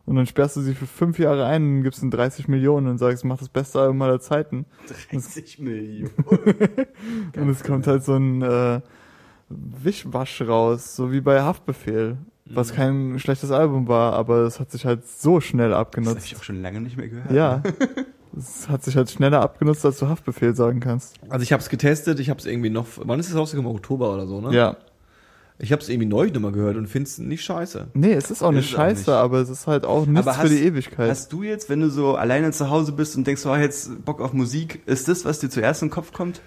[0.07, 2.99] Und dann sperrst du sie für fünf Jahre ein und gibst ihnen 30 Millionen und
[2.99, 4.67] sagst, mach das beste Album aller Zeiten.
[5.11, 6.13] 30 Millionen.
[7.37, 8.81] und es kommt halt so ein äh,
[9.49, 12.19] Wischwasch raus, so wie bei Haftbefehl.
[12.53, 16.05] Was kein schlechtes Album war, aber es hat sich halt so schnell Das habe ich
[16.05, 16.37] abgenutzt.
[16.37, 17.31] auch schon lange nicht mehr gehört.
[17.31, 17.63] Ja.
[18.37, 21.17] Es hat sich halt schneller abgenutzt, als du Haftbefehl sagen kannst.
[21.29, 23.71] Also ich habe es getestet, ich habe es irgendwie noch, wann ist es rausgekommen?
[23.73, 24.55] Oktober oder so, ne?
[24.55, 24.77] Ja.
[25.63, 27.89] Ich habe es irgendwie neulich nochmal gehört und find's nicht scheiße.
[27.93, 29.09] Nee, es ist auch nicht Ist es auch scheiße, nicht.
[29.11, 31.11] aber es ist halt auch nichts Aber für hast- die Ewigkeit.
[31.11, 34.21] Hast du jetzt, wenn du so alleine zu Hause bist und denkst, oh, jetzt Bock
[34.23, 36.41] auf Musik, ist das, was dir zuerst in den Kopf kommt?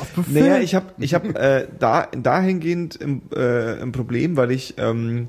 [0.00, 0.42] Haftbefehl?
[0.42, 5.28] Naja, ich habe ich hab, äh, da, dahingehend ein, äh, ein Problem, weil ich ähm,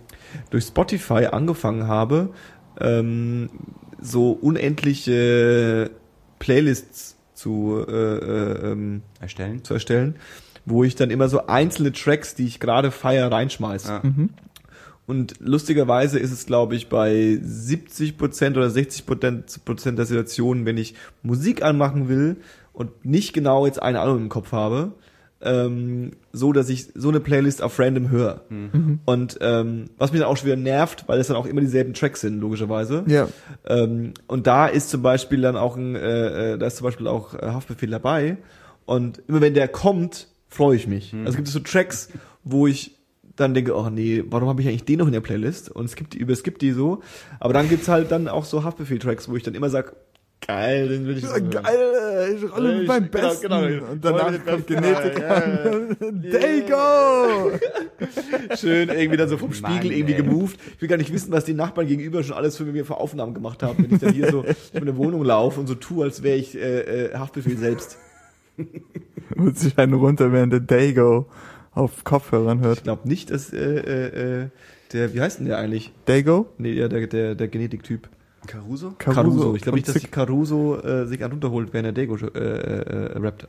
[0.50, 2.30] durch Spotify angefangen habe,
[2.80, 3.50] ähm,
[4.08, 5.92] so unendliche
[6.40, 9.64] Playlists zu, äh, äh, ähm, Erstellen?
[9.64, 10.16] zu erstellen,
[10.66, 13.88] wo ich dann immer so einzelne Tracks, die ich gerade feier, reinschmeiße.
[13.88, 14.02] Ja.
[14.04, 14.30] Mhm.
[15.06, 20.96] Und lustigerweise ist es, glaube ich, bei 70% oder 60 Prozent der Situationen, wenn ich
[21.24, 22.38] Musik anmachen will
[22.74, 24.92] und nicht genau jetzt ein Album im Kopf habe,
[25.42, 28.42] ähm, so, dass ich so eine Playlist auf random höre.
[28.50, 29.00] Mhm.
[29.06, 31.94] Und ähm, was mich dann auch schon wieder nervt, weil es dann auch immer dieselben
[31.94, 33.04] Tracks sind, logischerweise.
[33.08, 33.28] Ja.
[33.66, 37.08] Ähm, und da ist zum Beispiel dann auch ein, äh, äh, da ist zum Beispiel
[37.08, 38.38] auch äh, Haftbefehl dabei.
[38.86, 41.14] Und immer wenn der kommt, freue ich mich.
[41.26, 42.10] Also gibt es so Tracks,
[42.44, 42.98] wo ich
[43.36, 45.70] dann denke, oh nee, warum habe ich eigentlich den noch in der Playlist?
[45.70, 47.02] Und es gibt die, überskippt die so.
[47.40, 49.96] Aber dann gibt's halt dann auch so Haftbefehl-Tracks, wo ich dann immer sag,
[50.46, 51.50] geil, den will ich so hören.
[51.50, 53.48] Geil, ich rolle mit Ich- meinem genau, Besten.
[53.50, 53.92] genau.
[53.92, 54.68] Und danach kommt.
[54.68, 56.26] Genetik Ja, ja, an.
[56.32, 57.52] Dago!
[58.56, 60.24] Schön irgendwie dann so vom Spiegel Mann, irgendwie ey.
[60.24, 60.58] gemoved.
[60.76, 63.34] Ich will gar nicht wissen, was die Nachbarn gegenüber schon alles für mir für Aufnahmen
[63.34, 66.24] gemacht haben, wenn ich dann hier so durch meine Wohnung laufe und so tue, als
[66.24, 67.98] wäre ich äh, äh, Haftbefehl selbst.
[69.38, 71.28] Holt sich einen runter, während der Dago
[71.74, 72.78] auf Kopfhörern hört.
[72.78, 74.48] Ich glaube nicht, dass äh, äh, äh,
[74.94, 75.92] der, wie heißt denn der eigentlich?
[76.06, 76.48] Dago?
[76.58, 78.08] Nee, ja, der, der, der Genetiktyp.
[78.48, 78.96] Caruso?
[78.98, 79.56] Caruso.
[79.56, 82.28] Ich glaube nicht, dass Zick- sich Caruso äh, sich an runterholt, wenn er Dego äh,
[82.28, 83.48] äh, rappt.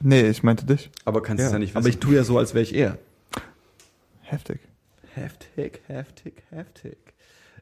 [0.00, 0.90] Nee, ich meinte dich.
[1.04, 2.00] Aber kannst du es ja nicht aber ich wissen.
[2.00, 2.98] tue ja so, als wäre ich er.
[4.22, 4.60] Heftig.
[5.14, 6.96] Heftig, heftig, heftig.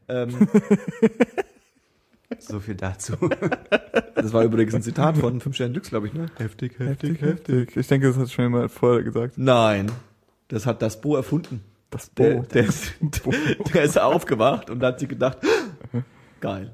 [0.08, 0.48] Ähm,
[2.38, 3.14] so viel dazu.
[4.14, 6.26] das war übrigens ein Zitat von Fünf Sterne Glücks, glaube ich, ne?
[6.36, 7.76] Heftig, Heftig, heftig.
[7.76, 9.34] Ich denke, das hat schon jemand vorher gesagt.
[9.36, 9.90] Nein,
[10.48, 11.62] das hat das Bo erfunden.
[11.90, 12.42] Das Der, Bo.
[12.52, 12.92] der, ist,
[13.74, 15.38] der ist aufgewacht und hat sich gedacht,
[16.40, 16.70] geil.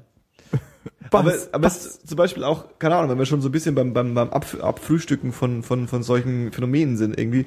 [1.11, 1.53] Aber, Was?
[1.53, 4.13] aber es zum Beispiel auch, keine Ahnung, wenn wir schon so ein bisschen beim, beim,
[4.13, 7.45] beim Abf Abfrühstücken von, von, von solchen Phänomenen sind irgendwie.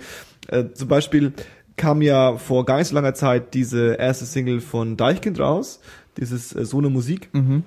[0.48, 1.32] Äh, zum Beispiel
[1.76, 5.80] kam ja vor gar nicht so langer Zeit diese erste Single von Deichkind raus,
[6.16, 7.28] dieses äh, So eine Musik.
[7.32, 7.64] Mhm.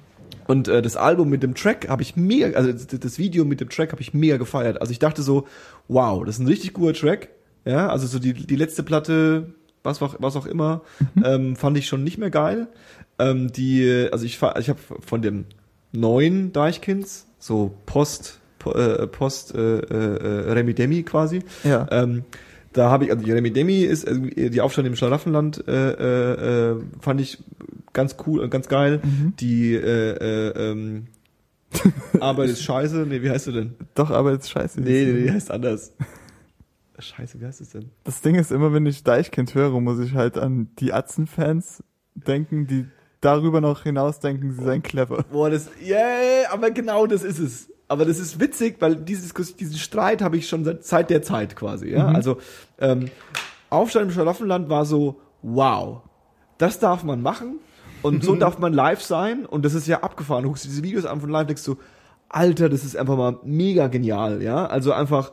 [0.47, 3.69] Und äh, das Album mit dem Track habe ich mega, also das, Video mit dem
[3.69, 4.81] Track habe ich mega gefeiert.
[4.81, 5.47] Also ich dachte so,
[5.87, 7.29] wow, das ist ein richtig guter Track.
[7.63, 9.53] Ja, also so die, die letzte Platte,
[9.83, 10.81] was auch, was auch immer,
[11.23, 12.67] ähm, fand ich schon nicht mehr geil.
[13.19, 15.45] Ähm, die, also ich, ich habe von dem
[15.91, 21.87] neuen Deichkinds, so Post, po, äh, Post äh, äh, Remi Demi quasi, Ja.
[21.91, 22.23] ähm,
[22.73, 26.71] da habe ich, also die Remi Demi ist irgendwie die Aufstand im Schlaraffenland, äh, äh,
[26.71, 27.37] äh, fand ich
[27.93, 29.01] ganz cool und ganz geil.
[29.03, 29.33] Mhm.
[29.39, 29.79] Die äh,
[30.13, 31.07] äh, ähm,
[32.21, 33.05] Arbeit ist scheiße.
[33.09, 33.75] Nee, wie heißt du denn?
[33.95, 34.79] Doch, aber jetzt scheiße.
[34.79, 35.93] Nee, nee, die heißt anders.
[36.99, 37.89] Scheiße, wie heißt es denn?
[38.03, 41.83] Das Ding ist immer, wenn ich Deichkind höre, muss ich halt an die Atzen-Fans
[42.13, 42.85] denken, die
[43.21, 45.23] darüber noch hinaus denken, sie seien clever.
[45.31, 47.69] Boah, das, yeah, aber genau das ist es.
[47.87, 51.55] Aber das ist witzig, weil dieses, diesen Streit habe ich schon seit, seit der Zeit
[51.55, 52.09] quasi, ja.
[52.09, 52.15] Mhm.
[52.15, 52.37] Also,
[52.79, 53.09] ähm,
[53.69, 56.01] Aufstand im Schlaraffenland war so, wow,
[56.57, 57.59] das darf man machen
[58.01, 60.43] und so darf man live sein und das ist ja abgefahren.
[60.43, 61.77] Du guckst dir diese Videos an von live, denkst du,
[62.29, 64.65] Alter, das ist einfach mal mega genial, ja.
[64.65, 65.31] Also einfach,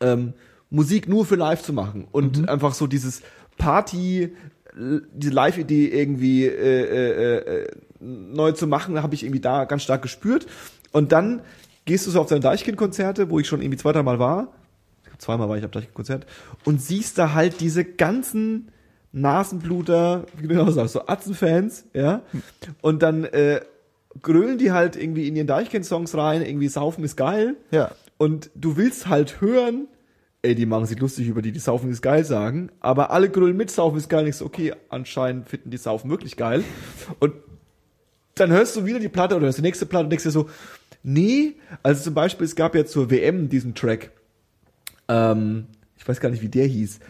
[0.00, 0.34] ähm,
[0.70, 3.22] Musik nur für live zu machen und einfach so dieses
[3.56, 4.34] Party,
[4.78, 7.70] diese Live-Idee irgendwie äh, äh, äh,
[8.00, 10.46] neu zu machen, habe ich irgendwie da ganz stark gespürt.
[10.92, 11.42] Und dann
[11.84, 14.52] gehst du so auf deine Deichkind-Konzerte, wo ich schon irgendwie zwei, dreimal war.
[15.18, 16.26] Zweimal war ich auf Deichkind-Konzert
[16.64, 18.70] und siehst da halt diese ganzen
[19.10, 22.22] Nasenbluter, wie du genau sagst, so Atzenfans, ja.
[22.82, 23.60] Und dann äh,
[24.22, 27.56] grölen die halt irgendwie in ihren Deichkind-Songs rein, irgendwie saufen ist geil.
[27.72, 27.90] Ja.
[28.16, 29.88] Und du willst halt hören,
[30.48, 33.56] ey, die machen sich lustig über die, die Saufen ist geil sagen, aber alle grüllen
[33.56, 36.64] mit Saufen ist geil, nicht so, okay, anscheinend finden die Saufen wirklich geil.
[37.20, 37.34] Und
[38.34, 40.48] dann hörst du wieder die Platte oder hörst die nächste Platte und denkst dir so,
[41.02, 44.10] nee, also zum Beispiel, es gab ja zur WM diesen Track,
[45.08, 47.00] ähm, ich weiß gar nicht, wie der hieß.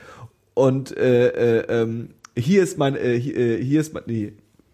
[0.54, 4.32] Und äh, äh, ähm, hier ist mein, äh, hier, äh, hier ist mein, nee,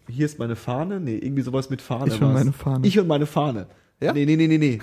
[0.09, 2.15] hier ist meine Fahne, nee, irgendwie sowas mit Fahne.
[2.15, 2.87] Ich und meine Fahne.
[2.87, 3.67] Ich und meine Fahne.
[4.05, 4.13] Ja?
[4.13, 4.79] Nee, nee, nee, nee, nee.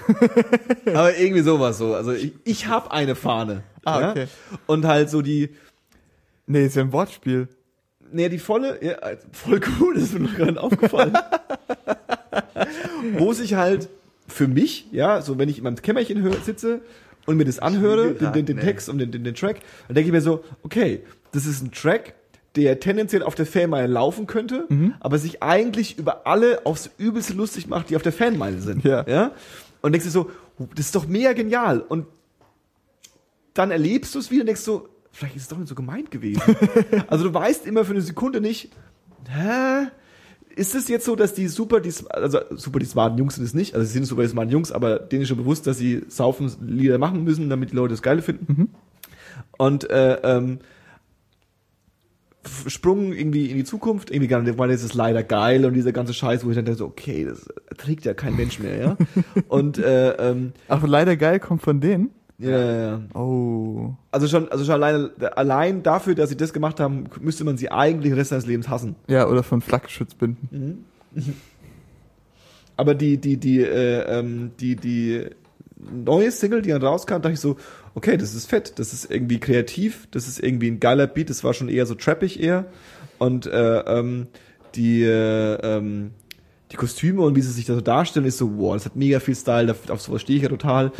[0.94, 1.96] Aber irgendwie sowas so.
[1.96, 3.64] Also ich, ich habe eine Fahne.
[3.86, 4.12] Ah, ja?
[4.12, 4.28] okay.
[4.68, 5.50] Und halt so die,
[6.52, 7.48] Nee, ist ja ein Wortspiel.
[8.12, 8.98] Nee, die volle, ja,
[9.32, 11.18] voll cool, das ist mir noch gerade aufgefallen.
[13.18, 13.88] Wo sich halt
[14.28, 16.82] für mich, ja, so wenn ich in meinem Kämmerchen hör, sitze
[17.26, 18.64] und mir das anhöre, den, den, den nee.
[18.64, 21.72] Text und den, den, den Track, dann denke ich mir so, okay, das ist ein
[21.72, 22.16] Track,
[22.56, 24.68] der tendenziell auf der Fanmeile laufen könnte,
[25.00, 28.84] aber sich eigentlich über alle aufs Übelste lustig macht, die auf der Fanmeile sind.
[28.84, 29.06] Ja.
[29.08, 29.32] ja?
[29.82, 30.30] Und denkst dir so,
[30.76, 31.80] das ist doch mega genial.
[31.80, 32.06] Und
[33.54, 36.12] dann erlebst du es wieder und denkst so, vielleicht ist es doch nicht so gemeint
[36.12, 36.42] gewesen.
[37.08, 38.72] also du weißt immer für eine Sekunde nicht,
[39.30, 39.88] hä?
[40.54, 43.54] Ist es jetzt so, dass die super, die, also super die smarten Jungs sind es
[43.54, 46.04] nicht, also sie sind super die smarten Jungs, aber denen ist schon bewusst, dass sie
[46.10, 48.74] saufen Lieder machen müssen, damit die Leute das Geile finden.
[49.58, 50.60] Und äh, ähm,
[52.68, 55.92] Sprung irgendwie in die Zukunft, irgendwie gar nicht, weil das ist leider geil und dieser
[55.92, 58.98] ganze Scheiß, wo ich dann denke so, okay, das trägt ja kein Mensch mehr, ja.
[59.48, 62.10] Und äh, ähm, Ach, leider geil kommt von denen.
[62.40, 63.02] ja, ja, ja.
[63.14, 63.94] Oh.
[64.10, 67.72] Also schon, also schon alleine, allein dafür, dass sie das gemacht haben, müsste man sie
[67.72, 68.96] eigentlich den Rest seines Lebens hassen.
[69.08, 70.86] Ja, oder von Flakgeschützbinden.
[72.78, 75.28] Aber die, die, die, äh, ähm, die, die
[75.78, 77.58] neue Single, die dann rauskam, dachte ich so,
[77.96, 81.44] okay, das ist fett, das ist irgendwie kreativ, das ist irgendwie ein geiler Beat, das
[81.44, 82.66] war schon eher so trappig eher.
[83.18, 84.28] Und äh, ähm,
[84.76, 86.12] die, äh, ähm,
[86.72, 89.20] die Kostüme und wie sie sich da so darstellen, ist so, wow, das hat mega
[89.20, 90.92] viel Style, auf, sowas stehe ich ja total.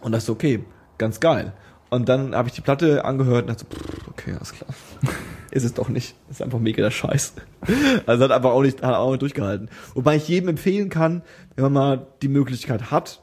[0.00, 0.64] Und dachte so, okay,
[0.98, 1.52] ganz geil.
[1.90, 4.70] Und dann habe ich die Platte angehört und dachte so, pff, okay, alles klar.
[5.50, 6.14] ist es doch nicht.
[6.30, 7.34] Ist einfach mega der Scheiß.
[8.06, 9.68] Also hat einfach auch nicht, hat auch nicht durchgehalten.
[9.94, 11.22] Wobei ich jedem empfehlen kann,
[11.56, 13.20] wenn man mal die Möglichkeit hat,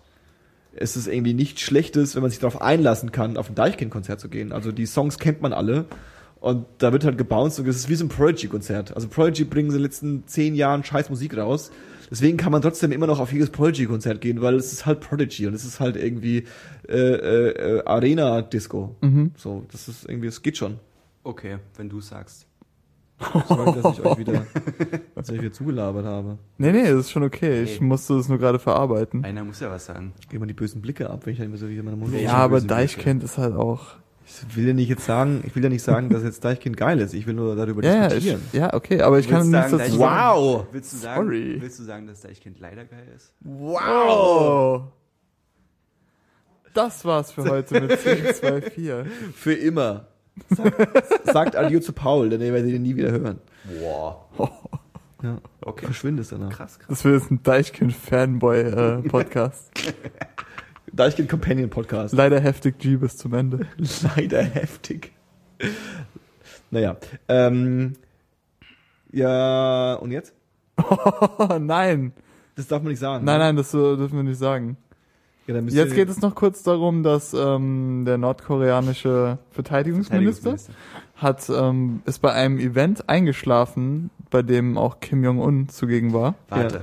[0.79, 4.29] ist es irgendwie nichts Schlechtes, wenn man sich darauf einlassen kann, auf ein Deichkind-Konzert zu
[4.29, 4.51] gehen.
[4.51, 5.85] Also die Songs kennt man alle.
[6.39, 8.95] Und da wird halt gebounced und es ist wie so ein Prodigy-Konzert.
[8.95, 11.71] Also Prodigy bringen in den letzten zehn Jahren scheiß Musik raus.
[12.11, 15.47] deswegen kann man trotzdem immer noch auf jedes Prodigy-Konzert gehen, weil es ist halt Prodigy
[15.47, 16.45] und es ist halt irgendwie
[16.87, 18.95] äh, äh, äh, Arena-Disco.
[19.01, 19.31] Mhm.
[19.35, 20.79] So, das ist irgendwie, es geht schon.
[21.23, 22.46] Okay, wenn du sagst.
[23.47, 24.45] Sorry, dass ich euch wieder,
[25.15, 26.37] dass ich euch wieder zugelabert habe.
[26.57, 27.63] Nee, nee, das ist schon okay.
[27.63, 27.83] Ich Hey.
[27.85, 29.23] musste das nur gerade verarbeiten.
[29.25, 30.13] Einer muss ja was sagen.
[30.19, 32.23] Ich gehe mal die bösen Blicke ab, wenn ich dann immer so wieder meine Monologe
[32.23, 33.95] Ja, aber Deichkind ist halt auch.
[34.49, 36.99] Ich will ja nicht jetzt sagen, ich will ja nicht sagen, dass jetzt Deichkind geil
[36.99, 37.13] ist.
[37.13, 38.41] Ich will nur darüber Ja, ja, ich, diskutieren.
[38.51, 40.35] ja, okay, aber ich kann Willst du nichts sagen, sagen.
[40.35, 40.65] Wow!
[40.73, 41.57] Willst du sagen, Sorry.
[41.61, 43.33] willst du sagen, dass Deichkind leider geil ist?
[43.39, 44.83] Wow!
[46.73, 49.33] Das war's für heute mit 1024.
[49.33, 50.07] Für immer.
[50.49, 53.39] Sagt, sagt Adieu zu Paul, denn ihr werdet ihn nie wieder hören.
[53.79, 54.27] Boah.
[55.23, 55.39] Ja.
[55.61, 55.85] Okay.
[55.85, 56.51] Verschwindest danach.
[56.51, 56.89] Krass, krass.
[56.89, 59.71] Das wird jetzt ein Deichkind-Fanboy-Podcast.
[60.93, 62.13] Deichkind Companion Podcast.
[62.13, 63.65] Leider heftig G bis zum Ende.
[64.15, 65.13] Leider heftig.
[66.69, 66.97] Naja.
[67.27, 67.93] Ähm,
[69.11, 70.35] ja, und jetzt?
[70.77, 72.13] Oh, nein.
[72.55, 73.25] Das darf man nicht sagen.
[73.25, 73.45] Nein, ne?
[73.45, 74.77] nein, das so dürfen wir nicht sagen.
[75.47, 80.57] Ja, Jetzt geht es noch kurz darum, dass ähm, der nordkoreanische Verteidigungsminister,
[81.15, 86.35] hat ähm, ist bei einem Event eingeschlafen, bei dem auch Kim Jong-un zugegen war.
[86.49, 86.75] Warte.
[86.75, 86.81] Ja.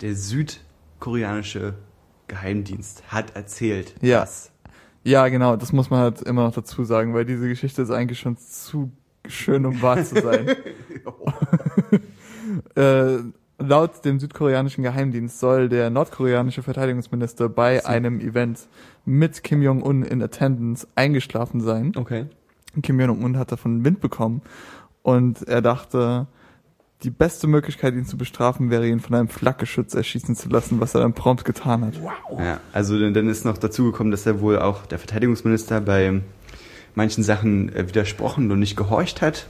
[0.00, 1.74] Der südkoreanische
[2.28, 4.20] Geheimdienst hat erzählt, Ja.
[4.20, 4.50] dass
[5.04, 8.20] Ja, genau, das muss man halt immer noch dazu sagen, weil diese Geschichte ist eigentlich
[8.20, 8.90] schon zu
[9.28, 10.48] schön, um wahr zu sein.
[12.74, 13.18] äh,
[13.62, 18.60] laut dem südkoreanischen Geheimdienst soll der nordkoreanische Verteidigungsminister bei einem Event
[19.04, 21.92] mit Kim Jong-un in Attendance eingeschlafen sein.
[21.96, 22.26] Okay.
[22.82, 24.42] Kim Jong-un hat davon Wind bekommen
[25.02, 26.26] und er dachte,
[27.02, 30.94] die beste Möglichkeit, ihn zu bestrafen, wäre, ihn von einem Flakgeschütz erschießen zu lassen, was
[30.94, 31.94] er dann prompt getan hat.
[32.38, 36.20] Ja, also dann ist noch dazu gekommen, dass er wohl auch der Verteidigungsminister bei
[36.94, 39.46] manchen Sachen äh, widersprochen und nicht gehorcht hat.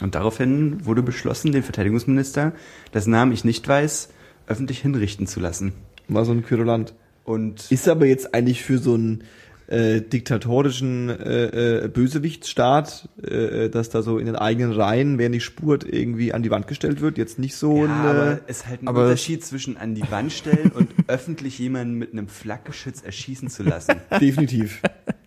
[0.00, 2.52] Und daraufhin wurde beschlossen, den Verteidigungsminister,
[2.94, 4.08] dessen Namen ich nicht weiß,
[4.46, 5.72] öffentlich hinrichten zu lassen.
[6.08, 6.94] War so ein Querulant.
[7.24, 9.24] Und Ist aber jetzt eigentlich für so einen
[9.68, 15.44] äh, diktatorischen äh, äh, Bösewichtsstaat, äh, dass da so in den eigenen Reihen, wer nicht
[15.44, 18.58] spurt, irgendwie an die Wand gestellt wird, jetzt nicht so ja, ein, aber äh, es
[18.58, 23.02] ist halt ein Unterschied zwischen an die Wand stellen und öffentlich jemanden mit einem Flakgeschütz
[23.02, 23.94] erschießen zu lassen.
[24.20, 24.82] definitiv.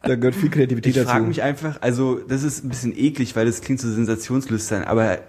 [0.05, 1.09] Da gehört viel Kreativität Ich dazu.
[1.09, 5.19] frage mich einfach, also das ist ein bisschen eklig, weil das klingt so sensationslüstern, aber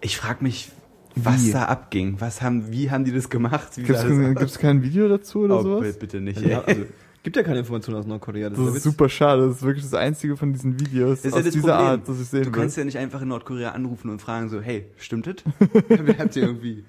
[0.00, 0.70] ich frage mich,
[1.14, 1.52] was Wie?
[1.52, 2.16] da abging.
[2.20, 3.74] Was haben, wie haben die das gemacht?
[3.76, 5.80] Gibt das es kein Video dazu oder oh, sowas?
[5.86, 6.40] bitte, bitte nicht.
[6.42, 6.82] ja, also,
[7.22, 8.50] gibt ja keine Informationen aus Nordkorea.
[8.50, 8.82] Das der ist Witz.
[8.82, 9.46] super schade.
[9.48, 11.86] Das ist wirklich das einzige von diesen Videos Das ist aus ja das dieser Problem.
[11.86, 12.60] Art, das ich sehen Du will.
[12.60, 15.36] kannst ja nicht einfach in Nordkorea anrufen und fragen so, hey, stimmt das?
[16.18, 16.84] Habt ihr irgendwie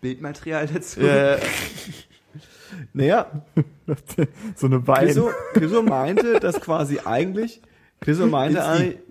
[0.00, 1.00] Bildmaterial dazu?
[1.00, 1.36] Ja.
[2.92, 3.42] Naja,
[4.56, 5.06] so eine Wein.
[5.06, 7.60] Chriso, Chriso meinte, dass quasi eigentlich,
[8.00, 8.60] Chriso meinte,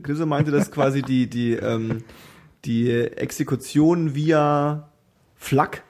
[0.01, 2.03] Chriso meinte, dass quasi die, die, ähm,
[2.65, 4.89] die Exekution via
[5.35, 5.83] Flak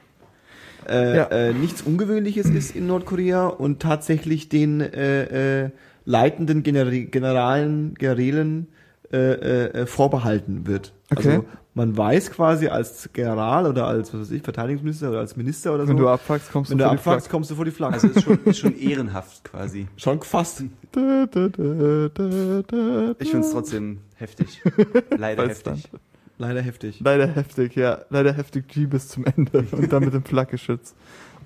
[0.88, 1.24] äh, Ja.
[1.26, 5.70] äh, nichts Ungewöhnliches ist in Nordkorea und tatsächlich den äh, äh,
[6.06, 8.68] leitenden Genera- Generalen, Generälen
[9.12, 10.94] äh, äh, äh, vorbehalten wird.
[11.18, 11.30] Okay.
[11.30, 11.46] Also
[11.76, 15.88] man weiß quasi als General oder als was weiß ich, Verteidigungsminister oder als Minister oder
[15.88, 17.32] Wenn so, du abfuckst, kommst wenn du du vor die abfuckst, Flak.
[17.32, 17.94] kommst du vor die Flagge.
[17.96, 19.88] Also ist schon, ist schon ehrenhaft quasi.
[19.98, 20.64] schon fast.
[20.92, 24.62] Da, da, da, da, da, Ich finde es trotzdem heftig.
[25.18, 25.90] Leider Weiß heftig.
[26.38, 27.00] Leider heftig.
[27.00, 28.02] Leider heftig, ja.
[28.10, 30.94] Leider heftig G bis zum Ende und dann mit dem Flakgeschütz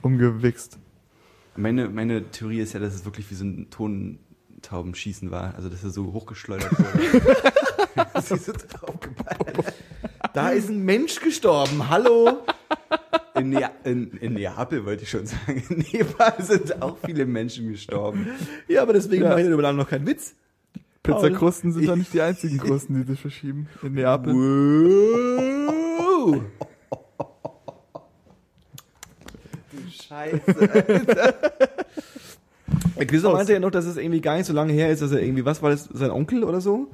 [0.02, 0.80] umgewichst.
[1.56, 3.69] Meine, meine Theorie ist ja, dass es wirklich wie so ein
[4.68, 5.56] Tontaubenschießen war.
[5.56, 8.22] Also, dass er so hochgeschleudert wurde.
[8.22, 9.73] Sie sind draufgeballert.
[10.34, 11.89] Da ist ein Mensch gestorben.
[11.89, 12.44] Hallo?
[13.35, 15.64] In, Nea in, in Neapel wollte ich schon sagen.
[15.69, 18.27] In Nepal sind auch viele Menschen gestorben.
[18.68, 19.30] Ja, aber deswegen Ja.
[19.30, 20.35] mache ich darüber noch keinen Witz.
[21.03, 24.34] Pizzakrusten sind doch nicht die einzigen Krusten, die sich verschieben in Neapel.
[24.34, 26.41] Wow.
[29.89, 30.39] Scheiße.
[33.05, 35.21] Chriso meinte ja noch, dass es irgendwie gar nicht so lange her ist, dass er
[35.21, 36.87] irgendwie, was war das, sein Onkel oder so?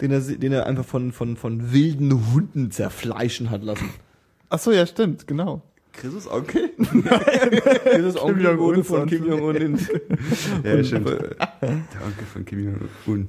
[0.00, 3.90] Den er, den er einfach von, von, von wilden Hunden zerfleischen hat lassen.
[4.48, 5.62] Ach so, ja, stimmt, genau.
[5.92, 6.70] Christus Onkel?
[7.98, 9.78] Dieses Onkel Jong-un wurde von Kim Jong-un in,
[10.64, 11.08] Ja, stimmt.
[11.08, 13.28] Der Onkel von Kim Jong-un.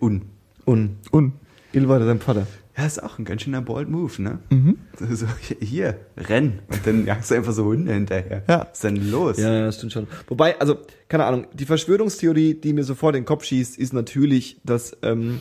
[0.00, 0.22] Un.
[0.66, 0.96] Un.
[1.10, 1.32] Und
[1.72, 2.46] Il war sein Vater.
[2.76, 4.38] Ja, ist auch ein ganz schöner bold Move, ne?
[4.50, 4.78] Mhm.
[4.98, 5.26] So, so,
[5.60, 6.60] hier, renn.
[6.68, 8.42] Und dann jagst du einfach so Hunde hinterher.
[8.48, 8.60] Ja.
[8.60, 9.36] Was ist denn los?
[9.36, 10.06] Ja, ja, das stimmt schon.
[10.26, 10.78] Wobei, also,
[11.08, 15.40] keine Ahnung, die Verschwörungstheorie, die mir sofort in den Kopf schießt, ist natürlich, dass, ähm,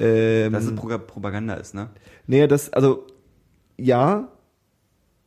[0.00, 1.90] ähm, Dass es Pro Propaganda ist, ne?
[2.26, 3.06] Nee, das, also,
[3.76, 4.32] ja,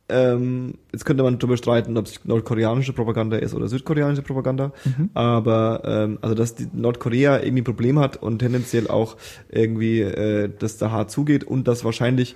[0.08, 4.72] ähm, jetzt könnte man darüber streiten, ob es nordkoreanische Propaganda ist oder südkoreanische Propaganda,
[5.14, 9.16] aber, ähm, also, dass die Nordkorea irgendwie ein Problem hat und tendenziell auch
[9.48, 12.34] irgendwie, äh, dass da hart zugeht und dass wahrscheinlich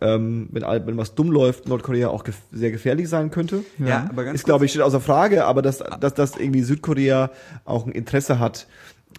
[0.00, 3.62] ähm, wenn, wenn was dumm läuft, Nordkorea auch gef sehr gefährlich sein könnte.
[3.78, 7.30] Ja, aber ganz ist, glaube ich, steht außer Frage, aber dass, dass, dass irgendwie Südkorea
[7.64, 8.66] auch ein Interesse hat,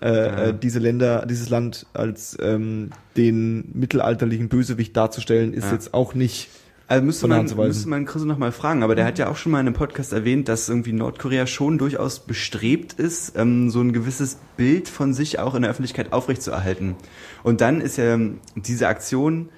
[0.02, 5.72] äh, äh, diese Länder, dieses Land als ähm, den mittelalterlichen Bösewicht darzustellen, ist Ja.
[5.72, 6.50] jetzt auch nicht.
[6.88, 9.52] Also müsste man, müsste man Chris noch mal fragen, aber der hat ja auch schon
[9.52, 13.92] mal in einem Podcast erwähnt, dass irgendwie Nordkorea schon durchaus bestrebt ist, ähm, so ein
[13.92, 16.96] gewisses Bild von sich auch in der Öffentlichkeit aufrechtzuerhalten.
[17.44, 19.50] Und dann ist ja ähm, diese Aktion,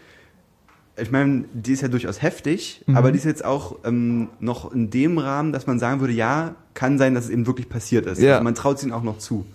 [1.00, 2.96] ich meine, die ist ja durchaus heftig, Mhm.
[2.96, 6.56] aber die ist jetzt auch ähm, noch in dem Rahmen, dass man sagen würde, ja,
[6.76, 8.22] kann sein, dass es eben wirklich passiert ist.
[8.22, 8.34] Ja.
[8.34, 9.46] Also man traut es ihnen auch noch zu.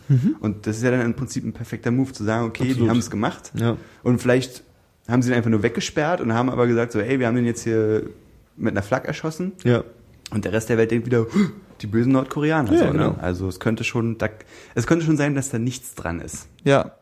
[0.40, 2.90] Und das ist ja dann im Prinzip ein perfekter Move, zu sagen, okay, die Absolut.
[2.90, 3.53] haben es gemacht.
[3.55, 3.77] Ja.
[4.03, 4.62] Und vielleicht
[5.09, 7.47] haben sie ihn einfach nur weggesperrt und haben aber gesagt so, ey, wir haben den
[7.47, 8.05] jetzt hier
[8.57, 9.83] mit einer Flak erschossen Ja.
[10.33, 11.49] und der Rest der Welt denkt wieder, "Huh,
[11.81, 12.73] die bösen Nordkoreaner.
[12.73, 13.11] Ja, so, genau.
[13.11, 13.16] ne?
[13.20, 14.29] Also es könnte schon, da,
[14.74, 16.49] es könnte schon sein, dass da nichts dran ist.
[16.65, 16.93] Ja.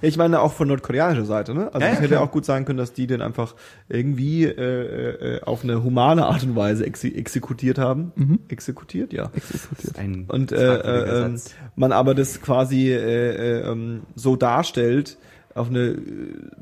[0.00, 1.66] Ich meine auch von nordkoreanischer Seite, ne?
[1.66, 2.22] Also Ja, es ja, hätte klar.
[2.22, 3.54] auch gut sein können, dass die den einfach
[3.90, 8.10] irgendwie äh, äh, auf eine humane Art und Weise exe exekutiert haben.
[8.16, 8.38] Mhm.
[8.48, 9.30] Exekutiert, ja.
[9.34, 9.98] Exekutiert.
[9.98, 11.54] Ein Und äh, äh, ähm, Satz.
[11.76, 15.18] man aber das quasi äh, äh, ähm, so darstellt,
[15.56, 15.98] auf eine äh,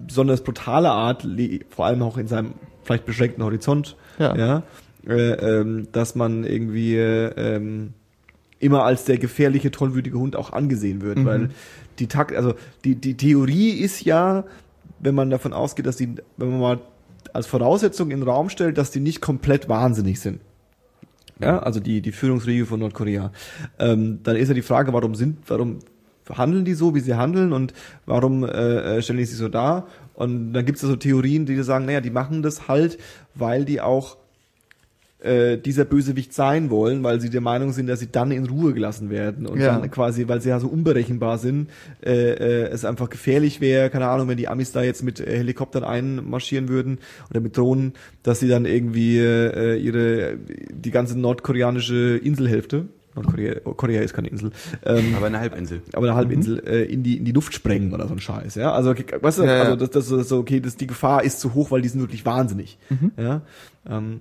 [0.06, 1.26] besonders brutale Art,
[1.70, 2.52] vor allem auch in seinem
[2.84, 4.36] vielleicht beschränkten Horizont, Ja.
[4.36, 4.62] ja
[5.06, 7.92] äh, ähm, dass man irgendwie äh, ähm,
[8.58, 11.24] immer als der gefährliche, tollwütige Hund auch angesehen wird, Mhm.
[11.26, 11.50] weil
[11.98, 12.54] die Takt, also
[12.84, 14.44] die, die Theorie ist ja,
[15.00, 16.80] wenn man davon ausgeht, dass die, wenn man mal
[17.32, 20.40] als Voraussetzung in den Raum stellt, dass die nicht komplett wahnsinnig sind.
[21.40, 23.32] Ja, also die, die Führungsriege von Nordkorea.
[23.80, 25.80] Ähm, dann ist ja die Frage, warum sind, warum
[26.32, 27.72] handeln die so, wie sie handeln und
[28.06, 28.48] warum äh,
[28.98, 29.86] äh, stellen die sich so dar?
[30.14, 32.98] Und dann gibt es ja so Theorien, die sagen, naja, die machen das halt,
[33.34, 34.16] weil die auch
[35.20, 38.74] äh, dieser Bösewicht sein wollen, weil sie der Meinung sind, dass sie dann in Ruhe
[38.74, 39.68] gelassen werden und Ja.
[39.78, 41.70] dann quasi, weil sie ja so unberechenbar sind,
[42.04, 45.38] äh, äh, es einfach gefährlich wäre, keine Ahnung, wenn die Amis da jetzt mit äh,
[45.38, 46.98] Helikoptern einmarschieren würden
[47.30, 52.84] oder mit Drohnen, dass sie dann irgendwie äh, ihre die ganze nordkoreanische Inselhälfte,
[53.14, 54.50] Nordkorea Korea ist keine Insel,
[54.84, 55.82] ähm, Aber eine Halbinsel.
[55.92, 58.72] aber eine Halbinsel äh, in die in die Luft sprengen oder so ein Scheiß, ja.
[58.72, 59.62] Also okay, weißt du, Ja, ja.
[59.62, 62.00] also das, das ist so okay, das die Gefahr ist zu hoch, weil die sind
[62.00, 62.78] wirklich wahnsinnig,
[63.16, 63.42] ja.
[63.88, 64.20] Ähm,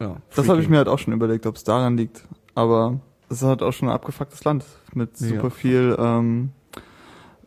[0.00, 2.22] ja, Das habe ich mir halt auch schon überlegt, ob es daran liegt.
[2.54, 3.00] Aber
[3.30, 4.64] es ist halt auch schon ein abgefucktes Land
[4.94, 5.28] mit Ja.
[5.28, 6.50] super viel ähm,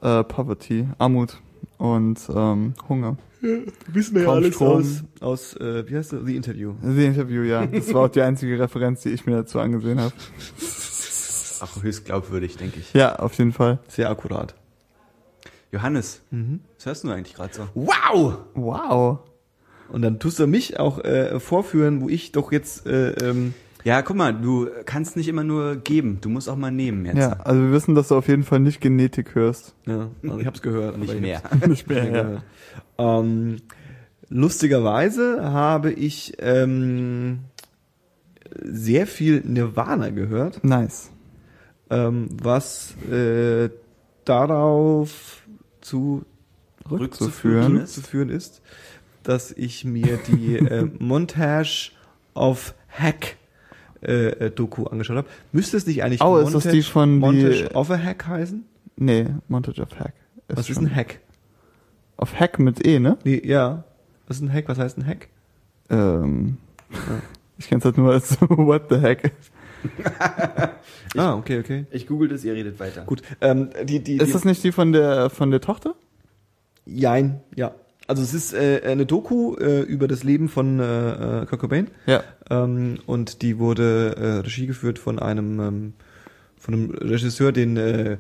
[0.02, 1.38] äh, Poverty, Armut
[1.77, 3.18] und ähm, Hunger.
[3.87, 4.67] wissen wir ja alles Strom.
[4.81, 6.19] aus aus äh, wie heißt das?
[6.25, 6.73] The Interview.
[6.83, 7.65] The Interview, ja.
[7.65, 10.13] Das war auch die einzige Referenz, die ich mir dazu angesehen habe.
[11.61, 12.93] Auch höchst glaubwürdig, denke ich.
[12.93, 13.79] Ja, auf jeden Fall.
[13.87, 14.55] Sehr akkurat.
[15.71, 16.61] Johannes, Mhm.
[16.77, 17.67] was hörst du eigentlich gerade so?
[17.75, 18.37] Wow!
[18.55, 19.19] Wow.
[19.89, 23.53] Und dann tust du mich auch äh, vorführen, wo ich doch jetzt äh, ähm,
[23.85, 27.18] Ja, guck mal, du kannst nicht immer nur geben, du musst auch mal nehmen jetzt.
[27.18, 29.73] Ja, also wir wissen, dass du auf jeden Fall nicht Genetik hörst.
[29.85, 31.41] ja, also ich hab's gehört, Nicht ich mehr.
[31.43, 32.43] hab's Nicht nicht mehr gehört.
[32.97, 33.57] Ähm,
[34.27, 37.39] lustigerweise habe ich ähm,
[38.61, 40.64] sehr viel Nirvana gehört.
[40.64, 41.11] Nice.
[41.89, 43.69] ähm, was äh,
[44.26, 45.43] darauf
[45.81, 46.26] zu
[46.89, 47.73] Rückzuführen.
[47.76, 48.61] zurückzuführen ist,
[49.23, 51.91] dass ich mir die äh, Montage
[52.34, 53.38] of Hack
[54.01, 55.27] äh, äh, Doku angeschaut habe.
[55.51, 58.63] Müsste es nicht eigentlich Oh, ist das die von die- Montage of a Hack heißen?
[58.97, 60.13] Nee, Montage of Hack.
[60.47, 61.19] Was ist ein Hack?
[62.17, 63.17] Auf Hack mit E, ne?
[63.23, 63.84] Nee, ja.
[64.27, 64.67] Was ist ein Hack?
[64.67, 65.27] Was heißt ein Hack?
[65.89, 66.57] Ähm,
[67.57, 69.31] ich kenn's halt nur als What the Heck.
[71.15, 71.85] ah, okay, okay.
[71.91, 73.03] Ich google das, ihr redet weiter.
[73.05, 73.21] Gut.
[73.41, 75.95] Ähm, die, die, Ist die, das nicht die von der von der Tochter?
[76.85, 77.71] Jein, ja.
[78.10, 81.88] Also es ist äh, eine Doku äh, über das Leben von äh, äh, Kurt Cobain.
[82.07, 82.23] Ja.
[82.49, 85.94] Ähm, und die wurde äh, Regie geführt von einem ähm,
[86.57, 88.18] von einem Regisseur, den äh,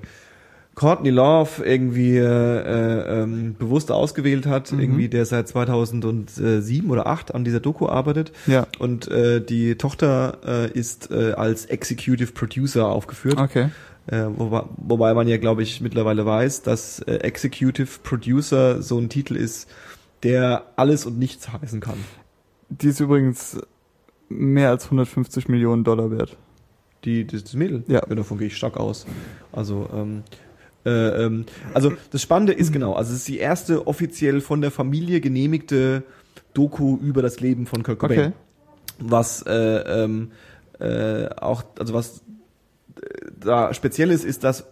[0.75, 4.79] Courtney Love irgendwie äh, äh, ähm, bewusst ausgewählt hat, Mhm.
[4.79, 8.31] irgendwie der seit 2007 oder 8 an dieser Doku arbeitet.
[8.47, 8.67] Ja.
[8.77, 13.39] Und äh, die Tochter äh, ist äh, als Executive Producer aufgeführt.
[13.39, 13.69] Okay.
[14.11, 19.09] Äh, wobei, wobei man ja, glaube ich, mittlerweile weiß, dass äh, Executive Producer so ein
[19.09, 19.69] Titel ist,
[20.23, 21.97] der alles und nichts heißen kann.
[22.69, 23.59] Die ist übrigens
[24.29, 26.37] mehr als 150 Millionen Dollar wert.
[27.05, 27.83] Die, das, das Mädel.
[27.87, 28.01] Ja.
[28.01, 29.05] Davon gehe ich stark aus.
[29.51, 30.23] Also, ähm,
[30.85, 34.71] äh, ähm, also das Spannende ist genau, also es ist die erste offiziell von der
[34.71, 36.03] Familie genehmigte
[36.53, 38.19] Doku über das Leben von Kurt Cobain.
[38.19, 38.31] Okay.
[38.99, 40.31] Was äh, ähm,
[40.79, 42.21] äh, auch, also was
[43.39, 44.65] da speziell ist, ist, dass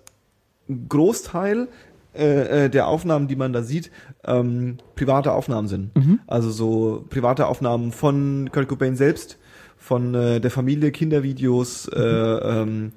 [0.70, 1.68] ein Großteil
[2.14, 3.92] äh, äh, der Aufnahmen, die man da sieht,
[4.26, 5.96] ähm, private Aufnahmen sind.
[5.96, 6.20] Mhm.
[6.28, 9.38] Also so private Aufnahmen von Kurt Cobain selbst,
[9.78, 12.92] von äh, der Familie, Kindervideos, äh, ähm,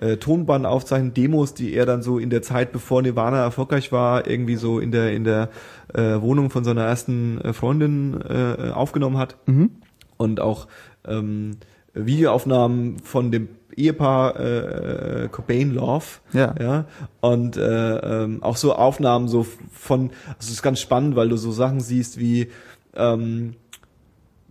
[0.00, 4.26] äh, Tonband aufzeichnen, Demos, die er dann so in der Zeit, bevor Nirvana erfolgreich war,
[4.26, 5.50] irgendwie so in der in der
[5.94, 9.70] äh, Wohnung von seiner ersten äh, Freundin äh, aufgenommen hat Mhm.
[10.16, 10.66] und auch
[11.06, 11.58] ähm,
[11.94, 16.54] Videoaufnahmen von dem Ehepaar äh, Cobain Love Ja.
[16.60, 16.84] ja
[17.20, 21.36] und äh, ähm, auch so Aufnahmen so von also es ist ganz spannend weil du
[21.36, 22.48] so Sachen siehst wie
[22.94, 23.54] ähm,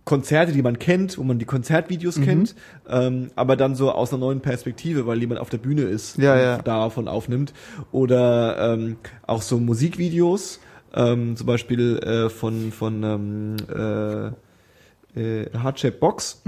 [0.04, 2.24] Konzerte, die man kennt, wo man die Konzertvideos Mhm.
[2.24, 2.54] kennt,
[2.88, 6.32] ähm, aber dann so aus einer neuen Perspektive, weil jemand auf der Bühne ist Ja,
[6.34, 6.58] und ja.
[6.58, 7.52] davon aufnimmt.
[7.92, 8.96] Oder ähm,
[9.28, 10.58] auch so Musikvideos,
[10.92, 14.32] ähm, zum Beispiel äh, von von ähm,
[15.14, 16.42] äh, äh, Hardship Box,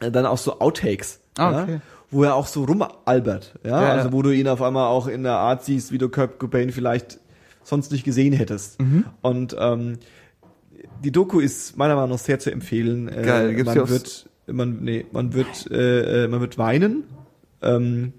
[0.00, 1.44] äh, dann auch so Outtakes, Mhm.
[1.44, 1.80] Ah, ja, okay.
[2.10, 5.22] Wo er auch so rumalbert, ja, Ja, also wo du ihn auf einmal auch in
[5.24, 7.18] der Art siehst, wie du Kurt Cobain vielleicht
[7.62, 8.80] sonst nicht gesehen hättest.
[8.80, 9.04] Mhm.
[9.20, 9.98] Und ähm,
[11.04, 13.08] die Doku ist meiner Meinung nach sehr zu empfehlen.
[13.08, 17.04] Äh, Geil, gibt's man wird, man, nee, man wird, äh, äh, man wird weinen.
[17.60, 18.12] Ähm,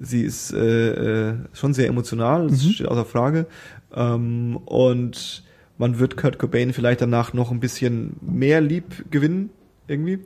[0.00, 2.70] sie ist äh, äh, schon sehr emotional, das Mhm.
[2.70, 3.46] steht außer Frage.
[3.94, 5.44] Ähm, und
[5.76, 9.50] man wird Kurt Cobain vielleicht danach noch ein bisschen mehr lieb gewinnen,
[9.86, 10.20] irgendwie.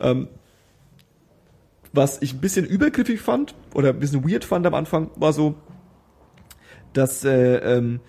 [0.00, 0.28] Ähm,
[1.92, 5.54] was ich ein bisschen übergriffig fand oder ein bisschen weird fand am Anfang, war so,
[6.92, 8.00] dass äh, ähm,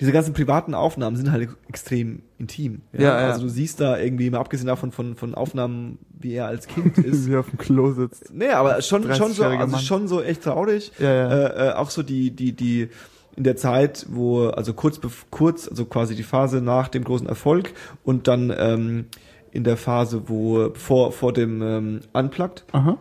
[0.00, 2.82] diese ganzen privaten Aufnahmen sind halt extrem intim.
[2.92, 3.16] Ja, ja.
[3.16, 6.98] Also du siehst da irgendwie, mal abgesehen davon von, von Aufnahmen, wie er als Kind
[7.04, 7.28] ist.
[7.28, 8.32] Wie er auf dem Klo sitzt.
[8.34, 9.80] nee, aber schon, schon so, 30-jähriger also Mann.
[9.80, 10.92] schon so echt traurig.
[10.98, 11.30] Ja, ja.
[11.30, 12.88] Äh, äh, auch so die, die, die,
[13.36, 15.00] in der Zeit, wo, also kurz,
[15.30, 17.72] kurz, also quasi die Phase nach dem großen Erfolg
[18.04, 19.06] und dann ähm,
[19.50, 22.98] in der Phase, wo vor, vor dem ähm, Unplugged, Aha.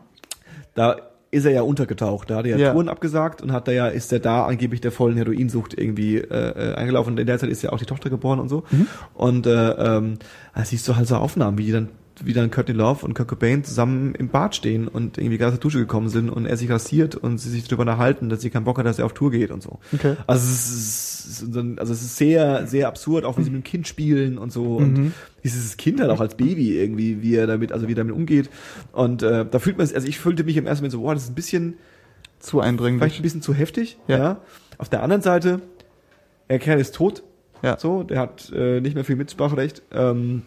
[0.75, 0.97] Da
[1.31, 2.29] ist er ja untergetaucht.
[2.29, 2.71] Da hat er ja, Ja.
[2.71, 6.71] Touren abgesagt und hat er ja, ist er da angeblich der vollen Heroinsucht irgendwie äh,
[6.71, 7.13] äh, eingelaufen.
[7.13, 8.63] Und in der Zeit ist ja auch die Tochter geboren und so.
[8.71, 8.87] Mhm.
[9.13, 10.19] Und äh, ähm,
[10.53, 11.89] da siehst du halt so Aufnahmen, wie die dann
[12.23, 15.59] wie dann Courtney Love und Kurt Cobain zusammen im Bad stehen und irgendwie gerade aus
[15.59, 18.49] der Dusche gekommen sind und er sich rasiert und sie sich darüber unterhalten, dass sie
[18.49, 19.79] keinen Bock hat, dass er auf Tour geht und so.
[19.93, 20.15] Okay.
[20.27, 23.87] Also es ist, also es ist sehr, sehr absurd, auch wie sie mit dem Kind
[23.87, 24.77] spielen und so.
[24.77, 25.13] Und
[25.43, 28.49] dieses Kind halt auch als Baby irgendwie, wie er damit, also wie er damit umgeht.
[28.93, 31.13] Und äh, da fühlt man es, also ich fühlte mich im ersten Moment so, boah,
[31.13, 31.75] das ist ein bisschen,
[32.39, 33.19] Zu vielleicht eindringlich.
[33.19, 33.97] ein bisschen zu heftig.
[34.07, 34.17] Ja.
[34.17, 34.41] Ja.
[34.77, 35.61] Auf der anderen Seite,
[36.49, 37.23] der Kerl ist tot.
[37.61, 37.79] Ja.
[37.79, 39.81] So, der hat äh, nicht mehr viel Mitspracherecht.
[39.91, 40.43] Ähm,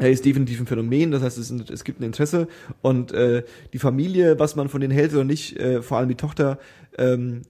[0.00, 2.48] er ist definitiv ein Phänomen, das heißt, es, es gibt ein Interesse
[2.82, 6.16] und äh, die Familie, was man von denen hält oder nicht, äh, vor allem die
[6.16, 6.58] Tochter,
[6.98, 7.42] ähm,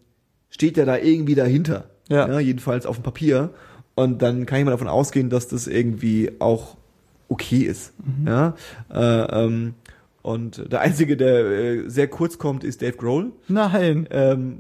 [0.51, 1.91] steht ja da irgendwie dahinter.
[2.09, 2.41] Ja.
[2.41, 3.51] jedenfalls auf dem Papier.
[3.95, 6.77] Und dann kann ich mal davon ausgehen, dass das irgendwie auch
[7.29, 7.93] okay ist.
[8.05, 8.27] Mhm.
[8.27, 8.55] Ja.
[8.93, 9.75] Äh, ähm,
[10.23, 13.33] und der einzige, der äh, sehr kurz kommt, ist Dave Grohl.
[13.49, 14.09] Nein.
[14.11, 14.59] Ähm,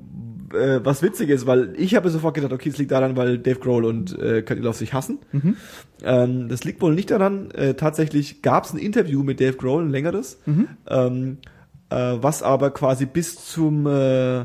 [0.54, 3.58] äh, was witzig ist, weil ich habe sofort gedacht, okay, es liegt daran, weil Dave
[3.60, 5.18] Grohl und äh, Kurt Love sich hassen.
[5.32, 5.56] Mhm.
[6.02, 7.50] Ähm, das liegt wohl nicht daran.
[7.52, 10.68] Äh, tatsächlich gab es ein Interview mit Dave Grohl, ein längeres, Mhm.
[10.88, 11.38] ähm,
[11.90, 14.44] äh, was aber quasi bis zum äh,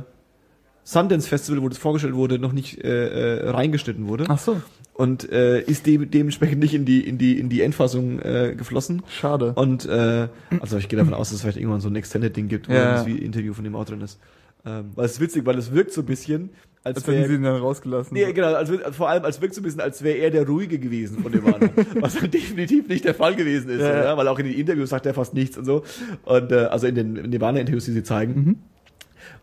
[0.83, 4.61] Sundance Festival, wo das vorgestellt wurde, noch nicht äh, äh, reingeschnitten wurde Ach so.
[4.93, 9.01] und äh, ist de dementsprechend nicht in die in die in die Endfassung äh, geflossen.
[9.09, 9.53] Schade.
[9.55, 10.27] Und äh,
[10.61, 12.73] also ich gehe davon aus, dass es vielleicht irgendwann so ein Extended Ding gibt, wo
[12.73, 12.93] Ja.
[12.97, 14.19] das Interview von dem auch drin ist.
[14.65, 16.49] Ähm, weil es ist witzig, weil es wirkt so ein bisschen,
[16.83, 18.13] als, Als hätten wäre sie ihn dann rausgelassen.
[18.13, 20.77] Nee, genau, als, vor allem als wirkt so ein bisschen, als wäre er der Ruhige
[20.79, 21.43] gewesen von dem
[22.01, 24.17] was dann definitiv nicht der Fall gewesen ist, Ja, ja.
[24.17, 25.83] weil auch in den Interviews sagt er fast nichts und so.
[26.23, 28.33] Und äh, also in den Nirvana-Interviews, die sie zeigen.
[28.35, 28.55] Mhm.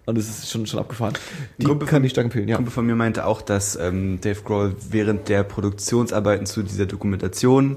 [0.05, 1.15] Und es ist schon schon abgefahren.
[1.59, 2.57] Die Kumpel kann von- ich stark empfehlen, ja.
[2.57, 7.77] Kumpel von mir meinte auch, dass ähm, Dave Grohl während der Produktionsarbeiten zu dieser Dokumentation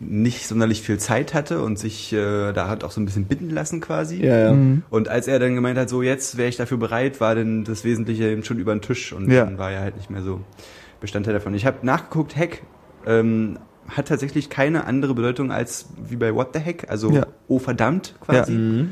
[0.00, 3.50] nicht sonderlich viel Zeit hatte und sich äh, da hat auch so ein bisschen bitten
[3.50, 4.24] lassen quasi.
[4.24, 4.52] Ja, ja.
[4.52, 4.82] Mhm.
[4.90, 7.84] Und als er dann gemeint hat, so jetzt wäre ich dafür bereit, war dann das
[7.84, 9.44] Wesentliche eben schon über den Tisch und Ja.
[9.44, 10.40] dann war er halt nicht mehr so
[11.00, 11.52] Bestandteil davon.
[11.54, 12.62] Ich habe nachgeguckt, Heck
[13.06, 13.58] ähm,
[13.88, 17.26] hat tatsächlich keine andere Bedeutung als wie bei What the Heck, also Ja.
[17.48, 18.52] oh verdammt quasi.
[18.52, 18.90] Mhm.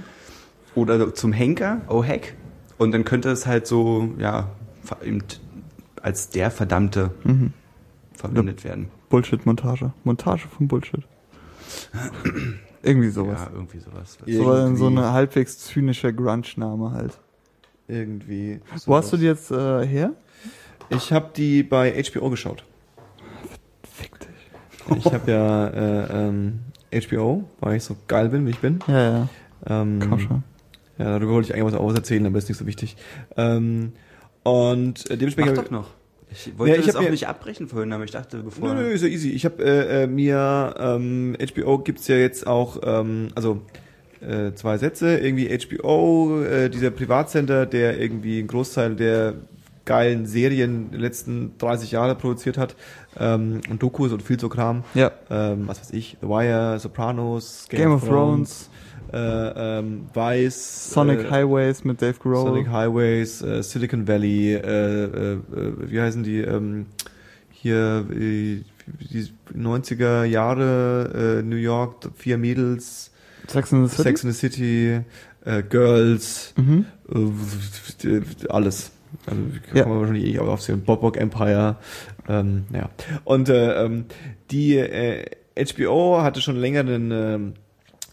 [0.74, 2.34] Oder zum Henker, oh Heck.
[2.78, 4.48] Und dann könnte es halt so, ja,
[5.04, 5.22] eben
[6.02, 7.52] als der Verdammte Mhm.
[8.14, 8.88] verwendet werden.
[9.08, 9.92] Bullshit-Montage.
[10.04, 11.04] Montage von Bullshit.
[12.82, 13.40] Irgendwie sowas.
[13.46, 14.18] Ja, irgendwie sowas.
[14.26, 14.36] Ja.
[14.36, 15.00] So, ein- so irgendwie.
[15.02, 17.18] eine halbwegs zynischer Grunge-Name halt.
[17.88, 18.60] Irgendwie.
[18.84, 20.12] Wo hast du die jetzt äh, her?
[20.88, 22.64] Ich habe die bei HBO geschaut.
[23.82, 24.98] Fick dich.
[24.98, 26.60] Ich habe ja äh, ähm,
[26.92, 28.78] HBO, weil ich so geil bin, wie ich bin.
[28.86, 29.28] Ja, ja.
[29.66, 30.42] Ähm, Komm schon.
[30.98, 32.96] Ja, darüber wollte ich eigentlich was auch was erzählen, aber ist nicht so wichtig.
[33.36, 33.92] Ähm,
[34.44, 35.58] und äh, Mach dementsprechend.
[35.58, 35.88] doch noch.
[36.30, 38.74] Ich wollte Ja, ich das auch mir- nicht abbrechen vorhin, aber ich dachte, bevor...
[38.74, 39.30] Nö, nö, ist ja easy.
[39.30, 43.62] Ich habe äh, äh, mir ähm, HBO gibt's ja jetzt auch, ähm, also
[44.20, 49.34] äh, zwei Sätze, irgendwie HBO, äh, dieser Privatsender, der irgendwie einen Großteil der
[49.84, 52.74] geilen Serien die letzten 30 Jahre produziert hat
[53.20, 54.82] ähm, und Dokus und viel so Kram.
[54.94, 55.12] Ja.
[55.30, 58.68] Ähm, was weiß ich, The Wire, Sopranos, Game of Thrones,
[59.12, 62.36] äh, ähm, Vice, Sonic äh, Highways mit Dave Grohl.
[62.46, 65.38] Sonic Highways, äh, Silicon Valley, äh, äh, äh,
[65.90, 66.86] wie heißen die, ähm,
[67.50, 68.64] hier, die
[69.54, 73.10] 90er Jahre, äh, New York, vier Mädels,
[73.48, 74.02] Sex and the City.
[74.08, 75.00] Sex in the City,
[75.68, 76.86] Girls, Mhm.
[78.48, 78.90] alles.
[79.26, 79.86] Also, kann Ja.
[79.86, 80.82] man wahrscheinlich eh auch aufzählen.
[80.82, 81.76] Bob Rock Empire,
[82.28, 82.90] ähm, ja.
[83.24, 84.06] Und äh, ähm,
[84.50, 84.76] die
[85.56, 87.52] HBO hatte schon länger einen ähm,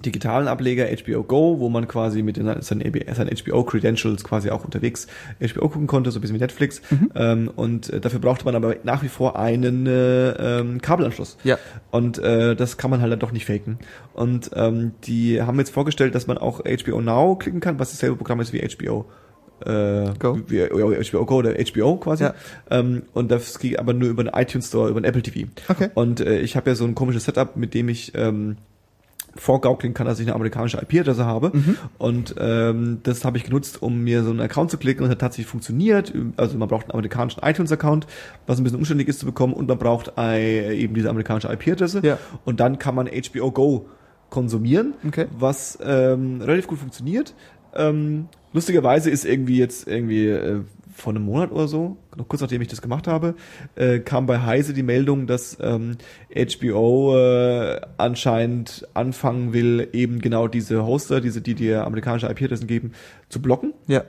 [0.05, 4.63] digitalen Ableger HBO Go, wo man quasi mit den, seinen, seinen HBO Credentials quasi auch
[4.63, 5.07] unterwegs
[5.39, 6.81] HBO gucken konnte, so ein bisschen wie Netflix.
[7.15, 11.37] Ähm, und äh, dafür brauchte man aber nach wie vor einen äh, ähm, Kabelanschluss.
[11.43, 11.57] Ja.
[11.91, 13.79] Und äh, das kann man halt dann doch nicht faken.
[14.13, 18.15] Und ähm, die haben jetzt vorgestellt, dass man auch HBO Now klicken kann, was dasselbe
[18.15, 19.05] Programm ist wie HBO.
[19.65, 20.39] Äh, Go.
[20.47, 22.25] Wie, HBO Go oder HBO quasi.
[22.25, 22.33] Ja.
[22.69, 25.47] Ähm, und das geht aber nur über den iTunes Store, über den Apple TV.
[25.67, 25.89] Okay.
[25.93, 28.57] Und äh, ich habe ja so ein komisches Setup, mit dem ich ähm,
[29.35, 31.51] vorgaukeln kann, dass ich eine amerikanische IP-Adresse habe.
[31.97, 35.19] Und ähm, das habe ich genutzt, um mir so einen Account zu klicken und hat
[35.19, 36.13] tatsächlich funktioniert.
[36.37, 38.05] Also man braucht einen amerikanischen iTunes-Account,
[38.47, 42.01] was ein bisschen umständlich ist zu bekommen und man braucht ei- eben diese amerikanische IP-Adresse.
[42.03, 42.19] Ja.
[42.45, 43.85] Und dann kann man HBO Go
[44.29, 45.25] konsumieren, Okay.
[45.37, 47.33] was ähm, relativ gut funktioniert.
[47.75, 50.61] Ähm, lustigerweise ist irgendwie jetzt irgendwie äh,
[50.93, 53.35] vor einem Monat oder so, noch kurz nachdem ich das gemacht habe,
[53.75, 55.97] äh, kam bei Heise die Meldung, dass ähm,
[56.33, 62.91] HBO äh, anscheinend anfangen will, eben genau diese Hoster, diese, die dir amerikanische IP-Adressen geben,
[63.29, 64.03] zu blocken, Ja.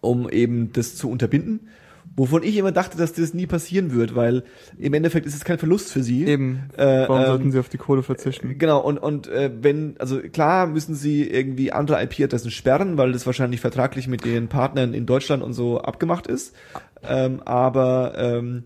[0.00, 1.68] um eben das zu unterbinden.
[2.16, 4.42] Wovon ich immer dachte, dass das nie passieren wird, weil
[4.78, 6.26] im Endeffekt ist es kein Verlust für sie.
[6.26, 6.68] Eben.
[6.76, 8.58] Äh, Warum ähm, sollten sie auf die Kohle verzichten?
[8.58, 13.26] Genau, und, und äh, wenn, also klar müssen sie irgendwie andere IP-Adressen sperren, weil das
[13.26, 16.54] wahrscheinlich vertraglich mit den Partnern in Deutschland und so abgemacht ist.
[17.02, 18.64] Ähm, aber ähm,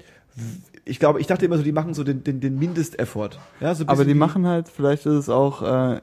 [0.85, 3.39] ich glaube, ich dachte immer so, die machen so den, den, den Mindesteffort.
[3.61, 6.01] Ja, so Aber die machen halt, vielleicht ist es auch äh,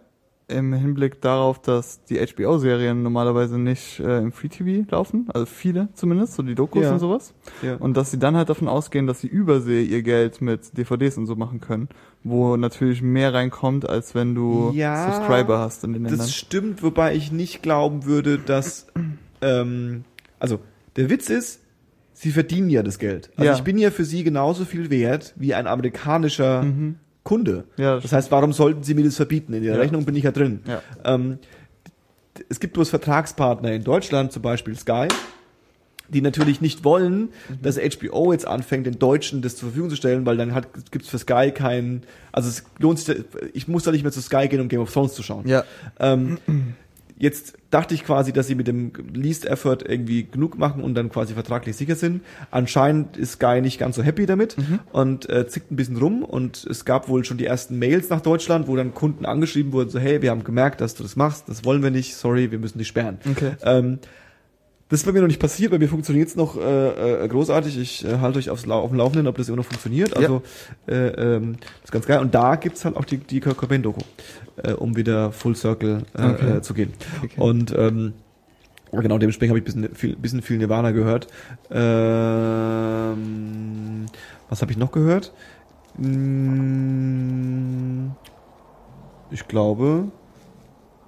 [0.51, 6.33] im Hinblick darauf, dass die HBO-Serien normalerweise nicht äh, im Free-TV laufen, also viele zumindest,
[6.33, 6.91] so die Dokus Ja.
[6.93, 7.33] und sowas.
[7.61, 7.75] Ja.
[7.77, 11.25] Und dass sie dann halt davon ausgehen, dass sie übersee ihr Geld mit DVDs und
[11.25, 11.89] so machen können,
[12.23, 16.19] wo natürlich mehr reinkommt, als wenn du Ja, Subscriber hast in den Ländern.
[16.19, 18.87] Das stimmt, wobei ich nicht glauben würde, dass
[19.41, 20.03] ähm,
[20.39, 20.59] also
[20.95, 21.61] der Witz ist,
[22.13, 23.31] sie verdienen ja das Geld.
[23.35, 23.55] Also Ja.
[23.55, 26.65] ich bin ja für sie genauso viel wert wie ein amerikanischer
[27.23, 27.65] Kunde.
[27.77, 29.53] Ja, das heißt, warum sollten sie mir das verbieten?
[29.53, 29.79] In der Ja.
[29.79, 30.61] Rechnung bin ich ja drin.
[30.67, 30.81] Ja.
[31.05, 31.37] Ähm,
[32.49, 35.07] es gibt bloß Vertragspartner in Deutschland, zum Beispiel Sky,
[36.09, 37.61] die natürlich nicht wollen, Mhm.
[37.61, 40.53] dass HBO jetzt anfängt, den Deutschen das zur Verfügung zu stellen, weil dann
[40.89, 43.15] gibt es für Sky keinen, also es lohnt sich,
[43.53, 45.47] ich muss da nicht mehr zu Sky gehen, um Game of Thrones zu schauen.
[45.47, 45.63] Ja.
[45.99, 46.37] Ähm,
[47.21, 51.09] jetzt dachte ich quasi, dass sie mit dem Least Effort irgendwie genug machen und dann
[51.09, 52.21] quasi vertraglich sicher sind.
[52.49, 54.55] Anscheinend ist Sky nicht ganz so happy damit
[54.91, 58.21] und äh, zickt ein bisschen rum und es gab wohl schon die ersten Mails nach
[58.21, 61.47] Deutschland, wo dann Kunden angeschrieben wurden, so hey, wir haben gemerkt, dass du das machst,
[61.47, 63.19] das wollen wir nicht, sorry, wir müssen dich sperren.
[63.29, 63.51] Okay.
[63.63, 63.99] Ähm,
[64.91, 67.79] das ist bei mir noch nicht passiert, bei mir funktioniert es noch äh, äh, großartig.
[67.79, 70.15] Ich äh, halte euch aufs Lau auf dem Laufenden, ob das immer noch funktioniert.
[70.15, 70.43] Also
[70.87, 72.19] äh, ähm, das ist ganz geil.
[72.19, 74.01] Und da gibt's halt auch die, die Kurt Cobain-Doku,
[74.57, 76.57] äh, um wieder Full Circle äh, Okay.
[76.57, 76.93] äh, zu gehen.
[77.23, 77.39] Okay.
[77.39, 78.13] Und ähm,
[78.91, 81.27] ja, genau, dementsprechend habe ich bisschen viel, bisschen viel Nirvana gehört.
[82.71, 84.05] Ähm,
[84.49, 85.33] was habe ich noch gehört?
[86.81, 88.11] Hm,
[89.31, 90.05] Ich glaube,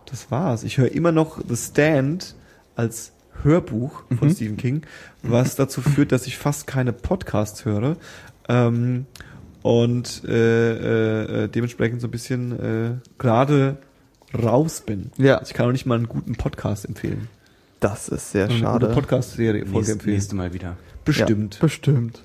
[0.05, 0.63] das war's.
[0.63, 2.35] Ich höre immer noch The Stand
[2.75, 4.33] als Hörbuch von Mhm.
[4.33, 4.81] Stephen King,
[5.23, 7.97] was dazu führt, dass ich fast keine Podcasts höre.
[8.47, 9.05] Ähm,
[9.61, 13.77] und äh, äh, dementsprechend so ein bisschen äh, gerade
[14.37, 15.11] raus bin.
[15.17, 15.41] Ja.
[15.43, 17.29] Ich kann auch nicht mal einen guten Podcast empfehlen.
[17.79, 18.85] Das ist sehr Eine schade.
[18.87, 20.13] gute Podcast-Serie Folge Nächst, empfehlen.
[20.15, 20.75] nächste Mal wieder.
[21.05, 21.55] Bestimmt.
[21.55, 22.23] Ja, bestimmt.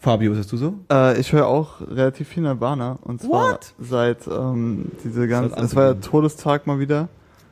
[0.00, 0.74] Fabio, was hast du so?
[0.92, 3.74] Äh, ich höre auch relativ viel Nirvana und zwar What?
[3.80, 5.94] seit ähm, diese ganze, es war ja.
[5.94, 7.08] Todestag mal wieder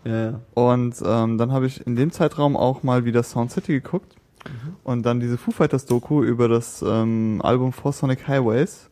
[0.07, 4.15] Ja, und ähm, dann habe ich in dem Zeitraum auch mal wieder Sound City geguckt
[4.85, 8.89] und dann diese Foo Fighters Doku über das ähm, Album For Sonic Highways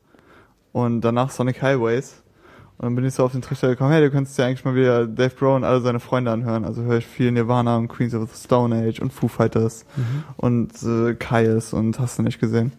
[0.72, 2.22] und danach Sonic Highways.
[2.78, 4.74] Und dann bin ich so auf den Trichter gekommen, hey, du könntest ja eigentlich mal
[4.74, 8.16] wieder Dave Grohl und alle seine Freunde anhören, also höre ich viel Nirvana und Queens
[8.16, 9.86] of the Stone Age und Foo Fighters
[10.36, 12.72] und äh, Kaius und hast du nicht gesehen.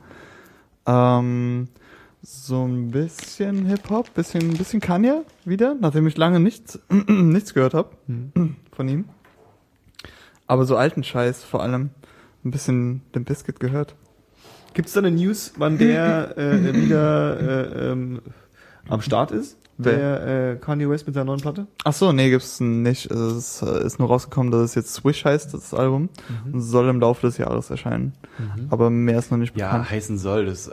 [0.85, 1.69] Ähm,
[2.25, 7.95] so ein bisschen Hip-Hop, bisschen, bisschen Kanye wieder, nachdem ich lange nichts, nichts gehört habe
[8.71, 9.05] von ihm.
[10.47, 11.91] Aber so alten Scheiß vor allem.
[12.43, 13.95] Ein bisschen den Biscuit gehört.
[14.73, 18.21] Gibt es da eine News, wann der äh, wieder äh, ähm,
[18.89, 19.57] am Start ist?
[19.77, 19.97] Wer?
[20.21, 21.67] Der äh, Kanye West mit seiner neuen Platte?
[21.83, 23.11] Ach so, nee, gibt's nicht.
[23.11, 26.07] Es ist, äh, ist nur rausgekommen, dass es jetzt Swish heißt, das Album.
[26.45, 28.13] Und es soll im Laufe des Jahres erscheinen.
[28.69, 29.91] Aber mehr ist noch nicht Ja, bekannt.
[29.91, 30.45] heißen soll.
[30.45, 30.71] Das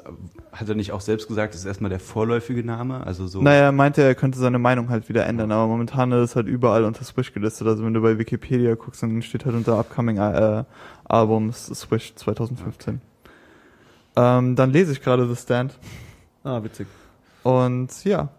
[0.53, 3.05] hat er nicht auch selbst gesagt, das ist erstmal der vorläufige Name.
[3.05, 3.43] Also so.
[3.43, 6.47] Naja, er meinte, er könnte seine Meinung halt wieder ändern, aber momentan ist es halt
[6.47, 7.67] überall unter Swish gelistet.
[7.67, 10.63] Also wenn du bei Wikipedia guckst, dann steht halt unter Upcoming äh,
[11.07, 13.01] Albums Swish 2015.
[14.15, 15.77] Ähm, dann lese ich gerade The Stand.
[16.45, 16.87] Ah, witzig.
[17.43, 18.31] Und ja,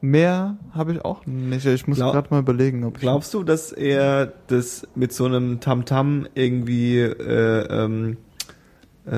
[0.00, 1.66] mehr habe ich auch nicht.
[1.66, 5.60] Ich muss gerade mal überlegen, ob ich Glaubst du, dass er das mit so einem
[5.60, 8.16] Tamtam irgendwie äh, ähm,
[9.06, 9.12] äh,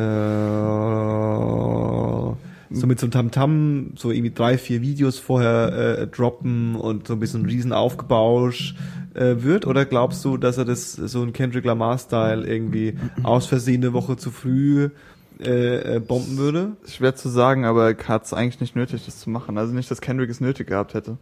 [2.70, 7.14] so mit so einem Tamtam so irgendwie drei, vier Videos vorher äh, droppen und so
[7.14, 8.74] ein bisschen riesen Aufgebausch
[9.14, 9.66] äh, wird?
[9.66, 14.16] Oder glaubst du, dass er das so ein Kendrick Lamar-Style irgendwie aus Versehen eine Woche
[14.16, 14.90] zu früh
[15.40, 16.72] äh, äh, bomben würde?
[16.86, 19.58] Schwer zu sagen, aber er hat es eigentlich nicht nötig, das zu machen.
[19.58, 21.16] Also nicht, dass Kendrick es nötig gehabt hätte.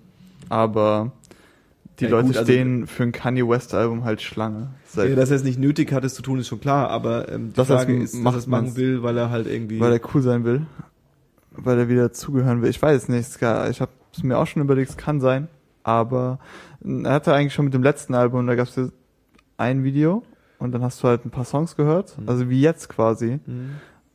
[0.49, 1.13] Aber
[1.99, 4.71] die Ja, Leute gut, also- stehen für ein Kanye West Album halt Schlange.
[4.87, 7.31] Seit, Ja, dass er es nicht nötig hat, es zu tun, ist schon klar, aber
[7.31, 9.31] ähm, die Dass er es Frage ist, dass macht, er es machen will, weil er
[9.31, 9.81] halt irgendwie...
[9.81, 10.67] weil er cool sein will.
[11.53, 12.71] Weil er wieder zugehören will.
[12.71, 13.29] Ich weiß es nicht.
[13.37, 15.49] Ich habe es mir auch schon überlegt, es kann sein.
[15.83, 16.39] Aber
[16.85, 18.79] er hatte eigentlich schon mit dem letzten Album, da gab es
[19.59, 20.23] ein Video
[20.59, 22.19] und dann hast du halt ein paar Songs gehört.
[22.19, 22.29] Mhm.
[22.29, 23.39] Also wie jetzt quasi.
[23.47, 23.71] Mhm.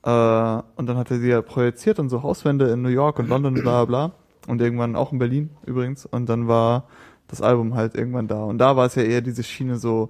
[0.08, 3.28] Äh, und dann hat er sie ja projiziert und so Hauswände in New York und
[3.30, 4.12] London, bla bla.
[4.48, 6.06] Und irgendwann auch in Berlin übrigens.
[6.06, 6.86] Und dann war
[7.28, 8.44] das Album halt irgendwann da.
[8.46, 10.10] Und da war es ja eher diese Schiene so,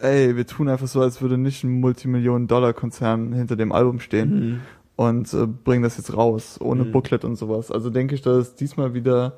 [0.00, 4.60] ey, wir tun einfach so, als würde nicht ein Multimillionen-Dollar-Konzern hinter dem Album stehen Mhm.
[4.96, 6.92] und äh, bringen das jetzt raus, ohne Mhm.
[6.92, 7.70] Booklet und sowas.
[7.70, 9.34] Also denke ich, dass diesmal wieder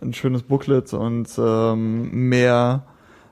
[0.00, 2.84] ein schönes Booklet und ähm, mehr,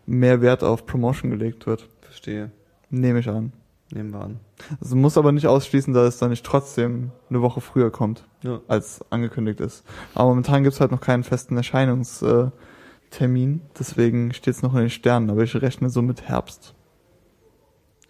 [0.06, 1.88] mehr Wert auf Promotion gelegt wird.
[2.00, 2.50] Verstehe.
[2.90, 3.52] Nehme ich an.
[3.94, 4.40] Nehmen wir an.
[4.80, 8.60] Also muss aber nicht ausschließen, dass es dann nicht trotzdem eine Woche früher kommt, Ja.
[8.66, 9.84] als angekündigt ist.
[10.14, 13.60] Aber momentan gibt's halt noch keinen festen Erscheinungstermin, äh, Termin.
[13.78, 16.74] deswegen steht's noch in den Sternen, aber ich rechne so mit Herbst.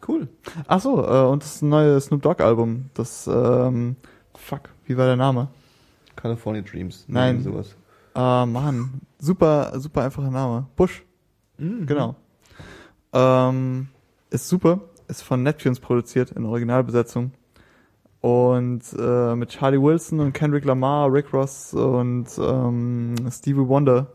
[0.07, 0.29] Cool.
[0.69, 3.97] Ach so, äh, und das neue Snoop Dogg Album, das, ähm,
[4.37, 5.49] fuck, wie war der Name?
[6.15, 7.05] California Dreams.
[7.09, 7.37] Nein.
[7.41, 7.77] Irgendwie Sowas.
[8.15, 10.67] Ah, Mann, super, super einfacher Name.
[10.77, 11.03] Bush,
[11.59, 11.87] Mhm.
[11.87, 12.15] genau.
[13.13, 13.89] Ähm,
[14.31, 14.81] ist super,
[15.13, 17.33] ist von Neptunes produziert in Originalbesetzung.
[18.21, 24.07] Und äh, mit Charlie Wilson und Kendrick Lamar, Rick Ross und ähm, Stevie Wonder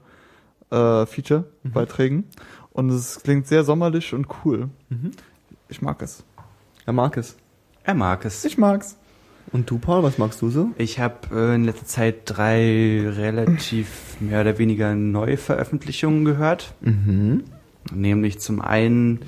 [0.71, 2.25] äh, Feature-Beiträgen.
[2.71, 4.69] Und es klingt sehr sommerlich und cool.
[4.89, 5.11] Mhm.
[5.69, 6.23] Ich mag es.
[6.85, 7.35] Er mag es.
[7.83, 8.45] Er mag es.
[8.45, 8.97] Ich mag's.
[9.51, 10.71] Und du, Paul, was magst du so?
[10.77, 16.73] Ich habe äh, in letzter Zeit drei relativ mehr oder weniger Neuveröffentlichungen gehört.
[16.81, 17.43] Mhm.
[17.93, 19.19] Nämlich zum einen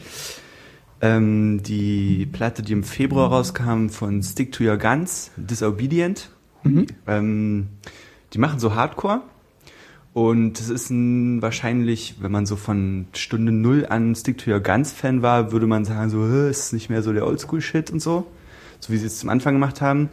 [1.01, 6.29] ähm, die Platte, die im Februar rauskam von Stick to Your Guns, Disobedient.
[6.63, 6.87] Mhm.
[7.07, 7.67] Ähm,
[8.33, 9.21] die machen so Hardcore.
[10.13, 14.59] Und es ist ein, wahrscheinlich, wenn man so von Stunde Null an Stick to Your
[14.59, 18.01] Guns Fan war, würde man sagen, so, "Hä, ist nicht mehr so der Oldschool-Shit und
[18.01, 18.27] so.
[18.79, 20.09] So wie sie es zum Anfang gemacht haben.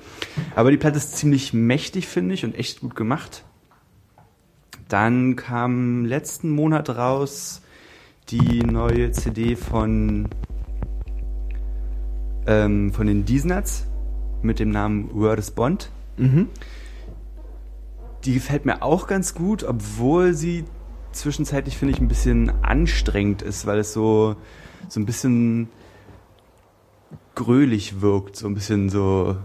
[0.55, 3.45] Aber die Platte ist ziemlich mächtig, finde ich, und echt gut gemacht.
[4.89, 7.63] Dann kam letzten Monat raus
[8.29, 10.29] die neue CD von,
[12.47, 13.87] ähm, von den Diesnuts
[14.43, 15.91] mit dem Namen Word is Bond.
[16.17, 16.49] Mhm.
[18.25, 20.65] Die gefällt mir auch ganz gut, obwohl sie
[21.13, 24.37] zwischenzeitlich, finde ich, ein bisschen anstrengend ist, weil es so,
[24.89, 25.69] so ein bisschen
[27.35, 29.37] gröhlich wirkt, so ein bisschen so,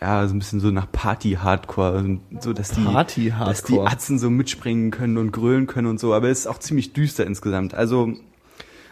[0.00, 3.50] ja, so ein bisschen so nach Party-Hardcore, so dass die, Party-Hardcore.
[3.50, 6.58] dass die Atzen so mitspringen können und grölen können und so, aber es ist auch
[6.58, 7.74] ziemlich düster insgesamt.
[7.74, 8.14] Also,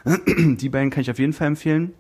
[0.27, 1.93] die beiden kann ich auf jeden Fall empfehlen.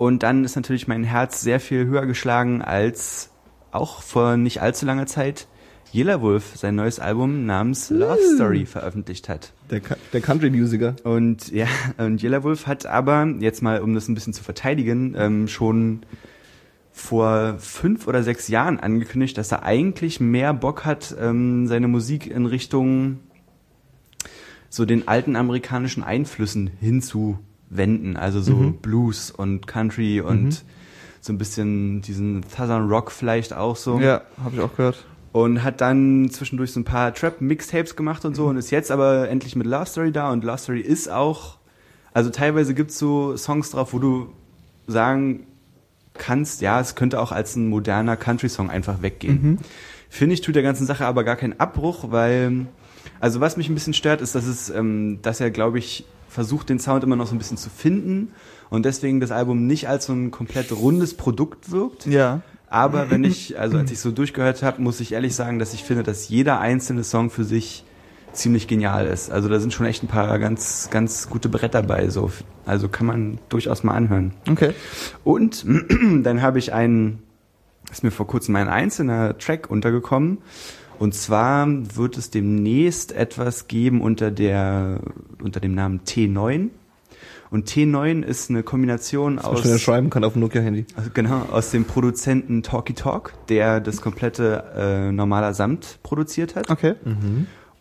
[0.00, 3.28] Und dann ist natürlich mein Herz sehr viel höher geschlagen als
[3.70, 5.46] auch vor nicht allzu langer Zeit
[5.92, 9.52] Yellow Wolf sein neues Album namens Love Story veröffentlicht hat.
[9.70, 9.82] Der,
[10.14, 10.96] der Country-Musiker.
[11.04, 11.66] Und ja,
[11.98, 16.00] und Yellow Wolf hat aber, jetzt mal um das ein bisschen zu verteidigen, ähm, schon
[16.92, 22.26] vor fünf oder sechs Jahren angekündigt, dass er eigentlich mehr Bock hat, ähm, seine Musik
[22.26, 23.18] in Richtung
[24.70, 26.70] so den alten amerikanischen Einflüssen
[27.70, 28.16] hinzuwenden.
[28.16, 28.74] Also so Mhm.
[28.74, 30.56] Blues und Country und Mhm.
[31.20, 35.04] so ein bisschen diesen Southern Rock vielleicht auch so Ja, habe ich auch gehört.
[35.32, 39.28] und hat dann zwischendurch so ein paar Trap-Mixtapes gemacht und so und ist jetzt aber
[39.28, 41.58] endlich mit Love Story da und Love Story ist auch,
[42.12, 44.32] also teilweise gibt's so Songs drauf, wo du
[44.86, 45.46] sagen
[46.14, 49.42] kannst, ja, es könnte auch als ein moderner Country-Song einfach weggehen.
[49.42, 49.58] Mhm.
[50.08, 52.66] Finde ich, tut der ganzen Sache aber gar keinen Abbruch, weil,
[53.20, 56.68] also was mich ein bisschen stört, ist, dass es, ähm, dass er, glaube ich, versucht,
[56.68, 58.32] den Sound immer noch so ein bisschen zu finden
[58.70, 62.06] und deswegen das Album nicht als so ein komplett rundes Produkt wirkt.
[62.06, 62.40] Ja.
[62.68, 65.82] Aber wenn ich, also als ich so durchgehört habe, muss ich ehrlich sagen, dass ich
[65.82, 67.84] finde, dass jeder einzelne Song für sich
[68.32, 69.30] ziemlich genial ist.
[69.30, 72.08] Also da sind schon echt ein paar ganz, ganz gute Bretter dabei.
[72.08, 72.30] So.
[72.64, 74.34] Also kann man durchaus mal anhören.
[74.48, 74.72] Okay.
[75.24, 75.64] Und
[76.22, 77.24] dann habe ich einen,
[77.90, 80.38] ist mir vor kurzem ein einzelner Track untergekommen.
[81.00, 81.66] Und zwar
[81.96, 85.00] wird es demnächst etwas geben unter der,
[85.42, 86.68] unter dem Namen T9.
[87.50, 90.84] Und T9 ist eine Kombination Was aus, man schreiben kann auf dem Nokia-Handy.
[90.94, 96.70] also genau, aus dem Produzenten Talky Talk, der das komplette äh, normaler Samt produziert hat
[96.70, 96.94] Okay.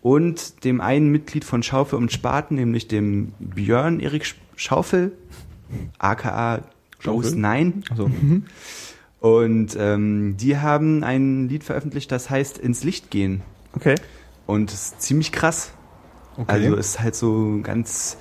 [0.02, 5.12] und dem einen Mitglied von Schaufel und Spaten, nämlich dem Björn Erik Sch- Schaufel,
[6.00, 6.62] aka
[7.04, 7.36] Ghost Schaufel?
[7.36, 7.74] Nine.
[7.92, 8.10] Also,
[9.20, 13.42] Und ähm, die haben ein Lied veröffentlicht, das heißt Ins Licht gehen.
[13.74, 13.96] Okay.
[14.46, 15.74] Und es ist ziemlich krass.
[16.38, 16.46] okay.
[16.48, 18.18] Also ist halt so ganz,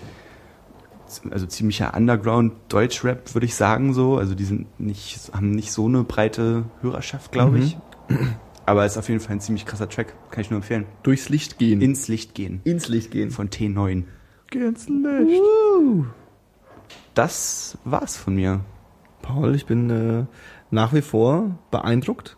[1.31, 4.19] also ziemlicher Underground Deutschrap, würde ich sagen so.
[4.19, 7.79] Also die sind nicht, haben nicht so eine breite Hörerschaft, glaube ich.
[8.67, 10.15] Aber ist auf jeden Fall ein ziemlich krasser Track.
[10.31, 10.85] Kann ich nur empfehlen.
[11.03, 11.81] durchs Licht gehen.
[11.81, 12.61] Ins Licht gehen.
[12.65, 13.31] ins Licht gehen.
[13.31, 14.05] Von T9.
[14.51, 15.43] Geh ins Licht.
[17.15, 18.61] Das war's von mir.
[19.23, 20.27] Paul, ich bin äh,
[20.71, 22.37] nach wie vor beeindruckt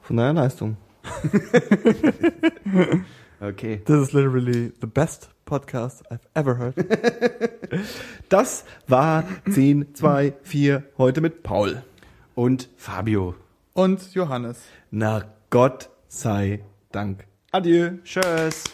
[0.00, 0.76] von deiner Leistung.
[3.40, 3.82] Okay.
[3.84, 6.74] This is literally the best podcast I've ever heard.
[8.30, 11.82] Das war 10, 2, 4 heute mit Paul.
[12.34, 13.34] Und Fabio.
[13.74, 14.62] Und Johannes.
[14.90, 17.26] Na Gott sei Dank.
[17.52, 17.98] Adieu.
[18.04, 18.64] Tschüss.